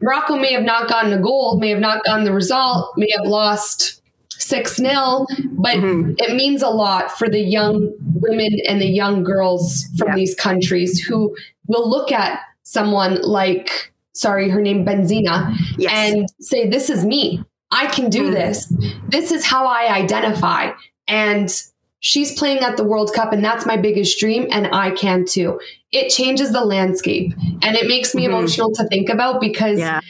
Morocco 0.00 0.36
may 0.36 0.52
have 0.52 0.62
not 0.62 0.88
gotten 0.88 1.12
a 1.12 1.20
goal, 1.20 1.58
may 1.58 1.70
have 1.70 1.80
not 1.80 2.04
gotten 2.04 2.24
the 2.24 2.32
result, 2.32 2.92
may 2.96 3.10
have 3.16 3.26
lost 3.26 4.00
6 4.30 4.76
0, 4.76 5.26
but 5.52 5.76
mm-hmm. 5.76 6.12
it 6.18 6.36
means 6.36 6.62
a 6.62 6.68
lot 6.68 7.10
for 7.10 7.28
the 7.28 7.40
young 7.40 7.92
women 8.14 8.58
and 8.68 8.80
the 8.80 8.86
young 8.86 9.24
girls 9.24 9.86
from 9.96 10.08
yeah. 10.08 10.14
these 10.14 10.34
countries 10.34 11.00
who 11.00 11.36
will 11.66 11.88
look 11.88 12.12
at 12.12 12.40
someone 12.62 13.20
like, 13.22 13.92
sorry, 14.12 14.48
her 14.48 14.60
name 14.60 14.84
Benzina, 14.84 15.54
yes. 15.76 15.92
and 15.92 16.28
say, 16.40 16.68
This 16.68 16.88
is 16.88 17.04
me. 17.04 17.44
I 17.70 17.86
can 17.86 18.10
do 18.10 18.26
hmm. 18.26 18.32
this. 18.32 18.72
This 19.08 19.30
is 19.32 19.44
how 19.44 19.66
I 19.66 19.92
identify. 19.92 20.72
And 21.06 21.50
she's 22.00 22.38
playing 22.38 22.58
at 22.58 22.76
the 22.76 22.84
World 22.84 23.12
Cup, 23.14 23.32
and 23.32 23.44
that's 23.44 23.66
my 23.66 23.76
biggest 23.76 24.18
dream, 24.18 24.46
and 24.50 24.68
I 24.72 24.90
can 24.90 25.24
too. 25.24 25.60
It 25.90 26.10
changes 26.10 26.52
the 26.52 26.64
landscape 26.64 27.32
and 27.62 27.74
it 27.74 27.88
makes 27.88 28.14
me 28.14 28.24
mm-hmm. 28.24 28.34
emotional 28.34 28.72
to 28.74 28.84
think 28.88 29.08
about 29.08 29.40
because 29.40 29.78
yeah 29.78 30.00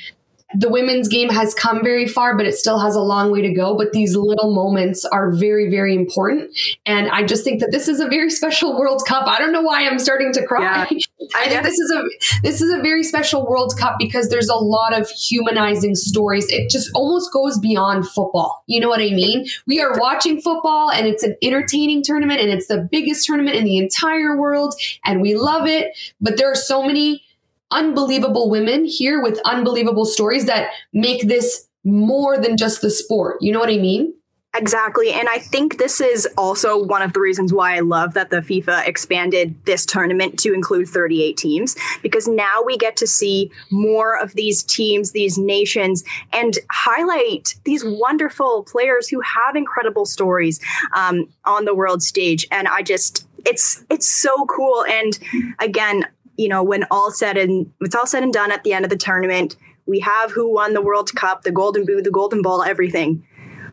the 0.54 0.68
women's 0.70 1.08
game 1.08 1.28
has 1.28 1.52
come 1.52 1.82
very 1.84 2.06
far, 2.06 2.34
but 2.34 2.46
it 2.46 2.54
still 2.54 2.78
has 2.78 2.94
a 2.94 3.02
long 3.02 3.30
way 3.30 3.42
to 3.42 3.52
go. 3.52 3.76
But 3.76 3.92
these 3.92 4.16
little 4.16 4.54
moments 4.54 5.04
are 5.04 5.30
very, 5.30 5.70
very 5.70 5.94
important. 5.94 6.56
And 6.86 7.10
I 7.10 7.22
just 7.22 7.44
think 7.44 7.60
that 7.60 7.70
this 7.70 7.86
is 7.86 8.00
a 8.00 8.08
very 8.08 8.30
special 8.30 8.78
World 8.78 9.02
Cup. 9.06 9.26
I 9.26 9.38
don't 9.38 9.52
know 9.52 9.60
why 9.60 9.86
I'm 9.86 9.98
starting 9.98 10.32
to 10.32 10.46
cry. 10.46 10.88
Yeah. 10.90 10.98
I 11.36 11.48
think 11.48 11.62
this 11.64 11.78
is 11.78 11.90
a 11.90 12.02
this 12.42 12.62
is 12.62 12.72
a 12.72 12.80
very 12.80 13.02
special 13.02 13.46
World 13.46 13.74
Cup 13.78 13.96
because 13.98 14.30
there's 14.30 14.48
a 14.48 14.54
lot 14.54 14.98
of 14.98 15.10
humanizing 15.10 15.94
stories. 15.94 16.50
It 16.50 16.70
just 16.70 16.90
almost 16.94 17.30
goes 17.32 17.58
beyond 17.58 18.08
football. 18.08 18.64
You 18.66 18.80
know 18.80 18.88
what 18.88 19.00
I 19.00 19.10
mean? 19.10 19.46
We 19.66 19.80
are 19.80 19.92
watching 19.98 20.40
football 20.40 20.90
and 20.90 21.06
it's 21.06 21.22
an 21.22 21.36
entertaining 21.42 22.02
tournament 22.02 22.40
and 22.40 22.50
it's 22.50 22.68
the 22.68 22.88
biggest 22.90 23.26
tournament 23.26 23.56
in 23.56 23.64
the 23.64 23.76
entire 23.76 24.38
world 24.38 24.74
and 25.04 25.20
we 25.20 25.34
love 25.34 25.66
it. 25.66 25.94
But 26.22 26.38
there 26.38 26.50
are 26.50 26.54
so 26.54 26.82
many 26.82 27.22
unbelievable 27.70 28.50
women 28.50 28.84
here 28.84 29.22
with 29.22 29.40
unbelievable 29.44 30.04
stories 30.04 30.46
that 30.46 30.70
make 30.92 31.28
this 31.28 31.68
more 31.84 32.38
than 32.38 32.56
just 32.56 32.80
the 32.82 32.90
sport. 32.90 33.38
You 33.40 33.52
know 33.52 33.60
what 33.60 33.70
I 33.70 33.78
mean? 33.78 34.14
Exactly. 34.56 35.12
And 35.12 35.28
I 35.28 35.38
think 35.38 35.78
this 35.78 36.00
is 36.00 36.26
also 36.38 36.82
one 36.82 37.02
of 37.02 37.12
the 37.12 37.20
reasons 37.20 37.52
why 37.52 37.76
I 37.76 37.80
love 37.80 38.14
that 38.14 38.30
the 38.30 38.38
FIFA 38.38 38.88
expanded 38.88 39.54
this 39.66 39.84
tournament 39.84 40.38
to 40.40 40.54
include 40.54 40.88
38 40.88 41.36
teams, 41.36 41.76
because 42.02 42.26
now 42.26 42.62
we 42.64 42.78
get 42.78 42.96
to 42.96 43.06
see 43.06 43.52
more 43.70 44.18
of 44.18 44.32
these 44.34 44.62
teams, 44.62 45.12
these 45.12 45.36
nations, 45.36 46.02
and 46.32 46.58
highlight 46.72 47.56
these 47.64 47.84
wonderful 47.84 48.64
players 48.64 49.08
who 49.08 49.20
have 49.20 49.54
incredible 49.54 50.06
stories 50.06 50.60
um, 50.94 51.28
on 51.44 51.66
the 51.66 51.74
world 51.74 52.02
stage. 52.02 52.46
And 52.50 52.68
I 52.68 52.82
just, 52.82 53.28
it's 53.46 53.84
it's 53.88 54.08
so 54.08 54.46
cool 54.46 54.84
and 54.86 55.18
again 55.60 56.04
you 56.38 56.48
know, 56.48 56.62
when 56.62 56.84
all 56.90 57.10
said 57.10 57.36
and 57.36 57.70
it's 57.80 57.94
all 57.94 58.06
said 58.06 58.22
and 58.22 58.32
done 58.32 58.50
at 58.50 58.64
the 58.64 58.72
end 58.72 58.86
of 58.86 58.90
the 58.90 58.96
tournament, 58.96 59.56
we 59.84 59.98
have 59.98 60.30
who 60.30 60.54
won 60.54 60.72
the 60.72 60.80
World 60.80 61.14
Cup, 61.14 61.42
the 61.42 61.50
Golden 61.50 61.84
Boot, 61.84 62.04
the 62.04 62.10
Golden 62.10 62.40
Ball, 62.40 62.62
everything. 62.62 63.26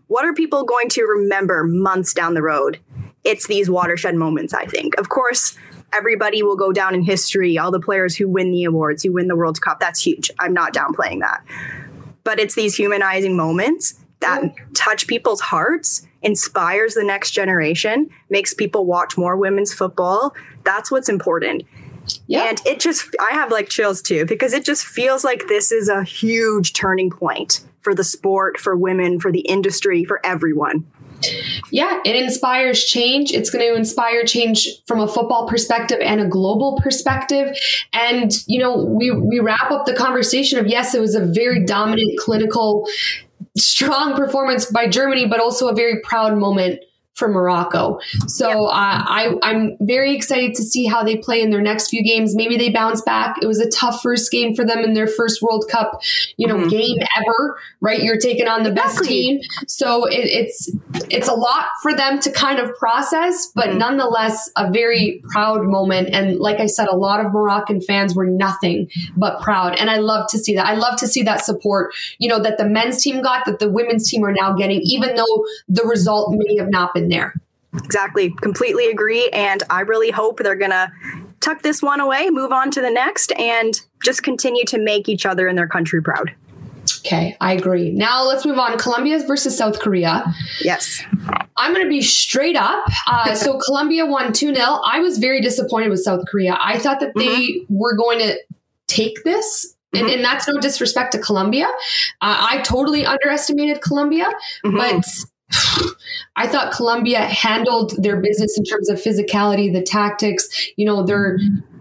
What 0.08 0.26
are 0.26 0.34
people 0.34 0.66
going 0.66 0.90
to 0.90 1.04
remember 1.04 1.64
months 1.64 2.14
down 2.14 2.34
the 2.34 2.42
road? 2.42 2.80
It's 3.24 3.48
these 3.48 3.70
watershed 3.70 4.16
moments, 4.16 4.54
I 4.54 4.66
think. 4.66 4.98
Of 4.98 5.10
course, 5.10 5.58
everybody 5.94 6.44
will 6.44 6.56
go 6.56 6.72
down 6.72 6.96
in 6.96 7.04
history, 7.04 7.58
all 7.58 7.72
the 7.72 7.80
players 7.80 8.16
who 8.16 8.28
win 8.28 8.52
the 8.52 8.64
awards, 8.66 9.04
who 9.04 9.14
win 9.14 9.28
the 9.28 9.36
World 9.36 9.62
Cup. 9.62 9.80
That's 9.80 10.02
huge. 10.04 10.32
I'm 10.40 10.54
not 10.54 10.74
downplaying 10.74 11.20
that. 11.22 11.44
But 12.24 12.40
it's 12.40 12.56
these 12.56 12.76
humanizing 12.76 13.36
moments 13.36 13.96
that 14.22 14.42
touch 14.74 15.06
people's 15.08 15.42
hearts, 15.42 16.08
inspires 16.24 16.96
the 16.96 17.04
next 17.04 17.32
generation, 17.32 18.10
makes 18.30 18.54
people 18.54 18.86
watch 18.86 19.16
more 19.18 19.38
women's 19.38 19.72
football. 19.72 20.34
That's 20.64 20.90
what's 20.90 21.10
important. 21.10 21.64
Yeah. 22.28 22.50
And 22.50 22.62
it 22.66 22.80
just, 22.80 23.16
I 23.20 23.32
have 23.32 23.52
like 23.52 23.70
chills 23.70 24.02
too, 24.02 24.26
because 24.26 24.54
it 24.54 24.64
just 24.64 24.86
feels 24.86 25.24
like 25.24 25.48
this 25.48 25.72
is 25.72 25.90
a 25.90 26.04
huge 26.04 26.74
turning 26.74 27.10
point 27.10 27.64
for 27.82 27.94
the 27.94 28.04
sport, 28.04 28.60
for 28.60 28.76
women, 28.76 29.20
for 29.20 29.32
the 29.32 29.42
industry, 29.42 30.04
for 30.04 30.20
everyone. 30.26 30.86
Yeah, 31.72 32.02
it 32.06 32.16
inspires 32.16 32.84
change. 32.84 33.32
It's 33.32 33.50
going 33.50 33.66
to 33.68 33.76
inspire 33.76 34.26
change 34.26 34.68
from 34.86 35.00
a 35.00 35.08
football 35.08 35.48
perspective 35.48 36.00
and 36.02 36.20
a 36.20 36.28
global 36.28 36.80
perspective. 36.84 37.56
And, 37.94 38.32
you 38.48 38.60
know, 38.60 38.84
we, 38.84 39.12
we 39.12 39.40
wrap 39.40 39.72
up 39.72 39.86
the 39.86 39.94
conversation 39.94 40.60
of 40.60 40.68
yes, 40.68 40.94
it 40.94 41.02
was 41.02 41.16
a 41.16 41.26
very 41.26 41.64
dominant, 41.66 42.20
clinical, 42.20 42.88
strong 43.58 44.16
performance 44.16 44.66
by 44.66 44.88
Germany, 44.88 45.26
but 45.26 45.40
also 45.40 45.68
a 45.68 45.76
very 45.76 46.02
proud 46.02 46.38
moment 46.38 46.82
for 47.16 47.30
Morocco. 47.30 48.00
So 48.28 48.50
yep. 48.50 48.58
uh, 48.58 48.70
I, 48.74 49.36
I'm 49.42 49.78
very 49.80 50.14
excited 50.16 50.54
to 50.56 50.64
see 50.64 50.86
how 50.86 51.04
they 51.04 51.16
play 51.16 51.42
in 51.42 51.50
their 51.50 51.62
next 51.62 51.90
few 51.90 52.04
games. 52.04 52.36
Maybe 52.36 52.58
they 52.58 52.70
bounce 52.70 53.02
back. 53.02 53.38
It 53.42 53.48
was 53.48 53.60
a 53.60 53.70
tough 53.70 54.02
first 54.02 54.32
game 54.32 54.54
for 54.54 54.66
them 54.66 54.80
in 54.80 54.94
their 54.94 55.08
first 55.08 55.42
World 55.42 55.66
Cup, 55.72 56.02
you 56.36 56.46
know, 56.46 56.58
mm-hmm. 56.58 56.70
game 56.70 56.98
ever. 57.18 57.58
Right, 57.80 58.04
you're 58.04 58.20
taking 58.20 58.48
on 58.48 58.64
the 58.64 58.72
exactly. 58.72 58.98
best 58.98 59.10
team, 59.10 59.40
so 59.68 60.06
it, 60.06 60.26
it's 60.26 60.72
it's 61.10 61.28
a 61.28 61.34
lot 61.34 61.68
for 61.82 61.94
them 61.94 62.20
to 62.20 62.32
kind 62.32 62.60
of 62.60 62.76
process, 62.76 63.52
but 63.56 63.68
mm-hmm. 63.68 63.78
nonetheless 63.78 64.50
a 64.58 64.72
very 64.72 65.24
proud 65.30 65.64
moment. 65.64 66.10
And 66.14 66.40
like 66.40 66.60
I 66.60 66.66
said, 66.66 66.88
a 66.88 66.96
lot 66.96 67.24
of 67.24 67.32
Moroccan 67.32 67.82
fans 67.82 68.16
were 68.16 68.26
nothing 68.26 68.90
but 69.16 69.42
proud, 69.42 69.76
and 69.76 69.90
I 69.90 69.98
love 69.98 70.28
to 70.32 70.38
see 70.38 70.56
that. 70.56 70.66
I 70.66 70.74
love 70.74 71.00
to 71.00 71.08
see 71.08 71.24
that 71.24 71.46
support. 71.46 71.94
You 72.18 72.28
know 72.28 72.40
that 72.40 72.58
the 72.58 72.66
men's 72.66 73.02
team 73.02 73.22
got, 73.22 73.46
that 73.46 73.60
the 73.60 73.70
women's 73.70 74.10
team 74.10 74.24
are 74.26 74.34
now 74.34 74.54
getting, 74.54 74.82
even 74.82 75.16
though 75.16 75.46
the 75.70 75.86
result 75.86 76.34
may 76.36 76.58
have 76.58 76.70
not 76.70 76.94
been 76.94 77.05
in 77.06 77.10
there. 77.10 77.34
Exactly. 77.74 78.32
Completely 78.42 78.88
agree. 78.88 79.30
And 79.30 79.62
I 79.70 79.82
really 79.82 80.12
hope 80.12 80.40
they're 80.40 80.56
going 80.56 80.72
to 80.72 80.92
tuck 81.42 81.62
this 81.62 81.82
one 81.82 82.00
away, 82.00 82.30
move 82.30 82.52
on 82.52 82.72
to 82.72 82.82
the 82.82 82.90
next, 82.90 83.32
and 83.34 83.80
just 84.04 84.24
continue 84.24 84.66
to 84.66 84.80
make 84.80 85.08
each 85.10 85.26
other 85.26 85.48
and 85.48 85.58
their 85.58 85.68
country 85.68 86.02
proud. 86.02 86.34
Okay, 87.00 87.36
I 87.40 87.54
agree. 87.54 87.92
Now 87.92 88.24
let's 88.24 88.46
move 88.46 88.58
on. 88.58 88.78
Colombia 88.78 89.20
versus 89.28 89.56
South 89.58 89.80
Korea. 89.80 90.24
Yes. 90.62 91.04
I'm 91.58 91.74
going 91.74 91.86
to 91.86 91.90
be 91.90 92.02
straight 92.02 92.56
up. 92.56 92.84
Uh, 93.08 93.36
so 93.36 93.60
Colombia 93.66 94.06
won 94.06 94.34
2 94.34 94.56
0. 94.56 94.66
I 94.84 95.00
was 95.00 95.18
very 95.18 95.42
disappointed 95.42 95.90
with 95.90 96.04
South 96.04 96.24
Korea. 96.28 96.58
I 96.60 96.80
thought 96.80 97.00
that 97.00 97.14
they 97.16 97.28
mm-hmm. 97.28 97.78
were 97.78 97.96
going 97.96 98.20
to 98.20 98.38
take 98.88 99.24
this. 99.24 99.76
Mm-hmm. 99.94 100.06
And, 100.06 100.14
and, 100.16 100.26
that's 100.26 100.48
no 100.48 100.60
disrespect 100.60 101.14
to 101.14 101.20
Colombia. 101.20 101.68
Uh, 102.22 102.38
I 102.40 102.62
totally 102.64 103.06
underestimated 103.06 103.82
Colombia, 103.82 104.26
mm-hmm. 104.66 104.76
but 104.76 105.06
I 106.36 106.48
thought 106.48 106.74
Colombia 106.74 107.22
handled 107.22 107.94
their 107.98 108.20
business 108.20 108.58
in 108.58 108.64
terms 108.66 108.90
of 108.90 109.02
physicality, 109.02 109.72
the 109.72 109.82
tactics. 109.82 110.48
You 110.76 110.86
know, 110.86 111.04
they're 111.04 111.38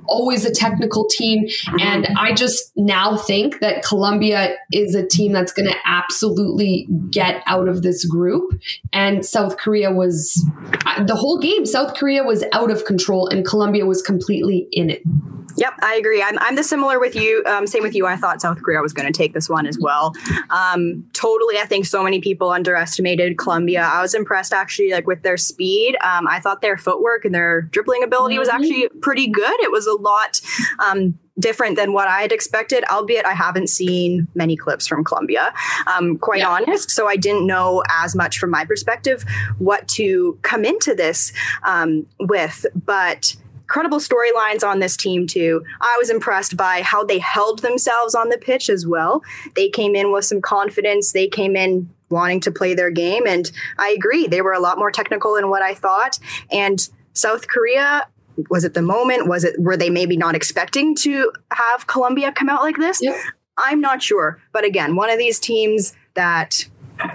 always 0.06 0.44
a 0.44 0.52
technical 0.52 1.06
team. 1.08 1.46
And 1.80 2.06
I 2.18 2.32
just 2.32 2.72
now 2.76 3.16
think 3.16 3.60
that 3.60 3.82
Colombia 3.82 4.54
is 4.72 4.94
a 4.94 5.06
team 5.06 5.32
that's 5.32 5.52
going 5.52 5.68
to 5.68 5.76
absolutely 5.84 6.86
get 7.10 7.42
out 7.46 7.68
of 7.68 7.82
this 7.82 8.04
group. 8.04 8.60
And 8.92 9.24
South 9.24 9.56
Korea 9.56 9.90
was 9.90 10.34
the 11.06 11.16
whole 11.16 11.38
game, 11.38 11.66
South 11.66 11.94
Korea 11.94 12.22
was 12.22 12.44
out 12.52 12.70
of 12.70 12.84
control 12.84 13.28
and 13.28 13.44
Colombia 13.44 13.86
was 13.86 14.02
completely 14.02 14.68
in 14.72 14.90
it. 14.90 15.02
Yep, 15.56 15.74
I 15.82 15.94
agree. 15.94 16.22
I'm, 16.22 16.38
I'm 16.40 16.56
the 16.56 16.64
similar 16.64 16.98
with 16.98 17.14
you. 17.14 17.44
Um, 17.46 17.66
same 17.66 17.82
with 17.82 17.94
you. 17.94 18.06
I 18.06 18.16
thought 18.16 18.40
South 18.40 18.62
Korea 18.62 18.80
was 18.80 18.92
going 18.92 19.10
to 19.10 19.16
take 19.16 19.34
this 19.34 19.48
one 19.48 19.66
as 19.66 19.78
well. 19.80 20.12
Um, 20.50 21.04
totally. 21.12 21.58
I 21.58 21.64
think 21.66 21.86
so 21.86 22.02
many 22.02 22.20
people 22.20 22.50
underestimated 22.50 23.38
Colombia. 23.38 23.82
I 23.82 24.02
was 24.02 24.14
impressed 24.14 24.52
actually, 24.52 24.90
like 24.90 25.06
with 25.06 25.22
their 25.22 25.36
speed. 25.36 25.96
Um, 26.04 26.26
I 26.28 26.40
thought 26.40 26.60
their 26.60 26.76
footwork 26.76 27.24
and 27.24 27.34
their 27.34 27.62
dribbling 27.62 28.02
ability 28.02 28.34
mm-hmm. 28.34 28.40
was 28.40 28.48
actually 28.48 28.88
pretty 29.00 29.28
good. 29.28 29.60
It 29.60 29.70
was 29.70 29.86
a 29.86 29.94
lot 29.94 30.40
um, 30.84 31.18
different 31.38 31.76
than 31.76 31.92
what 31.92 32.08
I 32.08 32.20
had 32.20 32.32
expected, 32.32 32.84
albeit 32.90 33.26
I 33.26 33.32
haven't 33.32 33.68
seen 33.68 34.28
many 34.34 34.56
clips 34.56 34.86
from 34.86 35.04
Colombia, 35.04 35.52
um, 35.86 36.18
quite 36.18 36.40
yeah. 36.40 36.48
honest. 36.48 36.90
So 36.90 37.08
I 37.08 37.16
didn't 37.16 37.46
know 37.46 37.82
as 37.90 38.14
much 38.14 38.38
from 38.38 38.50
my 38.50 38.64
perspective 38.64 39.24
what 39.58 39.86
to 39.88 40.38
come 40.42 40.64
into 40.64 40.94
this 40.94 41.32
um, 41.64 42.06
with. 42.20 42.66
But 42.74 43.36
incredible 43.74 43.98
storylines 43.98 44.62
on 44.62 44.78
this 44.78 44.96
team 44.96 45.26
too. 45.26 45.64
I 45.80 45.96
was 45.98 46.08
impressed 46.08 46.56
by 46.56 46.82
how 46.82 47.02
they 47.02 47.18
held 47.18 47.58
themselves 47.58 48.14
on 48.14 48.28
the 48.28 48.38
pitch 48.38 48.70
as 48.70 48.86
well. 48.86 49.20
They 49.56 49.68
came 49.68 49.96
in 49.96 50.12
with 50.12 50.24
some 50.24 50.40
confidence. 50.40 51.10
They 51.10 51.26
came 51.26 51.56
in 51.56 51.90
wanting 52.08 52.38
to 52.42 52.52
play 52.52 52.74
their 52.74 52.92
game 52.92 53.26
and 53.26 53.50
I 53.76 53.90
agree. 53.90 54.28
They 54.28 54.42
were 54.42 54.52
a 54.52 54.60
lot 54.60 54.78
more 54.78 54.92
technical 54.92 55.34
than 55.34 55.50
what 55.50 55.60
I 55.60 55.74
thought 55.74 56.20
and 56.52 56.88
South 57.14 57.48
Korea 57.48 58.06
was 58.48 58.64
it 58.64 58.74
the 58.74 58.82
moment 58.82 59.26
was 59.26 59.42
it 59.42 59.60
were 59.60 59.76
they 59.76 59.90
maybe 59.90 60.16
not 60.16 60.36
expecting 60.36 60.94
to 60.96 61.32
have 61.52 61.88
Colombia 61.88 62.30
come 62.30 62.48
out 62.48 62.62
like 62.62 62.76
this? 62.76 63.02
Yep. 63.02 63.16
I'm 63.58 63.80
not 63.80 64.02
sure, 64.02 64.40
but 64.52 64.64
again, 64.64 64.94
one 64.94 65.10
of 65.10 65.18
these 65.18 65.40
teams 65.40 65.94
that 66.14 66.68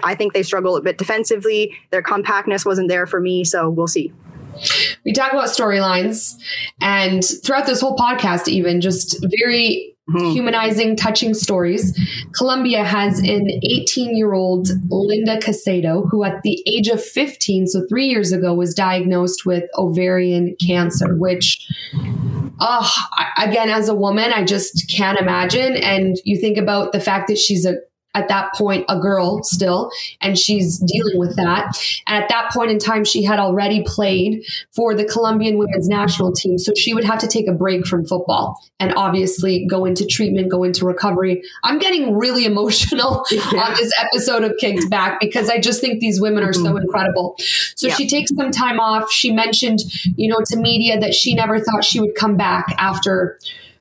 I 0.03 0.13
think 0.13 0.33
they 0.33 0.43
struggle 0.43 0.75
a 0.75 0.81
bit 0.81 0.97
defensively. 0.97 1.77
Their 1.91 2.01
compactness 2.01 2.65
wasn't 2.65 2.89
there 2.89 3.05
for 3.05 3.21
me, 3.21 3.45
so 3.45 3.69
we'll 3.69 3.87
see 3.87 4.11
we 5.05 5.13
talk 5.13 5.31
about 5.31 5.47
storylines 5.47 6.35
and 6.81 7.23
throughout 7.43 7.65
this 7.65 7.81
whole 7.81 7.95
podcast 7.95 8.47
even 8.47 8.81
just 8.81 9.23
very 9.39 9.95
mm-hmm. 10.09 10.31
humanizing 10.31 10.95
touching 10.95 11.33
stories 11.33 11.97
colombia 12.35 12.83
has 12.83 13.19
an 13.19 13.49
18 13.63 14.15
year 14.15 14.33
old 14.33 14.69
linda 14.89 15.37
Caicedo 15.37 16.09
who 16.09 16.23
at 16.23 16.41
the 16.43 16.63
age 16.67 16.87
of 16.87 17.03
15 17.03 17.67
so 17.67 17.85
three 17.87 18.07
years 18.07 18.31
ago 18.31 18.53
was 18.53 18.73
diagnosed 18.73 19.45
with 19.45 19.63
ovarian 19.75 20.55
cancer 20.65 21.15
which 21.17 21.67
oh 22.59 22.93
again 23.37 23.69
as 23.69 23.89
a 23.89 23.95
woman 23.95 24.31
i 24.33 24.43
just 24.43 24.89
can't 24.89 25.19
imagine 25.19 25.75
and 25.77 26.17
you 26.23 26.39
think 26.39 26.57
about 26.57 26.91
the 26.91 26.99
fact 26.99 27.27
that 27.27 27.37
she's 27.37 27.65
a 27.65 27.75
at 28.15 28.27
that 28.27 28.53
point 28.55 28.85
a 28.89 28.99
girl 28.99 29.43
still 29.43 29.91
and 30.21 30.37
she's 30.37 30.79
dealing 30.79 31.19
with 31.19 31.35
that 31.35 31.77
and 32.07 32.21
at 32.21 32.29
that 32.29 32.51
point 32.51 32.71
in 32.71 32.79
time 32.79 33.03
she 33.03 33.23
had 33.23 33.39
already 33.39 33.83
played 33.83 34.43
for 34.71 34.95
the 34.95 35.05
colombian 35.05 35.57
women's 35.57 35.87
national 35.87 36.31
team 36.31 36.57
so 36.57 36.73
she 36.75 36.93
would 36.93 37.03
have 37.03 37.19
to 37.19 37.27
take 37.27 37.47
a 37.47 37.53
break 37.53 37.85
from 37.85 38.05
football 38.05 38.59
and 38.79 38.93
obviously 38.95 39.65
go 39.67 39.85
into 39.85 40.05
treatment 40.05 40.49
go 40.49 40.63
into 40.63 40.85
recovery 40.85 41.41
i'm 41.63 41.77
getting 41.77 42.17
really 42.17 42.45
emotional 42.45 43.23
yeah. 43.31 43.41
on 43.41 43.75
this 43.75 43.93
episode 43.99 44.43
of 44.43 44.53
kicked 44.57 44.89
back 44.89 45.19
because 45.19 45.49
i 45.49 45.59
just 45.59 45.79
think 45.79 45.99
these 45.99 46.19
women 46.19 46.43
are 46.43 46.51
mm-hmm. 46.51 46.65
so 46.65 46.77
incredible 46.77 47.35
so 47.75 47.87
yeah. 47.87 47.95
she 47.95 48.07
takes 48.07 48.31
some 48.35 48.49
time 48.49 48.79
off 48.79 49.11
she 49.11 49.31
mentioned 49.31 49.79
you 50.15 50.27
know 50.27 50.39
to 50.45 50.57
media 50.57 50.99
that 50.99 51.13
she 51.13 51.35
never 51.35 51.59
thought 51.59 51.83
she 51.83 51.99
would 51.99 52.15
come 52.15 52.35
back 52.35 52.73
after 52.79 53.37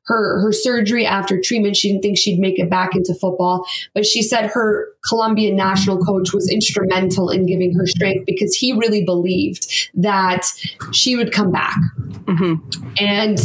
her 0.08 0.40
her 0.40 0.52
surgery 0.52 1.06
after 1.06 1.40
treatment 1.40 1.76
she 1.76 1.90
didn't 1.90 2.02
think 2.02 2.18
she'd 2.18 2.40
make 2.40 2.58
it 2.58 2.68
back 2.68 2.96
into 2.96 3.14
football 3.14 3.64
but 3.94 4.04
she 4.04 4.22
said 4.22 4.46
her 4.46 4.88
colombian 5.06 5.54
national 5.54 5.98
coach 5.98 6.32
was 6.32 6.50
instrumental 6.50 7.30
in 7.30 7.46
giving 7.46 7.74
her 7.74 7.86
strength 7.86 8.24
because 8.26 8.54
he 8.54 8.72
really 8.72 9.04
believed 9.04 9.90
that 9.94 10.46
she 10.92 11.14
would 11.14 11.32
come 11.32 11.52
back 11.52 11.76
mm-hmm. 12.24 12.54
and 12.98 13.38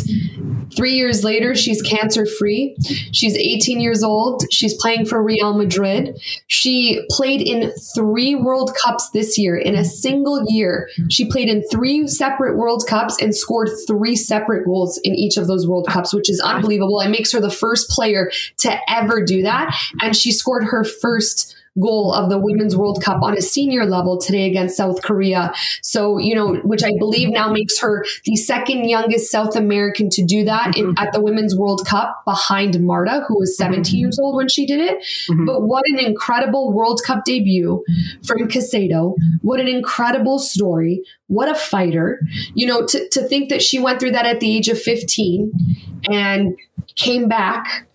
three 0.75 0.93
years 0.93 1.23
later 1.23 1.55
she's 1.55 1.81
cancer 1.81 2.25
free 2.25 2.75
she's 3.11 3.35
18 3.35 3.79
years 3.79 4.03
old 4.03 4.43
she's 4.51 4.73
playing 4.75 5.05
for 5.05 5.21
real 5.21 5.53
madrid 5.53 6.19
she 6.47 7.05
played 7.09 7.41
in 7.41 7.71
three 7.95 8.35
world 8.35 8.71
cups 8.83 9.09
this 9.11 9.37
year 9.37 9.57
in 9.57 9.75
a 9.75 9.85
single 9.85 10.43
year 10.47 10.89
she 11.09 11.29
played 11.29 11.49
in 11.49 11.63
three 11.69 12.07
separate 12.07 12.57
world 12.57 12.83
cups 12.87 13.21
and 13.21 13.35
scored 13.35 13.69
three 13.87 14.15
separate 14.15 14.65
goals 14.65 14.99
in 15.03 15.13
each 15.13 15.37
of 15.37 15.47
those 15.47 15.67
world 15.67 15.87
cups 15.87 16.13
which 16.13 16.29
is 16.29 16.39
unbelievable. 16.39 16.99
It 16.99 17.09
makes 17.09 17.31
her 17.31 17.39
the 17.39 17.51
first 17.51 17.89
player 17.89 18.31
to 18.59 18.77
ever 18.89 19.23
do 19.23 19.41
that. 19.43 19.75
And 20.01 20.15
she 20.15 20.31
scored 20.31 20.65
her 20.65 20.83
first 20.83 21.55
goal 21.79 22.13
of 22.13 22.29
the 22.29 22.37
Women's 22.37 22.75
World 22.75 23.01
Cup 23.03 23.23
on 23.23 23.37
a 23.37 23.41
senior 23.41 23.85
level 23.85 24.17
today 24.17 24.47
against 24.47 24.77
South 24.77 25.01
Korea. 25.01 25.53
So, 25.81 26.17
you 26.17 26.35
know, 26.35 26.55
which 26.63 26.83
I 26.83 26.91
believe 26.99 27.29
now 27.29 27.51
makes 27.51 27.79
her 27.79 28.05
the 28.25 28.35
second 28.35 28.89
youngest 28.89 29.31
South 29.31 29.55
American 29.55 30.09
to 30.11 30.23
do 30.23 30.43
that 30.45 30.75
mm-hmm. 30.75 30.93
at 30.97 31.13
the 31.13 31.21
Women's 31.21 31.55
World 31.55 31.85
Cup 31.87 32.23
behind 32.25 32.79
Marta, 32.85 33.23
who 33.27 33.39
was 33.39 33.57
17 33.57 33.83
mm-hmm. 33.83 33.97
years 33.97 34.19
old 34.19 34.35
when 34.35 34.49
she 34.49 34.65
did 34.65 34.79
it. 34.79 34.99
Mm-hmm. 35.29 35.45
But 35.45 35.63
what 35.63 35.83
an 35.87 35.99
incredible 35.99 36.71
World 36.71 37.01
Cup 37.05 37.25
debut 37.25 37.83
from 38.25 38.47
Caicedo. 38.47 39.15
What 39.41 39.59
an 39.59 39.67
incredible 39.67 40.39
story. 40.39 41.03
What 41.27 41.49
a 41.49 41.55
fighter. 41.55 42.21
You 42.53 42.67
know, 42.67 42.85
to, 42.85 43.09
to 43.09 43.23
think 43.23 43.49
that 43.49 43.61
she 43.61 43.79
went 43.79 43.99
through 43.99 44.11
that 44.11 44.25
at 44.25 44.39
the 44.39 44.55
age 44.55 44.69
of 44.69 44.79
15 44.79 45.51
and 46.09 46.55
came 46.95 47.27
back 47.27 47.87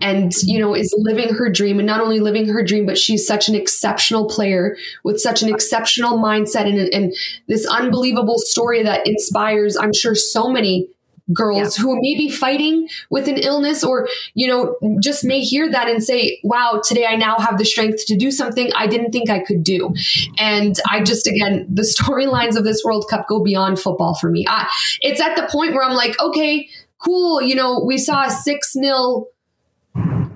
and 0.00 0.32
you 0.42 0.58
know 0.58 0.74
is 0.74 0.94
living 0.98 1.32
her 1.34 1.50
dream 1.50 1.78
and 1.78 1.86
not 1.86 2.00
only 2.00 2.20
living 2.20 2.46
her 2.48 2.62
dream 2.62 2.86
but 2.86 2.98
she's 2.98 3.26
such 3.26 3.48
an 3.48 3.54
exceptional 3.54 4.28
player 4.28 4.76
with 5.04 5.20
such 5.20 5.42
an 5.42 5.52
exceptional 5.52 6.18
mindset 6.18 6.66
and, 6.66 6.78
and 6.92 7.14
this 7.48 7.66
unbelievable 7.66 8.38
story 8.38 8.82
that 8.82 9.06
inspires 9.06 9.76
i'm 9.76 9.92
sure 9.92 10.14
so 10.14 10.48
many 10.48 10.88
girls 11.32 11.78
yeah. 11.78 11.84
who 11.84 11.94
may 11.96 12.16
be 12.16 12.30
fighting 12.30 12.88
with 13.10 13.28
an 13.28 13.36
illness 13.36 13.84
or 13.84 14.08
you 14.34 14.48
know 14.48 14.76
just 15.00 15.24
may 15.24 15.40
hear 15.40 15.70
that 15.70 15.88
and 15.88 16.02
say 16.02 16.40
wow 16.42 16.80
today 16.82 17.06
i 17.06 17.16
now 17.16 17.38
have 17.38 17.58
the 17.58 17.64
strength 17.64 18.04
to 18.06 18.16
do 18.16 18.30
something 18.30 18.70
i 18.74 18.86
didn't 18.86 19.12
think 19.12 19.30
i 19.30 19.38
could 19.38 19.62
do 19.62 19.94
and 20.38 20.76
i 20.88 21.02
just 21.02 21.26
again 21.26 21.66
the 21.72 21.82
storylines 21.82 22.56
of 22.56 22.64
this 22.64 22.82
world 22.84 23.06
cup 23.08 23.28
go 23.28 23.42
beyond 23.42 23.78
football 23.78 24.14
for 24.14 24.30
me 24.30 24.44
I, 24.48 24.68
it's 25.00 25.20
at 25.20 25.36
the 25.36 25.46
point 25.50 25.72
where 25.72 25.84
i'm 25.84 25.94
like 25.94 26.20
okay 26.20 26.68
cool 26.98 27.40
you 27.40 27.54
know 27.54 27.82
we 27.84 27.98
saw 27.98 28.24
a 28.24 28.30
6 28.30 28.72
nil 28.76 29.28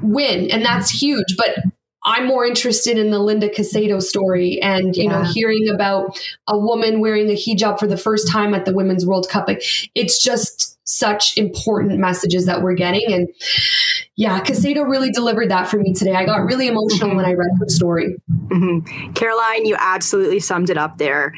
win, 0.05 0.50
and 0.50 0.64
that's 0.64 0.90
mm-hmm. 0.90 1.07
huge. 1.07 1.36
But 1.36 1.64
I'm 2.05 2.26
more 2.26 2.44
interested 2.44 2.98
in 2.98 3.11
the 3.11 3.18
Linda 3.18 3.48
Caicedo 3.48 4.02
story 4.02 4.61
and, 4.61 4.94
you 4.94 5.05
yeah. 5.05 5.11
know, 5.11 5.22
hearing 5.22 5.70
about 5.70 6.20
a 6.46 6.59
woman 6.59 7.00
wearing 7.00 7.30
a 7.30 7.32
hijab 7.32 7.78
for 7.78 7.86
the 7.86 7.96
first 7.96 8.28
time 8.28 8.52
at 8.52 8.66
the 8.66 8.74
Women's 8.74 9.07
World 9.07 9.26
Cup. 9.30 9.48
It's 9.94 10.22
just 10.22 10.78
such 10.86 11.38
important 11.38 11.98
messages 11.98 12.44
that 12.44 12.61
we're 12.61 12.74
getting. 12.74 13.11
And 13.11 13.28
yeah, 14.17 14.41
Caicedo 14.41 14.89
really 14.89 15.11
delivered 15.11 15.51
that 15.51 15.69
for 15.69 15.77
me 15.77 15.93
today. 15.93 16.15
I 16.15 16.25
got 16.25 16.45
really 16.45 16.69
emotional 16.69 17.09
mm-hmm. 17.09 17.17
when 17.17 17.27
I 17.27 17.33
read 17.33 17.51
her 17.59 17.69
story. 17.69 18.17
Mm-hmm. 18.31 19.12
Caroline, 19.12 19.67
you 19.67 19.77
absolutely 19.79 20.39
summed 20.39 20.71
it 20.71 20.79
up 20.79 20.99
there. 20.99 21.35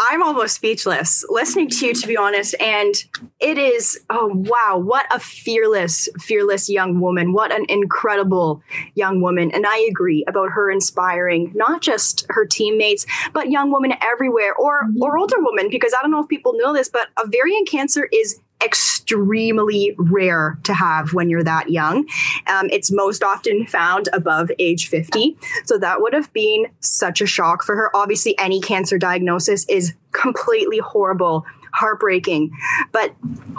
I'm 0.00 0.20
almost 0.20 0.56
speechless 0.56 1.24
listening 1.28 1.68
to 1.68 1.86
you, 1.86 1.94
to 1.94 2.06
be 2.08 2.16
honest. 2.16 2.56
And 2.60 2.94
it 3.38 3.56
is, 3.56 4.00
oh, 4.10 4.32
wow, 4.34 4.78
what 4.78 5.06
a 5.14 5.20
fearless, 5.20 6.08
fearless 6.18 6.68
young 6.68 7.00
woman. 7.00 7.32
What 7.32 7.52
an 7.52 7.66
incredible 7.68 8.62
young 8.96 9.20
woman. 9.20 9.52
And 9.52 9.64
I 9.64 9.78
agree 9.88 10.24
about 10.26 10.50
her 10.50 10.72
inspiring 10.72 11.52
not 11.54 11.82
just 11.82 12.26
her 12.30 12.46
teammates, 12.46 13.06
but 13.32 13.50
young 13.50 13.70
women 13.70 13.94
everywhere 14.02 14.54
or, 14.54 14.84
mm-hmm. 14.84 15.00
or 15.02 15.18
older 15.18 15.36
women, 15.38 15.70
because 15.70 15.94
I 15.96 16.02
don't 16.02 16.10
know 16.10 16.22
if 16.22 16.28
people 16.28 16.54
know 16.56 16.72
this, 16.72 16.88
but 16.88 17.08
ovarian 17.22 17.64
cancer 17.64 18.08
is 18.12 18.40
extremely 18.64 19.94
rare 19.98 20.58
to 20.64 20.74
have 20.74 21.12
when 21.12 21.28
you're 21.28 21.44
that 21.44 21.70
young. 21.70 22.06
Um, 22.46 22.68
it's 22.70 22.90
most 22.90 23.22
often 23.22 23.66
found 23.66 24.08
above 24.12 24.50
age 24.58 24.88
50. 24.88 25.36
So 25.64 25.78
that 25.78 26.00
would 26.00 26.12
have 26.12 26.32
been 26.32 26.66
such 26.80 27.20
a 27.20 27.26
shock 27.26 27.62
for 27.62 27.76
her. 27.76 27.94
Obviously, 27.94 28.38
any 28.38 28.60
cancer 28.60 28.98
diagnosis 28.98 29.64
is 29.68 29.94
completely 30.12 30.78
horrible 30.78 31.44
heartbreaking, 31.72 32.50
but 32.92 33.14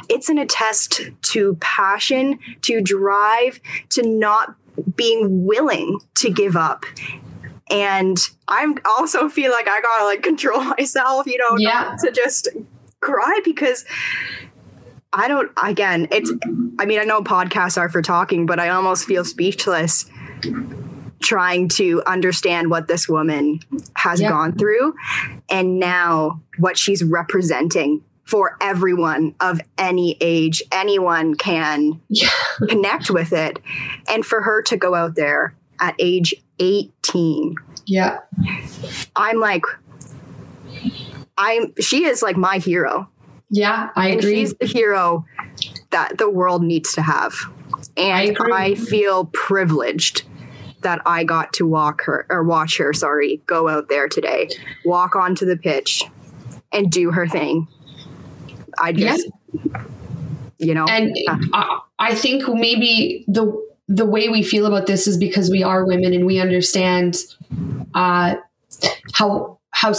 it's 0.07 0.29
an 0.29 0.37
attest 0.37 1.01
to 1.21 1.55
passion, 1.55 2.39
to 2.61 2.79
drive, 2.79 3.59
to 3.89 4.07
not 4.07 4.55
being 4.95 5.45
willing 5.45 5.99
to 6.15 6.29
give 6.29 6.55
up. 6.55 6.85
And 7.69 8.17
I'm 8.47 8.75
also 8.85 9.29
feel 9.29 9.51
like 9.51 9.67
I 9.67 9.81
gotta 9.81 10.05
like 10.05 10.21
control 10.21 10.63
myself, 10.77 11.25
you 11.25 11.37
know, 11.37 11.57
yeah. 11.57 11.69
not 11.69 11.99
to 11.99 12.11
just 12.11 12.49
cry 12.99 13.39
because 13.43 13.85
I 15.13 15.27
don't, 15.27 15.51
again, 15.61 16.07
it's, 16.11 16.31
I 16.79 16.85
mean, 16.85 16.99
I 16.99 17.03
know 17.03 17.21
podcasts 17.21 17.77
are 17.77 17.87
for 17.87 18.01
talking, 18.01 18.45
but 18.45 18.59
I 18.59 18.69
almost 18.69 19.05
feel 19.05 19.23
speechless 19.23 20.05
trying 21.21 21.69
to 21.69 22.03
understand 22.05 22.69
what 22.69 22.87
this 22.87 23.07
woman 23.07 23.59
has 23.95 24.19
gone 24.19 24.57
through 24.57 24.93
and 25.49 25.79
now 25.79 26.41
what 26.57 26.77
she's 26.77 27.03
representing 27.03 28.03
for 28.25 28.57
everyone 28.59 29.35
of 29.39 29.61
any 29.77 30.17
age. 30.19 30.61
Anyone 30.71 31.35
can 31.35 32.01
yeah. 32.09 32.29
connect 32.69 33.09
with 33.09 33.33
it. 33.33 33.59
And 34.09 34.25
for 34.25 34.41
her 34.41 34.61
to 34.63 34.77
go 34.77 34.95
out 34.95 35.15
there 35.15 35.55
at 35.79 35.95
age 35.99 36.33
18. 36.59 37.55
Yeah. 37.85 38.19
I'm 39.15 39.39
like, 39.39 39.63
I'm, 41.37 41.73
she 41.79 42.05
is 42.05 42.21
like 42.21 42.37
my 42.37 42.57
hero 42.57 43.09
yeah, 43.53 43.91
I 43.95 44.09
and 44.09 44.19
agree. 44.19 44.35
She's 44.35 44.55
the 44.55 44.65
hero 44.65 45.25
that 45.91 46.17
the 46.17 46.27
world 46.27 46.63
needs 46.63 46.91
to 46.93 47.03
have. 47.03 47.35
And 47.95 48.35
I, 48.51 48.69
I 48.69 48.75
feel 48.75 49.25
privileged 49.25 50.23
that 50.81 51.01
I 51.05 51.23
got 51.23 51.53
to 51.53 51.67
walk 51.67 52.01
her 52.05 52.25
or 52.31 52.43
watch 52.43 52.77
her, 52.77 52.93
sorry, 52.93 53.41
go 53.45 53.69
out 53.69 53.89
there 53.89 54.09
today, 54.09 54.49
walk 54.83 55.15
onto 55.15 55.45
the 55.45 55.55
pitch 55.55 56.03
and 56.71 56.91
do 56.91 57.11
her 57.11 57.27
thing. 57.27 57.67
I 58.79 58.91
just, 58.91 59.29
yeah. 59.53 59.83
you 60.57 60.73
know, 60.73 60.85
and 60.85 61.15
I, 61.53 61.79
I 61.99 62.15
think 62.15 62.47
maybe 62.47 63.23
the 63.27 63.55
the 63.87 64.05
way 64.05 64.29
we 64.29 64.41
feel 64.41 64.65
about 64.65 64.87
this 64.87 65.05
is 65.05 65.15
because 65.15 65.51
we 65.51 65.61
are 65.61 65.85
women 65.85 66.11
and 66.13 66.25
we 66.25 66.39
understand 66.39 67.17
uh, 67.93 68.33
how 69.13 69.59
how 69.69 69.93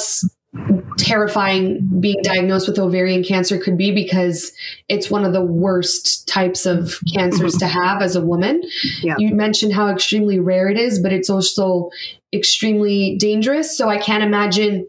terrifying 0.96 1.88
being 2.00 2.20
diagnosed 2.22 2.68
with 2.68 2.78
ovarian 2.78 3.24
cancer 3.24 3.58
could 3.58 3.76
be 3.76 3.92
because 3.92 4.52
it's 4.88 5.10
one 5.10 5.24
of 5.24 5.32
the 5.32 5.44
worst 5.44 6.28
types 6.28 6.66
of 6.66 6.98
cancers 7.12 7.54
mm-hmm. 7.54 7.58
to 7.58 7.66
have 7.66 8.02
as 8.02 8.16
a 8.16 8.24
woman. 8.24 8.62
Yeah. 9.02 9.16
You 9.18 9.34
mentioned 9.34 9.72
how 9.72 9.88
extremely 9.88 10.38
rare 10.38 10.68
it 10.68 10.78
is, 10.78 11.00
but 11.00 11.12
it's 11.12 11.28
also 11.28 11.90
extremely 12.32 13.16
dangerous. 13.18 13.76
So 13.76 13.88
I 13.88 13.98
can't 13.98 14.22
imagine 14.22 14.86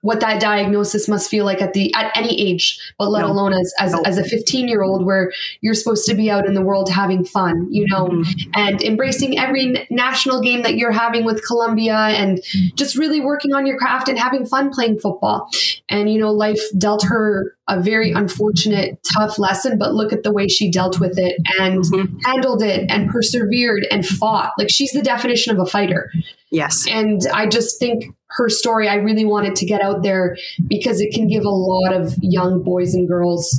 what 0.00 0.20
that 0.20 0.40
diagnosis 0.40 1.08
must 1.08 1.30
feel 1.30 1.44
like 1.44 1.60
at 1.60 1.72
the 1.72 1.92
at 1.94 2.16
any 2.16 2.40
age, 2.40 2.78
but 2.98 3.10
let 3.10 3.22
no. 3.22 3.32
alone 3.32 3.52
as 3.52 3.72
as, 3.78 3.92
no. 3.92 4.02
as 4.02 4.18
a 4.18 4.24
15 4.24 4.68
year 4.68 4.82
old 4.82 5.04
where 5.04 5.32
you're 5.60 5.74
supposed 5.74 6.06
to 6.06 6.14
be 6.14 6.30
out 6.30 6.46
in 6.46 6.54
the 6.54 6.62
world 6.62 6.90
having 6.90 7.24
fun, 7.24 7.66
you 7.70 7.86
know, 7.88 8.06
mm-hmm. 8.06 8.50
and 8.54 8.82
embracing 8.82 9.38
every 9.38 9.86
national 9.90 10.40
game 10.40 10.62
that 10.62 10.76
you're 10.76 10.92
having 10.92 11.24
with 11.24 11.44
Colombia 11.46 11.96
and 11.96 12.40
just 12.74 12.96
really 12.96 13.20
working 13.20 13.54
on 13.54 13.66
your 13.66 13.76
craft 13.78 14.08
and 14.08 14.18
having 14.18 14.46
fun 14.46 14.70
playing 14.70 14.98
football. 14.98 15.50
And 15.88 16.10
you 16.12 16.18
know, 16.18 16.32
life 16.32 16.60
dealt 16.76 17.04
her 17.04 17.56
a 17.68 17.80
very 17.80 18.12
unfortunate, 18.12 18.98
tough 19.14 19.38
lesson, 19.38 19.78
but 19.78 19.94
look 19.94 20.12
at 20.12 20.22
the 20.22 20.32
way 20.32 20.48
she 20.48 20.70
dealt 20.70 20.98
with 20.98 21.18
it 21.18 21.36
and 21.58 21.84
mm-hmm. 21.84 22.16
handled 22.24 22.62
it 22.62 22.90
and 22.90 23.10
persevered 23.10 23.86
and 23.90 24.06
fought. 24.06 24.52
Like 24.58 24.70
she's 24.70 24.92
the 24.92 25.02
definition 25.02 25.54
of 25.54 25.60
a 25.60 25.70
fighter. 25.70 26.10
Yes. 26.50 26.86
And 26.88 27.20
I 27.32 27.46
just 27.46 27.78
think 27.78 28.06
her 28.30 28.48
story, 28.48 28.88
I 28.88 28.96
really 28.96 29.24
wanted 29.24 29.54
to 29.56 29.66
get 29.66 29.82
out 29.82 30.02
there 30.02 30.36
because 30.66 31.00
it 31.00 31.12
can 31.12 31.28
give 31.28 31.44
a 31.44 31.50
lot 31.50 31.92
of 31.92 32.14
young 32.22 32.62
boys 32.62 32.94
and 32.94 33.06
girls, 33.06 33.54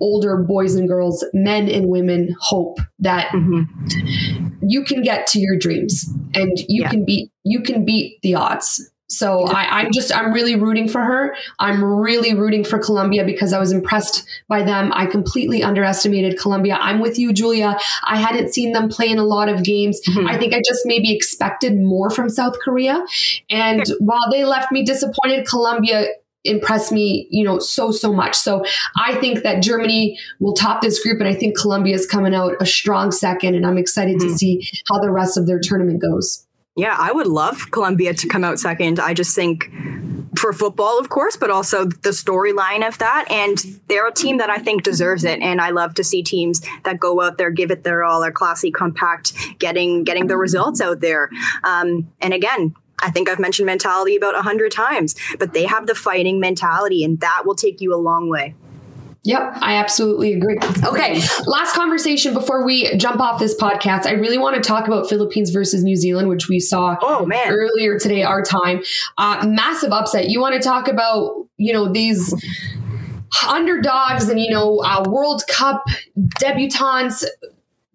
older 0.00 0.38
boys 0.38 0.74
and 0.74 0.88
girls, 0.88 1.24
men 1.34 1.68
and 1.68 1.88
women 1.88 2.34
hope 2.40 2.78
that 2.98 3.28
mm-hmm. 3.28 4.48
you 4.62 4.84
can 4.84 5.02
get 5.02 5.26
to 5.28 5.38
your 5.38 5.58
dreams 5.58 6.10
and 6.34 6.58
you 6.68 6.82
yeah. 6.82 6.90
can 6.90 7.04
beat 7.04 7.30
you 7.44 7.60
can 7.60 7.84
beat 7.84 8.20
the 8.22 8.34
odds 8.34 8.90
so 9.08 9.44
I, 9.46 9.82
am 9.82 9.90
just, 9.90 10.14
I'm 10.14 10.32
really 10.32 10.54
rooting 10.54 10.86
for 10.86 11.02
her. 11.02 11.34
I'm 11.58 11.82
really 11.82 12.34
rooting 12.34 12.62
for 12.62 12.78
Colombia 12.78 13.24
because 13.24 13.54
I 13.54 13.58
was 13.58 13.72
impressed 13.72 14.28
by 14.48 14.62
them. 14.62 14.92
I 14.94 15.06
completely 15.06 15.62
underestimated 15.62 16.38
Colombia. 16.38 16.76
I'm 16.78 17.00
with 17.00 17.18
you, 17.18 17.32
Julia. 17.32 17.78
I 18.04 18.16
hadn't 18.16 18.52
seen 18.52 18.72
them 18.72 18.90
play 18.90 19.08
in 19.08 19.18
a 19.18 19.24
lot 19.24 19.48
of 19.48 19.64
games. 19.64 20.00
Mm-hmm. 20.06 20.28
I 20.28 20.36
think 20.36 20.52
I 20.52 20.58
just 20.58 20.82
maybe 20.84 21.14
expected 21.14 21.78
more 21.78 22.10
from 22.10 22.28
South 22.28 22.58
Korea. 22.60 23.02
And 23.48 23.82
while 23.98 24.30
they 24.30 24.44
left 24.44 24.70
me 24.72 24.84
disappointed, 24.84 25.46
Colombia 25.46 26.08
impressed 26.44 26.92
me, 26.92 27.26
you 27.30 27.44
know, 27.44 27.58
so, 27.58 27.90
so 27.90 28.12
much. 28.12 28.34
So 28.36 28.62
I 28.96 29.14
think 29.16 29.42
that 29.42 29.62
Germany 29.62 30.18
will 30.38 30.52
top 30.52 30.82
this 30.82 31.02
group. 31.02 31.18
And 31.18 31.28
I 31.28 31.34
think 31.34 31.58
Colombia 31.58 31.94
is 31.94 32.06
coming 32.06 32.34
out 32.34 32.56
a 32.60 32.66
strong 32.66 33.10
second. 33.10 33.54
And 33.54 33.66
I'm 33.66 33.78
excited 33.78 34.18
mm-hmm. 34.18 34.28
to 34.28 34.36
see 34.36 34.68
how 34.88 35.00
the 35.00 35.10
rest 35.10 35.38
of 35.38 35.46
their 35.46 35.60
tournament 35.60 36.02
goes. 36.02 36.44
Yeah, 36.78 36.94
I 36.96 37.10
would 37.10 37.26
love 37.26 37.72
Colombia 37.72 38.14
to 38.14 38.28
come 38.28 38.44
out 38.44 38.60
second. 38.60 39.00
I 39.00 39.12
just 39.12 39.34
think 39.34 39.68
for 40.38 40.52
football, 40.52 41.00
of 41.00 41.08
course, 41.08 41.36
but 41.36 41.50
also 41.50 41.86
the 41.86 42.10
storyline 42.10 42.86
of 42.86 42.98
that. 42.98 43.26
And 43.28 43.58
they're 43.88 44.06
a 44.06 44.12
team 44.12 44.38
that 44.38 44.48
I 44.48 44.58
think 44.58 44.84
deserves 44.84 45.24
it. 45.24 45.40
And 45.40 45.60
I 45.60 45.70
love 45.70 45.94
to 45.94 46.04
see 46.04 46.22
teams 46.22 46.64
that 46.84 47.00
go 47.00 47.20
out 47.20 47.36
there, 47.36 47.50
give 47.50 47.72
it 47.72 47.82
their 47.82 48.04
all, 48.04 48.22
are 48.22 48.30
classy, 48.30 48.70
compact, 48.70 49.32
getting 49.58 50.04
getting 50.04 50.28
the 50.28 50.36
results 50.36 50.80
out 50.80 51.00
there. 51.00 51.30
Um, 51.64 52.12
and 52.20 52.32
again, 52.32 52.76
I 53.02 53.10
think 53.10 53.28
I've 53.28 53.40
mentioned 53.40 53.66
mentality 53.66 54.14
about 54.14 54.36
a 54.36 54.42
hundred 54.42 54.70
times, 54.70 55.16
but 55.40 55.54
they 55.54 55.66
have 55.66 55.88
the 55.88 55.96
fighting 55.96 56.38
mentality, 56.38 57.02
and 57.02 57.18
that 57.18 57.42
will 57.44 57.56
take 57.56 57.80
you 57.80 57.92
a 57.92 57.98
long 57.98 58.28
way. 58.28 58.54
Yep, 59.24 59.58
I 59.60 59.76
absolutely 59.76 60.32
agree. 60.32 60.58
Okay, 60.84 61.20
last 61.44 61.74
conversation 61.74 62.34
before 62.34 62.64
we 62.64 62.96
jump 62.96 63.20
off 63.20 63.40
this 63.40 63.54
podcast. 63.54 64.06
I 64.06 64.12
really 64.12 64.38
want 64.38 64.56
to 64.56 64.66
talk 64.66 64.86
about 64.86 65.08
Philippines 65.08 65.50
versus 65.50 65.82
New 65.82 65.96
Zealand, 65.96 66.28
which 66.28 66.48
we 66.48 66.60
saw 66.60 66.96
oh, 67.02 67.26
man. 67.26 67.50
earlier 67.50 67.98
today, 67.98 68.22
our 68.22 68.42
time. 68.42 68.82
Uh, 69.18 69.44
massive 69.46 69.92
upset. 69.92 70.28
You 70.28 70.40
want 70.40 70.54
to 70.54 70.60
talk 70.60 70.88
about, 70.88 71.46
you 71.56 71.72
know, 71.72 71.92
these 71.92 72.32
underdogs 73.46 74.28
and, 74.28 74.40
you 74.40 74.50
know, 74.50 74.78
uh, 74.84 75.04
World 75.08 75.42
Cup 75.48 75.84
debutantes 76.40 77.24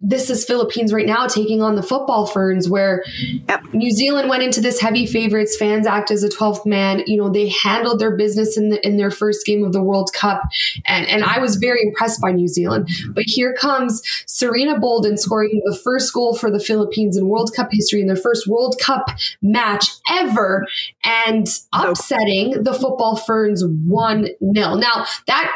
this 0.03 0.29
is 0.29 0.43
Philippines 0.43 0.91
right 0.91 1.05
now 1.05 1.27
taking 1.27 1.61
on 1.61 1.75
the 1.75 1.81
football 1.81 2.27
ferns, 2.27 2.69
where 2.69 3.05
yep. 3.47 3.63
New 3.73 3.89
Zealand 3.89 4.29
went 4.29 4.43
into 4.43 4.59
this 4.59 4.81
heavy 4.81 5.05
favorites. 5.05 5.55
Fans 5.55 5.87
act 5.87 6.11
as 6.11 6.23
a 6.23 6.29
12th 6.29 6.65
man. 6.65 7.03
You 7.07 7.17
know, 7.17 7.29
they 7.29 7.47
handled 7.47 7.99
their 7.99 8.15
business 8.15 8.57
in 8.57 8.69
the, 8.69 8.85
in 8.85 8.97
their 8.97 9.09
first 9.09 9.45
game 9.45 9.63
of 9.63 9.71
the 9.71 9.81
World 9.81 10.11
Cup, 10.13 10.43
and 10.85 11.07
and 11.07 11.23
I 11.23 11.39
was 11.39 11.55
very 11.55 11.81
impressed 11.81 12.21
by 12.21 12.33
New 12.33 12.49
Zealand. 12.49 12.89
But 13.11 13.23
here 13.27 13.53
comes 13.53 14.01
Sarina 14.27 14.79
Bolden 14.79 15.17
scoring 15.17 15.61
the 15.63 15.75
first 15.75 16.13
goal 16.13 16.35
for 16.35 16.51
the 16.51 16.59
Philippines 16.59 17.15
in 17.15 17.29
World 17.29 17.51
Cup 17.55 17.69
history 17.71 18.01
in 18.01 18.07
their 18.07 18.17
first 18.17 18.45
World 18.45 18.75
Cup 18.81 19.05
match 19.41 19.87
ever, 20.09 20.67
and 21.05 21.47
upsetting 21.71 22.63
the 22.63 22.73
football 22.73 23.15
ferns 23.15 23.63
one 23.65 24.27
0 24.53 24.75
Now 24.75 25.05
that 25.27 25.51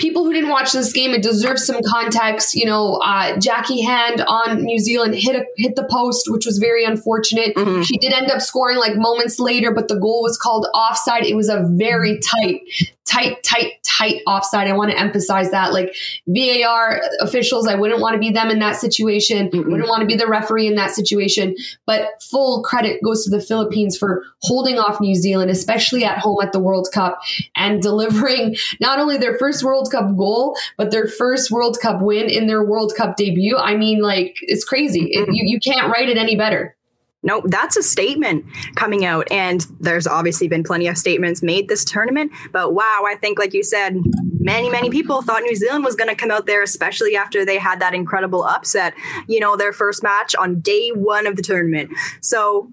people 0.00 0.24
who 0.24 0.32
didn't 0.32 0.50
watch 0.50 0.72
this 0.72 0.92
game, 0.92 1.12
it 1.12 1.22
deserves 1.22 1.64
some 1.64 1.80
context. 1.86 2.54
You 2.54 2.66
know, 2.66 2.94
uh, 2.94 3.36
Jacqui 3.36 3.84
Hand 3.84 4.22
on 4.26 4.62
New 4.62 4.78
Zealand 4.78 5.14
hit 5.14 5.36
a, 5.36 5.44
hit 5.56 5.76
the 5.76 5.84
post, 5.84 6.30
which 6.30 6.46
was 6.46 6.58
very 6.58 6.84
unfortunate. 6.84 7.54
Mm-hmm. 7.54 7.82
She 7.82 7.98
did 7.98 8.12
end 8.12 8.30
up 8.30 8.40
scoring 8.40 8.78
like 8.78 8.96
moments 8.96 9.38
later, 9.38 9.72
but 9.72 9.88
the 9.88 9.96
goal 9.96 10.22
was 10.22 10.36
called 10.36 10.66
offside. 10.74 11.24
It 11.24 11.36
was 11.36 11.48
a 11.48 11.62
very 11.64 12.18
tight, 12.20 12.62
tight, 13.10 13.42
tight, 13.42 13.72
tight 13.82 14.22
offside. 14.26 14.68
I 14.68 14.72
want 14.72 14.92
to 14.92 14.98
emphasize 14.98 15.50
that. 15.50 15.72
Like 15.72 15.96
VAR 16.28 17.02
officials, 17.20 17.66
I 17.66 17.74
wouldn't 17.74 18.00
want 18.00 18.14
to 18.14 18.20
be 18.20 18.30
them 18.30 18.50
in 18.50 18.60
that 18.60 18.76
situation. 18.76 19.50
mm 19.50 19.70
Wouldn't 19.70 19.88
want 19.88 20.00
to 20.00 20.06
be 20.06 20.16
the 20.16 20.26
referee 20.26 20.66
in 20.66 20.76
that 20.76 20.92
situation. 20.92 21.56
But 21.86 22.22
full 22.22 22.62
credit 22.62 23.02
goes 23.02 23.24
to 23.24 23.30
the 23.30 23.40
Philippines 23.40 23.98
for 23.98 24.22
holding 24.42 24.78
off 24.78 25.00
New 25.00 25.14
Zealand, 25.14 25.50
especially 25.50 26.04
at 26.04 26.18
home 26.18 26.38
at 26.42 26.52
the 26.52 26.60
World 26.60 26.88
Cup, 26.92 27.20
and 27.56 27.82
delivering 27.90 28.56
not 28.80 29.00
only 29.00 29.18
their 29.18 29.36
first 29.38 29.64
World 29.64 29.90
Cup 29.90 30.16
goal, 30.16 30.56
but 30.76 30.90
their 30.90 31.08
first 31.08 31.50
World 31.50 31.78
Cup 31.80 32.00
win 32.00 32.30
in 32.30 32.46
their 32.46 32.64
World 32.64 32.92
Cup 32.96 33.16
debut. 33.16 33.56
I 33.56 33.76
mean, 33.76 34.00
like 34.00 34.36
it's 34.42 34.64
crazy. 34.64 35.08
It, 35.10 35.28
you 35.32 35.42
you 35.44 35.58
can't 35.60 35.90
write 35.90 36.08
it 36.08 36.16
any 36.16 36.36
better. 36.36 36.76
No, 37.22 37.42
that's 37.44 37.76
a 37.76 37.82
statement 37.82 38.46
coming 38.76 39.04
out. 39.04 39.30
And 39.30 39.66
there's 39.78 40.06
obviously 40.06 40.48
been 40.48 40.62
plenty 40.62 40.86
of 40.86 40.96
statements 40.96 41.42
made 41.42 41.68
this 41.68 41.84
tournament. 41.84 42.32
But 42.52 42.72
wow, 42.72 43.04
I 43.06 43.14
think, 43.14 43.38
like 43.38 43.52
you 43.52 43.62
said, 43.62 43.96
many, 44.40 44.70
many 44.70 44.90
people 44.90 45.22
thought 45.22 45.42
New 45.42 45.54
Zealand 45.54 45.84
was 45.84 45.94
going 45.94 46.08
to 46.08 46.16
come 46.16 46.30
out 46.30 46.46
there, 46.46 46.62
especially 46.62 47.14
after 47.14 47.44
they 47.44 47.58
had 47.58 47.80
that 47.80 47.94
incredible 47.94 48.42
upset, 48.42 48.94
you 49.28 49.38
know, 49.38 49.56
their 49.56 49.72
first 49.72 50.02
match 50.02 50.34
on 50.34 50.60
day 50.60 50.90
one 50.90 51.26
of 51.26 51.36
the 51.36 51.42
tournament. 51.42 51.90
So 52.20 52.70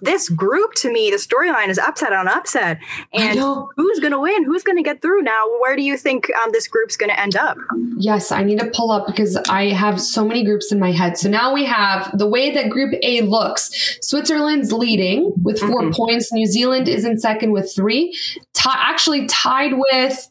this 0.00 0.28
group, 0.28 0.74
to 0.74 0.92
me, 0.92 1.10
the 1.10 1.16
storyline 1.16 1.68
is 1.68 1.78
upset 1.78 2.12
on 2.12 2.28
upset. 2.28 2.78
And 3.12 3.38
who's 3.38 3.98
going 4.00 4.12
to 4.12 4.20
win? 4.20 4.44
Who's 4.44 4.62
going 4.62 4.76
to 4.76 4.82
get 4.82 5.02
through 5.02 5.22
now? 5.22 5.44
Where 5.60 5.74
do 5.76 5.82
you 5.82 5.96
think 5.96 6.30
um, 6.36 6.50
this 6.52 6.68
group's 6.68 6.96
going 6.96 7.10
to 7.10 7.18
end 7.18 7.36
up? 7.36 7.56
Yes, 7.96 8.30
I 8.30 8.44
need 8.44 8.60
to 8.60 8.70
pull 8.72 8.90
up 8.90 9.06
because 9.06 9.36
I 9.48 9.70
have 9.70 10.00
so 10.00 10.24
many 10.24 10.44
groups 10.44 10.70
in 10.70 10.78
my 10.78 10.92
head. 10.92 11.18
So 11.18 11.28
now 11.28 11.52
we 11.52 11.64
have 11.64 12.16
the 12.16 12.26
way 12.26 12.52
that 12.52 12.70
Group 12.70 12.94
A 13.02 13.22
looks. 13.22 13.98
Switzerland's 14.02 14.72
leading 14.72 15.32
with 15.42 15.58
4 15.58 15.68
mm-hmm. 15.68 15.90
points. 15.90 16.32
New 16.32 16.46
Zealand 16.46 16.88
is 16.88 17.04
in 17.04 17.18
second 17.18 17.52
with 17.52 17.74
three. 17.74 18.12
T- 18.54 18.70
actually 18.72 19.26
tied 19.26 19.72
with 19.74 20.28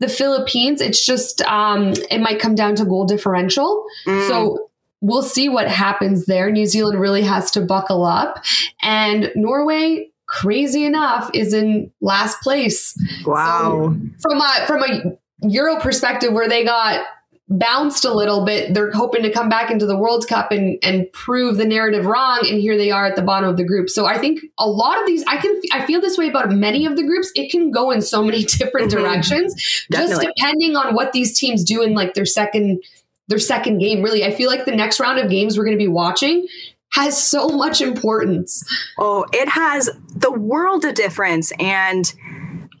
the 0.00 0.08
Philippines. 0.08 0.80
It's 0.80 1.06
just 1.06 1.40
um, 1.42 1.92
it 2.10 2.18
might 2.18 2.40
come 2.40 2.54
down 2.54 2.74
to 2.76 2.84
goal 2.84 3.06
differential. 3.06 3.84
Mm. 4.06 4.28
So 4.28 4.70
we'll 5.00 5.22
see 5.22 5.48
what 5.48 5.68
happens 5.68 6.26
there. 6.26 6.50
New 6.50 6.66
Zealand 6.66 6.98
really 6.98 7.22
has 7.22 7.50
to 7.52 7.60
buckle 7.60 8.04
up, 8.04 8.44
and 8.82 9.30
Norway. 9.36 10.08
Crazy 10.26 10.84
enough, 10.84 11.28
is 11.34 11.52
in 11.52 11.90
last 12.00 12.40
place. 12.40 12.96
Wow! 13.26 13.96
So 14.18 14.28
from 14.30 14.40
a 14.40 14.64
from 14.68 14.84
a 14.84 15.18
Euro 15.42 15.80
perspective, 15.80 16.32
where 16.32 16.48
they 16.48 16.64
got 16.64 17.04
bounced 17.50 18.04
a 18.04 18.14
little 18.14 18.44
bit. 18.44 18.74
They're 18.74 18.92
hoping 18.92 19.22
to 19.24 19.30
come 19.30 19.48
back 19.48 19.70
into 19.70 19.84
the 19.84 19.96
World 19.96 20.26
Cup 20.28 20.52
and 20.52 20.78
and 20.82 21.12
prove 21.12 21.56
the 21.56 21.64
narrative 21.64 22.06
wrong. 22.06 22.46
And 22.48 22.60
here 22.60 22.76
they 22.76 22.92
are 22.92 23.04
at 23.04 23.16
the 23.16 23.22
bottom 23.22 23.50
of 23.50 23.56
the 23.56 23.64
group. 23.64 23.90
So 23.90 24.06
I 24.06 24.18
think 24.18 24.40
a 24.58 24.68
lot 24.68 25.00
of 25.00 25.06
these, 25.06 25.24
I 25.26 25.36
can 25.36 25.60
I 25.72 25.84
feel 25.84 26.00
this 26.00 26.16
way 26.16 26.28
about 26.28 26.50
many 26.50 26.86
of 26.86 26.96
the 26.96 27.02
groups. 27.02 27.32
It 27.34 27.50
can 27.50 27.72
go 27.72 27.90
in 27.90 28.00
so 28.00 28.22
many 28.22 28.44
different 28.58 28.90
mm-hmm. 28.90 29.02
directions, 29.02 29.86
just 29.92 30.20
depending 30.20 30.76
on 30.76 30.94
what 30.94 31.12
these 31.12 31.38
teams 31.38 31.64
do 31.64 31.82
in 31.82 31.94
like 31.94 32.14
their 32.14 32.26
second 32.26 32.82
their 33.26 33.40
second 33.40 33.78
game. 33.78 34.02
Really, 34.02 34.24
I 34.24 34.30
feel 34.30 34.48
like 34.48 34.64
the 34.64 34.76
next 34.76 35.00
round 35.00 35.18
of 35.18 35.28
games 35.28 35.58
we're 35.58 35.64
going 35.64 35.76
to 35.76 35.82
be 35.82 35.88
watching 35.88 36.46
has 36.92 37.20
so 37.22 37.48
much 37.48 37.80
importance. 37.80 38.64
Oh, 38.98 39.24
it 39.32 39.48
has 39.48 39.90
the 40.14 40.32
world 40.32 40.84
of 40.84 40.94
difference 40.94 41.52
and. 41.58 42.12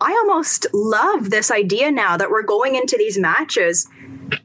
I 0.02 0.12
almost 0.12 0.66
love 0.72 1.28
this 1.28 1.50
idea 1.50 1.92
now 1.92 2.16
that 2.16 2.30
we're 2.30 2.42
going 2.42 2.74
into 2.74 2.96
these 2.96 3.18
matches 3.18 3.86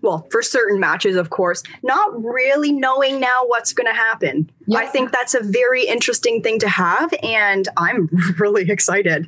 well, 0.02 0.28
for 0.32 0.42
certain 0.42 0.80
matches, 0.80 1.16
of 1.16 1.30
course, 1.30 1.64
not 1.84 2.24
really 2.24 2.72
knowing 2.72 3.20
now 3.20 3.46
what's 3.46 3.74
going 3.74 3.88
to 3.88 3.94
happen. 3.94 4.50
Yeah. 4.68 4.80
I 4.80 4.86
think 4.86 5.12
that's 5.12 5.34
a 5.34 5.42
very 5.42 5.86
interesting 5.86 6.42
thing 6.42 6.60
to 6.60 6.70
have, 6.70 7.14
and 7.24 7.68
I'm 7.78 8.10
really 8.40 8.70
excited. 8.70 9.28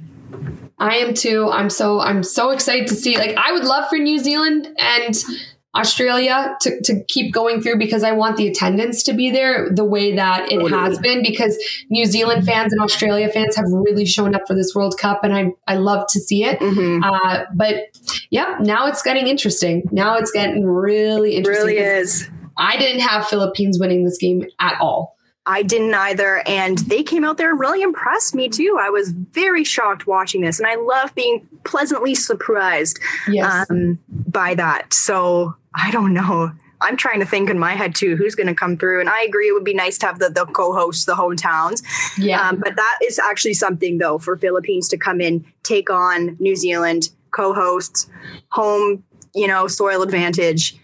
I 0.80 0.98
am 0.98 1.14
too. 1.14 1.50
I'm 1.50 1.70
so 1.70 2.00
I'm 2.00 2.24
so 2.24 2.52
excited 2.52 2.88
to 2.88 2.96
see. 2.96 3.18
Like 3.18 3.36
I 3.36 3.52
would 3.52 3.64
love 3.64 3.90
for 3.90 3.98
New 3.98 4.20
Zealand 4.20 4.68
and 4.78 5.16
Australia 5.78 6.58
to, 6.62 6.82
to 6.82 7.04
keep 7.08 7.34
going 7.34 7.62
through 7.62 7.78
because 7.78 8.04
I 8.04 8.12
want 8.12 8.38
the 8.38 8.48
attendance 8.48 9.04
to 9.04 9.14
be 9.14 9.32
there 9.32 9.70
the 9.70 9.86
way 9.86 10.16
that 10.16 10.52
it 10.52 10.70
has 10.70 11.00
been 11.00 11.22
because 11.24 11.58
New 11.90 12.06
Zealand 12.06 12.46
fans 12.46 12.74
and 12.74 12.82
Australia 12.82 13.30
fans 13.30 13.56
have 13.56 13.66
really 13.70 14.06
shown 14.06 14.36
up 14.36 14.48
for 14.48 14.56
this 14.56 14.74
World 14.76 14.98
Cup 14.98 15.24
and 15.24 15.34
I, 15.34 15.52
I 15.68 15.76
love 15.76 16.08
to 16.10 16.20
see 16.20 16.44
it. 16.44 16.60
Mm-hmm. 16.60 17.04
Uh, 17.04 17.44
but 17.54 17.76
yeah, 18.30 18.58
now 18.60 18.88
it's 18.88 19.02
getting 19.02 19.28
interesting. 19.28 19.84
Now 19.92 20.16
it's 20.18 20.32
getting 20.32 20.66
really 20.66 21.36
It 21.36 21.40
interesting. 21.40 21.66
really 21.68 21.78
is. 21.80 22.30
I 22.58 22.78
didn't 22.78 23.02
have 23.02 23.28
Philippines 23.28 23.80
winning 23.80 24.04
this 24.04 24.18
game 24.18 24.44
at 24.60 24.82
all. 24.82 25.16
I 25.50 25.64
didn't 25.64 25.94
either. 25.94 26.42
And 26.46 26.78
they 26.80 27.04
came 27.04 27.24
out 27.24 27.38
there 27.38 27.52
and 27.52 27.60
really 27.60 27.82
impressed 27.82 28.36
me 28.36 28.50
too. 28.50 28.78
I 28.82 28.90
was 28.90 29.12
very 29.12 29.64
shocked 29.64 30.06
watching 30.06 30.42
this, 30.42 30.60
and 30.60 30.68
I 30.68 30.76
love 30.76 31.16
being 31.16 31.48
pleasantly 31.64 32.16
surprised 32.16 33.00
Yes. 33.30 33.66
um, 33.70 33.98
by 34.38 34.54
that. 34.54 34.94
So 34.94 35.56
I 35.74 35.90
don't 35.90 36.14
know. 36.14 36.52
I'm 36.80 36.96
trying 36.96 37.22
to 37.22 37.26
think 37.26 37.50
in 37.50 37.58
my 37.58 37.74
head 37.74 37.96
too 37.96 38.16
who's 38.16 38.36
going 38.36 38.46
to 38.46 38.54
come 38.54 38.78
through. 38.78 39.00
And 39.00 39.10
I 39.10 39.24
agree, 39.24 39.48
it 39.48 39.54
would 39.54 39.64
be 39.64 39.74
nice 39.74 39.98
to 39.98 40.06
have 40.06 40.20
the, 40.20 40.30
the 40.30 40.46
co 40.46 40.74
hosts, 40.74 41.06
the 41.06 41.16
hometowns. 41.16 41.82
yeah. 42.20 42.48
Um, 42.48 42.60
but 42.60 42.76
that 42.76 43.00
is 43.04 43.18
actually 43.18 43.56
something, 43.56 43.98
though, 43.98 44.20
for 44.20 44.38
Philippines 44.38 44.88
to 44.90 44.98
come 44.98 45.22
in, 45.22 45.44
take 45.64 45.90
on 45.90 46.38
New 46.40 46.56
Zealand, 46.56 47.10
co 47.32 47.52
hosts, 47.52 48.08
home, 48.52 49.04
you 49.34 49.48
know, 49.48 49.68
soil 49.68 50.04
advantage. 50.04 50.78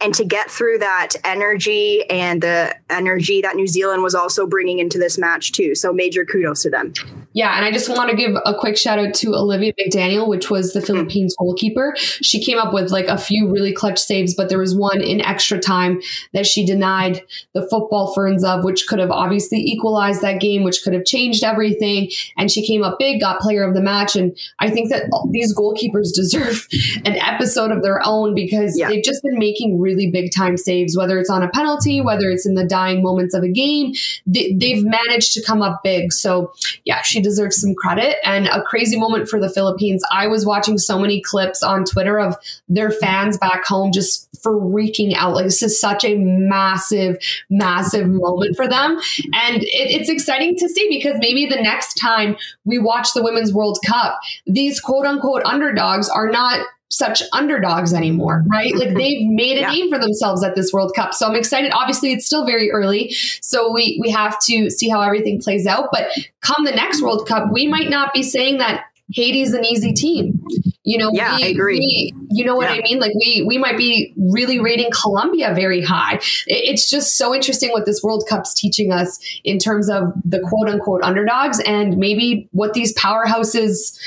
And 0.00 0.14
to 0.14 0.24
get 0.24 0.48
through 0.48 0.78
that 0.78 1.16
energy 1.24 2.08
and 2.08 2.40
the 2.40 2.74
energy 2.88 3.42
that 3.42 3.56
New 3.56 3.66
Zealand 3.66 4.04
was 4.04 4.14
also 4.14 4.46
bringing 4.46 4.78
into 4.78 4.98
this 4.98 5.18
match, 5.18 5.50
too. 5.50 5.74
So, 5.74 5.92
major 5.92 6.24
kudos 6.24 6.62
to 6.62 6.70
them. 6.70 6.94
Yeah, 7.32 7.56
and 7.56 7.64
I 7.64 7.70
just 7.70 7.88
want 7.88 8.10
to 8.10 8.16
give 8.16 8.34
a 8.44 8.54
quick 8.58 8.76
shout 8.76 8.98
out 8.98 9.14
to 9.14 9.34
Olivia 9.36 9.72
McDaniel, 9.74 10.26
which 10.26 10.50
was 10.50 10.72
the 10.72 10.80
Philippines 10.80 11.34
goalkeeper. 11.38 11.94
She 11.96 12.42
came 12.42 12.58
up 12.58 12.72
with 12.74 12.90
like 12.90 13.06
a 13.06 13.16
few 13.16 13.48
really 13.48 13.72
clutch 13.72 14.00
saves, 14.00 14.34
but 14.34 14.48
there 14.48 14.58
was 14.58 14.74
one 14.74 15.00
in 15.00 15.20
extra 15.20 15.60
time 15.60 16.00
that 16.32 16.44
she 16.44 16.66
denied 16.66 17.22
the 17.54 17.62
football 17.68 18.12
ferns 18.14 18.42
of, 18.42 18.64
which 18.64 18.88
could 18.88 18.98
have 18.98 19.12
obviously 19.12 19.58
equalized 19.60 20.22
that 20.22 20.40
game, 20.40 20.64
which 20.64 20.82
could 20.82 20.92
have 20.92 21.04
changed 21.04 21.44
everything. 21.44 22.10
And 22.36 22.50
she 22.50 22.66
came 22.66 22.82
up 22.82 22.98
big, 22.98 23.20
got 23.20 23.38
player 23.40 23.62
of 23.62 23.74
the 23.74 23.80
match. 23.80 24.16
And 24.16 24.36
I 24.58 24.68
think 24.68 24.90
that 24.90 25.04
these 25.30 25.54
goalkeepers 25.56 26.12
deserve 26.14 26.66
an 27.04 27.16
episode 27.16 27.70
of 27.70 27.82
their 27.82 28.00
own 28.04 28.34
because 28.34 28.76
Yeah. 28.76 28.88
they've 28.88 29.04
just 29.04 29.22
been 29.22 29.38
making 29.38 29.78
really 29.78 30.10
big 30.10 30.32
time 30.36 30.56
saves, 30.56 30.96
whether 30.96 31.16
it's 31.20 31.30
on 31.30 31.44
a 31.44 31.48
penalty, 31.50 32.00
whether 32.00 32.28
it's 32.28 32.44
in 32.44 32.54
the 32.54 32.64
dying 32.64 33.04
moments 33.04 33.34
of 33.36 33.44
a 33.44 33.48
game. 33.48 33.92
They, 34.26 34.52
they've 34.54 34.84
managed 34.84 35.32
to 35.34 35.42
come 35.44 35.62
up 35.62 35.82
big. 35.84 36.12
So, 36.12 36.52
yeah, 36.84 37.02
she 37.02 37.19
deserves 37.20 37.60
some 37.60 37.74
credit 37.74 38.16
and 38.24 38.46
a 38.46 38.62
crazy 38.62 38.98
moment 38.98 39.28
for 39.28 39.40
the 39.40 39.48
Philippines. 39.48 40.04
I 40.10 40.26
was 40.26 40.46
watching 40.46 40.78
so 40.78 40.98
many 40.98 41.20
clips 41.20 41.62
on 41.62 41.84
Twitter 41.84 42.18
of 42.18 42.36
their 42.68 42.90
fans 42.90 43.38
back 43.38 43.64
home 43.64 43.92
just 43.92 44.28
freaking 44.42 45.14
out. 45.14 45.34
Like, 45.34 45.44
this 45.44 45.62
is 45.62 45.80
such 45.80 46.04
a 46.04 46.16
massive, 46.16 47.18
massive 47.48 48.08
moment 48.08 48.56
for 48.56 48.66
them. 48.66 48.98
And 49.32 49.62
it, 49.62 49.66
it's 50.00 50.08
exciting 50.08 50.56
to 50.56 50.68
see 50.68 50.88
because 50.88 51.18
maybe 51.20 51.46
the 51.46 51.60
next 51.60 51.94
time 51.94 52.36
we 52.64 52.78
watch 52.78 53.12
the 53.12 53.22
Women's 53.22 53.52
World 53.52 53.78
Cup, 53.86 54.18
these 54.46 54.80
quote 54.80 55.06
unquote 55.06 55.42
underdogs 55.44 56.08
are 56.08 56.30
not 56.30 56.66
such 56.90 57.22
underdogs 57.32 57.94
anymore, 57.94 58.44
right? 58.48 58.74
Like 58.74 58.94
they've 58.94 59.26
made 59.28 59.58
a 59.58 59.60
Yeah. 59.60 59.70
name 59.70 59.90
for 59.90 59.98
themselves 59.98 60.42
at 60.44 60.54
this 60.56 60.72
World 60.72 60.92
Cup. 60.96 61.14
So 61.14 61.26
I'm 61.26 61.36
excited. 61.36 61.72
Obviously, 61.72 62.12
it's 62.12 62.26
still 62.26 62.44
very 62.44 62.70
early, 62.70 63.10
so 63.40 63.72
we 63.72 63.98
we 64.00 64.10
have 64.10 64.38
to 64.46 64.70
see 64.70 64.88
how 64.88 65.00
everything 65.00 65.40
plays 65.40 65.66
out. 65.66 65.88
But 65.92 66.10
come 66.40 66.64
the 66.64 66.72
next 66.72 67.02
World 67.02 67.26
Cup, 67.28 67.52
we 67.52 67.66
might 67.68 67.90
not 67.90 68.12
be 68.12 68.22
saying 68.22 68.58
that 68.58 68.84
Haiti's 69.12 69.54
an 69.54 69.64
easy 69.64 69.92
team. 69.92 70.44
You 70.82 70.96
know, 70.96 71.10
Yeah, 71.12 71.36
we, 71.36 71.44
I 71.44 71.46
agree. 71.48 71.78
we- 71.78 72.14
you 72.30 72.44
know 72.44 72.54
what 72.54 72.70
Yeah. 72.70 72.76
I 72.78 72.82
mean? 72.82 72.98
Like 73.00 73.12
we 73.14 73.44
we 73.46 73.58
might 73.58 73.76
be 73.76 74.14
really 74.16 74.58
rating 74.60 74.90
Colombia 74.98 75.52
very 75.54 75.82
high. 75.82 76.20
It's 76.46 76.88
just 76.88 77.18
so 77.18 77.34
interesting 77.34 77.70
what 77.70 77.84
this 77.84 78.02
World 78.02 78.24
Cup's 78.28 78.54
teaching 78.54 78.90
us 78.92 79.18
in 79.44 79.58
terms 79.58 79.90
of 79.90 80.04
the 80.24 80.40
quote 80.40 80.68
unquote 80.68 81.02
underdogs 81.02 81.60
and 81.60 81.98
maybe 81.98 82.48
what 82.52 82.72
these 82.72 82.94
powerhouses 82.94 83.98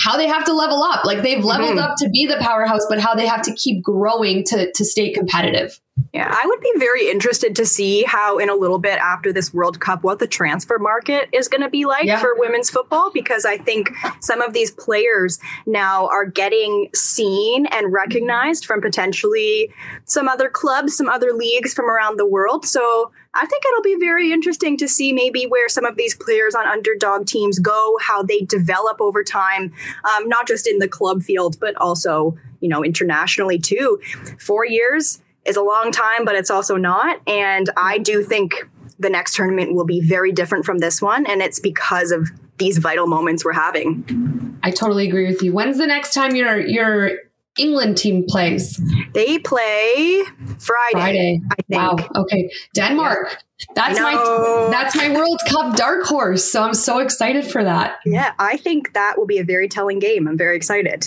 how 0.00 0.16
they 0.16 0.26
have 0.26 0.44
to 0.46 0.52
level 0.54 0.82
up. 0.82 1.04
Like 1.04 1.22
they've 1.22 1.44
leveled 1.44 1.78
Mhm. 1.78 1.82
up 1.82 1.96
to 1.98 2.08
be 2.08 2.26
the 2.26 2.38
powerhouse, 2.40 2.84
but 2.88 2.98
how 2.98 3.14
they 3.14 3.26
have 3.26 3.42
to 3.42 3.54
keep 3.54 3.82
growing 3.82 4.42
to 4.44 4.72
to 4.72 4.84
stay 4.84 5.12
competitive. 5.12 5.78
Yeah, 6.12 6.28
I 6.30 6.46
would 6.46 6.60
be 6.60 6.72
very 6.78 7.08
interested 7.10 7.54
to 7.56 7.66
see 7.66 8.02
how, 8.02 8.38
in 8.38 8.48
a 8.48 8.54
little 8.54 8.78
bit 8.78 8.98
after 8.98 9.32
this 9.32 9.52
World 9.52 9.78
Cup, 9.80 10.02
what 10.02 10.18
the 10.18 10.26
transfer 10.26 10.78
market 10.78 11.28
is 11.32 11.48
going 11.48 11.60
to 11.60 11.68
be 11.68 11.84
like 11.84 12.06
Yeah. 12.06 12.18
for 12.18 12.34
women's 12.36 12.70
football, 12.70 13.10
because 13.12 13.44
I 13.44 13.58
think 13.58 13.90
some 14.20 14.40
of 14.40 14.52
these 14.52 14.70
players 14.70 15.38
now 15.66 16.06
are 16.08 16.24
getting 16.24 16.88
seen 16.94 17.66
and 17.66 17.92
recognized 17.92 18.64
from 18.64 18.80
potentially 18.80 19.72
some 20.04 20.28
other 20.28 20.48
clubs, 20.48 20.96
some 20.96 21.08
other 21.08 21.32
leagues 21.32 21.74
from 21.74 21.90
around 21.90 22.18
the 22.18 22.26
world. 22.26 22.64
So 22.64 23.12
I 23.34 23.44
think 23.46 23.62
it'll 23.66 23.82
be 23.82 23.96
very 24.04 24.32
interesting 24.32 24.76
to 24.78 24.88
see 24.88 25.12
maybe 25.12 25.46
where 25.46 25.68
some 25.68 25.84
of 25.84 25.96
these 25.96 26.14
players 26.14 26.54
on 26.54 26.66
underdog 26.66 27.26
teams 27.26 27.58
go, 27.58 27.98
how 28.00 28.22
they 28.22 28.40
develop 28.40 29.00
over 29.00 29.22
time, 29.22 29.72
um, 30.04 30.28
not 30.28 30.48
just 30.48 30.66
in 30.66 30.78
the 30.78 30.88
club 30.88 31.22
field, 31.22 31.60
but 31.60 31.76
also, 31.76 32.36
you 32.60 32.68
know, 32.68 32.82
internationally 32.82 33.58
too. 33.58 34.00
Four 34.40 34.64
years 34.64 35.20
is 35.48 35.56
a 35.56 35.62
long 35.62 35.90
time, 35.92 36.24
but 36.24 36.34
it's 36.34 36.50
also 36.50 36.76
not. 36.76 37.20
And 37.26 37.70
I 37.76 37.98
do 37.98 38.22
think 38.22 38.68
the 38.98 39.10
next 39.10 39.34
tournament 39.34 39.74
will 39.74 39.84
be 39.84 40.00
very 40.00 40.32
different 40.32 40.64
from 40.64 40.78
this 40.78 41.00
one. 41.00 41.26
And 41.26 41.40
it's 41.40 41.60
because 41.60 42.10
of 42.10 42.28
these 42.58 42.78
vital 42.78 43.06
moments 43.06 43.44
we're 43.44 43.52
having. 43.52 44.58
I 44.62 44.70
totally 44.70 45.08
agree 45.08 45.26
with 45.26 45.42
you. 45.42 45.52
When's 45.52 45.78
the 45.78 45.86
next 45.86 46.14
time 46.14 46.34
your 46.34 46.58
your 46.58 47.10
England 47.56 47.96
team 47.96 48.24
plays? 48.26 48.80
They 49.14 49.38
play 49.38 50.24
Friday. 50.58 50.92
Friday. 50.92 51.40
I 51.50 51.62
think. 51.68 52.10
Wow. 52.10 52.22
Okay. 52.22 52.50
Denmark. 52.74 53.38
That's 53.74 53.98
my 53.98 54.68
that's 54.70 54.94
my 54.94 55.10
World 55.10 55.40
Cup 55.48 55.74
dark 55.76 56.04
horse. 56.04 56.44
So 56.44 56.62
I'm 56.62 56.74
so 56.74 57.00
excited 57.00 57.44
for 57.44 57.64
that. 57.64 57.98
Yeah, 58.06 58.32
I 58.38 58.56
think 58.56 58.92
that 58.92 59.18
will 59.18 59.26
be 59.26 59.38
a 59.38 59.44
very 59.44 59.68
telling 59.68 59.98
game. 59.98 60.28
I'm 60.28 60.38
very 60.38 60.56
excited. 60.56 61.06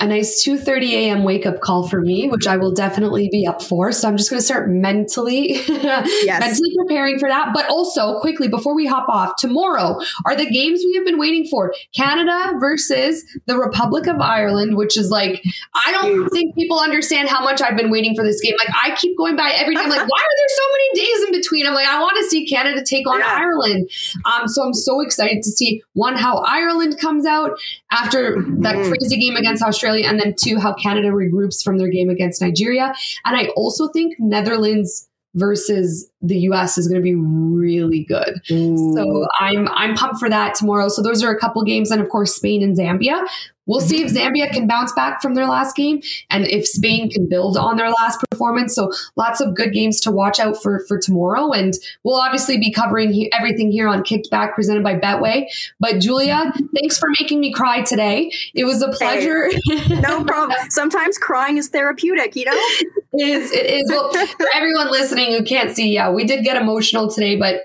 A 0.00 0.06
nice 0.06 0.44
2:30 0.46 0.92
a.m. 0.92 1.24
wake 1.24 1.44
up 1.44 1.60
call 1.60 1.88
for 1.88 2.00
me, 2.00 2.28
which 2.28 2.46
I 2.46 2.56
will 2.56 2.72
definitely 2.72 3.28
be 3.32 3.48
up 3.48 3.60
for. 3.60 3.90
So 3.90 4.06
I'm 4.06 4.16
just 4.16 4.30
going 4.30 4.38
to 4.38 4.44
start 4.44 4.70
mentally 4.70 5.60
mentally 5.68 6.76
preparing 6.76 7.18
for 7.18 7.28
that. 7.28 7.50
But 7.52 7.68
also 7.68 8.20
quickly 8.20 8.46
before 8.46 8.76
we 8.76 8.86
hop 8.86 9.08
off, 9.08 9.34
tomorrow 9.36 9.98
are 10.24 10.36
the 10.36 10.48
games 10.48 10.82
we 10.84 10.94
have 10.94 11.04
been 11.04 11.18
waiting 11.18 11.48
for. 11.48 11.74
Canada 11.96 12.52
versus 12.60 13.24
the 13.46 13.58
Republic 13.58 14.06
of 14.06 14.20
Ireland, 14.20 14.76
which 14.76 14.96
is 14.96 15.10
like 15.10 15.42
I 15.74 15.90
don't 15.90 16.28
think 16.30 16.54
people 16.54 16.78
understand 16.78 17.28
how 17.28 17.42
much 17.42 17.60
I've 17.60 17.76
been 17.76 17.90
waiting 17.90 18.14
for 18.14 18.22
this 18.22 18.40
game. 18.40 18.54
Like 18.64 18.72
I 18.80 18.94
keep 18.94 19.16
going 19.16 19.34
by 19.34 19.50
every 19.52 19.76
I'm 19.76 19.90
like, 19.90 19.98
why 20.08 20.20
are 20.20 20.36
there 20.36 20.48
so 20.48 20.62
many 20.72 21.06
days 21.06 21.24
in 21.26 21.32
between? 21.32 21.66
I'm 21.66 21.74
like, 21.74 21.87
I 21.88 22.00
want 22.00 22.16
to 22.18 22.24
see 22.24 22.46
Canada 22.46 22.82
take 22.84 23.08
on 23.08 23.18
Yeah. 23.20 23.26
Ireland. 23.38 23.90
Um, 24.24 24.46
so 24.48 24.62
I'm 24.64 24.74
so 24.74 25.00
excited 25.00 25.42
to 25.42 25.50
see 25.50 25.82
one 25.94 26.16
how 26.16 26.38
Ireland 26.38 26.98
comes 26.98 27.26
out 27.26 27.58
after 27.90 28.36
that 28.60 28.76
Mhm. 28.76 28.88
crazy 28.88 29.16
game 29.18 29.36
against 29.36 29.62
Australia, 29.62 30.06
and 30.06 30.20
then 30.20 30.34
two 30.40 30.58
how 30.58 30.74
Canada 30.74 31.08
regroups 31.08 31.62
from 31.62 31.78
their 31.78 31.88
game 31.88 32.10
against 32.10 32.40
Nigeria. 32.42 32.94
And 33.24 33.36
I 33.36 33.46
also 33.56 33.88
think 33.88 34.14
Netherlands 34.18 35.08
versus 35.34 36.10
the 36.22 36.38
US 36.50 36.78
is 36.78 36.88
going 36.88 37.00
to 37.00 37.02
be 37.04 37.14
really 37.14 38.04
good. 38.08 38.40
So 38.46 39.26
I'm 39.38 39.68
I'm 39.68 39.94
pumped 39.94 40.18
for 40.18 40.28
that 40.30 40.54
tomorrow. 40.54 40.88
So 40.88 41.02
those 41.02 41.22
are 41.22 41.30
a 41.30 41.38
couple 41.38 41.62
games, 41.64 41.90
and 41.90 42.00
of 42.00 42.08
course 42.08 42.34
Spain 42.34 42.62
and 42.62 42.76
Zambia. 42.76 43.24
We'll 43.68 43.80
see 43.80 44.02
if 44.02 44.12
mm-hmm. 44.12 44.34
Zambia 44.34 44.50
can 44.50 44.66
bounce 44.66 44.92
back 44.92 45.22
from 45.22 45.34
their 45.34 45.46
last 45.46 45.76
game 45.76 46.02
and 46.30 46.46
if 46.46 46.66
Spain 46.66 47.08
can 47.08 47.28
build 47.28 47.56
on 47.56 47.76
their 47.76 47.90
last 47.90 48.18
performance. 48.30 48.74
So 48.74 48.90
lots 49.14 49.40
of 49.40 49.54
good 49.54 49.72
games 49.72 50.00
to 50.00 50.10
watch 50.10 50.40
out 50.40 50.60
for 50.60 50.84
for 50.88 50.98
tomorrow. 50.98 51.52
And 51.52 51.74
we'll 52.02 52.16
obviously 52.16 52.58
be 52.58 52.72
covering 52.72 53.12
he- 53.12 53.32
everything 53.32 53.70
here 53.70 53.86
on 53.86 54.02
Kicked 54.02 54.30
Back 54.30 54.54
presented 54.54 54.82
by 54.82 54.98
Betway. 54.98 55.46
But 55.78 56.00
Julia, 56.00 56.52
thanks 56.74 56.98
for 56.98 57.08
making 57.20 57.38
me 57.40 57.52
cry 57.52 57.82
today. 57.82 58.32
It 58.54 58.64
was 58.64 58.82
a 58.82 58.88
pleasure. 58.88 59.50
no 59.90 60.24
problem. 60.24 60.58
Sometimes 60.70 61.18
crying 61.18 61.58
is 61.58 61.68
therapeutic, 61.68 62.34
you 62.34 62.46
know? 62.46 62.58
It 63.10 63.26
is. 63.26 63.52
It 63.52 63.66
is. 63.66 63.84
Well, 63.88 64.12
for 64.12 64.46
everyone 64.54 64.90
listening 64.90 65.32
who 65.32 65.42
can't 65.42 65.74
see, 65.74 65.92
yeah, 65.92 66.10
we 66.10 66.24
did 66.24 66.44
get 66.44 66.60
emotional 66.60 67.10
today, 67.10 67.36
but 67.36 67.62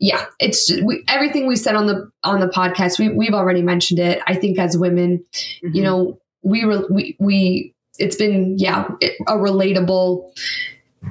yeah, 0.00 0.24
it's 0.38 0.72
we, 0.82 1.04
everything 1.08 1.46
we 1.46 1.56
said 1.56 1.74
on 1.76 1.86
the 1.86 2.10
on 2.24 2.40
the 2.40 2.48
podcast. 2.48 2.98
We 2.98 3.10
we've 3.10 3.34
already 3.34 3.62
mentioned 3.62 4.00
it. 4.00 4.20
I 4.26 4.34
think 4.34 4.58
as 4.58 4.76
women, 4.76 5.24
Mm-hmm. 5.62 5.76
you 5.76 5.82
know, 5.82 6.18
we 6.42 6.64
re, 6.64 6.82
we 6.90 7.16
we 7.20 7.74
it's 7.98 8.16
been 8.16 8.56
yeah 8.58 8.88
a 9.28 9.32
relatable 9.34 10.30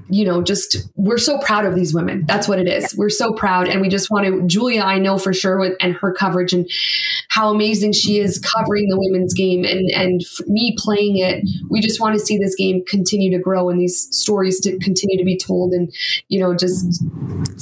you 0.09 0.25
know, 0.25 0.41
just 0.41 0.89
we're 0.95 1.17
so 1.17 1.39
proud 1.39 1.65
of 1.65 1.75
these 1.75 1.93
women. 1.93 2.23
That's 2.27 2.47
what 2.47 2.59
it 2.59 2.67
is. 2.67 2.95
We're 2.95 3.09
so 3.09 3.33
proud. 3.33 3.67
And 3.67 3.81
we 3.81 3.89
just 3.89 4.11
want 4.11 4.25
to, 4.25 4.45
Julia, 4.45 4.81
I 4.81 4.99
know 4.99 5.17
for 5.17 5.33
sure, 5.33 5.59
with, 5.59 5.73
and 5.79 5.95
her 5.95 6.13
coverage 6.13 6.53
and 6.53 6.69
how 7.29 7.53
amazing 7.53 7.93
she 7.93 8.19
is 8.19 8.39
covering 8.39 8.87
the 8.89 8.99
women's 8.99 9.33
game 9.33 9.63
and, 9.63 9.89
and 9.91 10.21
me 10.47 10.75
playing 10.77 11.17
it. 11.17 11.43
We 11.69 11.79
just 11.79 11.99
want 11.99 12.17
to 12.17 12.19
see 12.19 12.37
this 12.37 12.55
game 12.55 12.83
continue 12.85 13.35
to 13.35 13.41
grow 13.41 13.69
and 13.69 13.79
these 13.79 14.07
stories 14.11 14.59
to 14.61 14.77
continue 14.79 15.17
to 15.17 15.23
be 15.23 15.37
told 15.37 15.73
and, 15.73 15.91
you 16.27 16.39
know, 16.39 16.55
just 16.55 17.03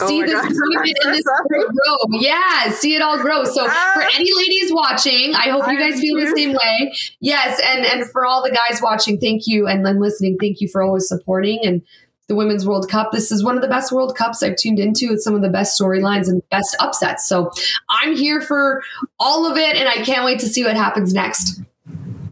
oh 0.01 0.07
see 0.07 0.21
this 0.21 0.34
God. 0.34 0.51
this 0.84 1.23
grow. 1.49 1.97
Yeah, 2.11 2.69
see 2.71 2.95
it 2.95 3.01
all 3.01 3.19
grow. 3.19 3.45
So 3.45 3.65
uh, 3.65 3.93
for 3.93 4.01
any 4.01 4.34
ladies 4.36 4.71
watching, 4.73 5.34
I 5.34 5.49
hope 5.49 5.67
you 5.67 5.80
guys 5.80 5.99
feel 5.99 6.15
the 6.17 6.34
same 6.36 6.53
way. 6.53 6.93
Yes. 7.21 7.61
And, 7.65 7.86
and 7.86 8.09
for 8.09 8.25
all 8.25 8.43
the 8.43 8.51
guys 8.51 8.82
watching, 8.82 9.17
thank 9.17 9.43
you. 9.47 9.67
And 9.67 9.86
then 9.86 10.01
listening, 10.01 10.38
thank 10.39 10.59
you 10.59 10.67
for 10.67 10.82
always 10.82 11.07
supporting 11.07 11.59
and 11.63 11.82
the 12.28 12.36
Women's 12.36 12.67
World 12.67 12.89
Cup. 12.89 13.11
This 13.11 13.32
is 13.32 13.43
one 13.43 13.55
of 13.55 13.61
the 13.61 13.67
best 13.67 13.91
World 13.91 14.15
Cups 14.15 14.43
I've 14.43 14.57
tuned 14.57 14.80
into. 14.80 15.13
It's 15.13 15.23
some 15.23 15.36
of 15.36 15.41
the 15.41 15.49
best 15.49 15.80
storylines 15.80 16.28
and 16.28 16.41
best 16.49 16.75
upsets. 16.80 17.28
So 17.28 17.51
I'm 17.89 18.15
here 18.15 18.41
for 18.41 18.84
all 19.19 19.49
of 19.49 19.57
it, 19.57 19.75
and 19.75 19.88
I 19.88 20.03
can't 20.03 20.25
wait 20.25 20.39
to 20.39 20.47
see 20.47 20.63
what 20.63 20.75
happens 20.75 21.13
next. 21.13 21.61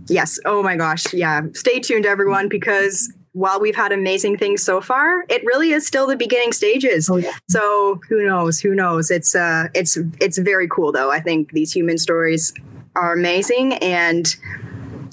Yes. 0.07 0.37
Oh 0.45 0.61
my 0.61 0.75
gosh. 0.75 1.13
Yeah. 1.13 1.41
Stay 1.53 1.79
tuned, 1.79 2.05
everyone, 2.05 2.49
because 2.49 3.11
while 3.31 3.59
we've 3.59 3.75
had 3.75 3.91
amazing 3.91 4.37
things 4.37 4.63
so 4.63 4.79
far, 4.79 5.25
it 5.29 5.43
really 5.45 5.71
is 5.71 5.85
still 5.87 6.07
the 6.07 6.15
beginning 6.15 6.51
stages. 6.51 7.09
Oh, 7.09 7.17
yeah. 7.17 7.33
So 7.49 7.99
who 8.07 8.25
knows? 8.25 8.59
Who 8.59 8.75
knows? 8.75 9.11
It's 9.11 9.33
uh, 9.33 9.67
it's 9.73 9.97
it's 10.21 10.37
very 10.37 10.67
cool 10.67 10.91
though. 10.91 11.11
I 11.11 11.19
think 11.19 11.51
these 11.51 11.71
human 11.71 11.97
stories 11.97 12.53
are 12.95 13.13
amazing, 13.13 13.73
and 13.75 14.35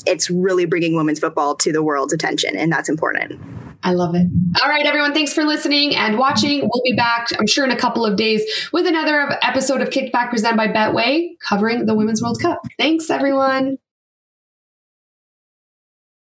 it's 0.07 0.29
really 0.31 0.67
bringing 0.67 0.95
women's 0.95 1.21
football 1.21 1.55
to 1.57 1.73
the 1.73 1.83
world's 1.83 2.13
attention, 2.13 2.57
and 2.57 2.71
that's 2.71 2.89
important. 2.89 3.41
I 3.83 3.93
love 3.93 4.15
it. 4.15 4.27
All 4.63 4.69
right, 4.69 4.87
everyone. 4.87 5.13
Thanks 5.13 5.35
for 5.35 5.45
listening 5.45 5.95
and 5.97 6.19
watching. 6.19 6.61
We'll 6.61 6.83
be 6.85 6.95
back, 6.97 7.29
I'm 7.39 7.47
sure, 7.47 7.65
in 7.65 7.71
a 7.71 7.77
couple 7.77 8.07
of 8.07 8.17
days 8.17 8.43
with 8.73 8.87
another 8.87 9.39
episode 9.43 9.81
of 9.81 9.91
Kicked 9.91 10.13
Back 10.13 10.31
presented 10.31 10.57
by 10.57 10.69
Betway 10.69 11.31
covering 11.41 11.87
the 11.87 11.95
Women's 11.95 12.23
World 12.23 12.39
Cup. 12.41 12.61
Thanks, 12.79 13.11
everyone. 13.11 13.79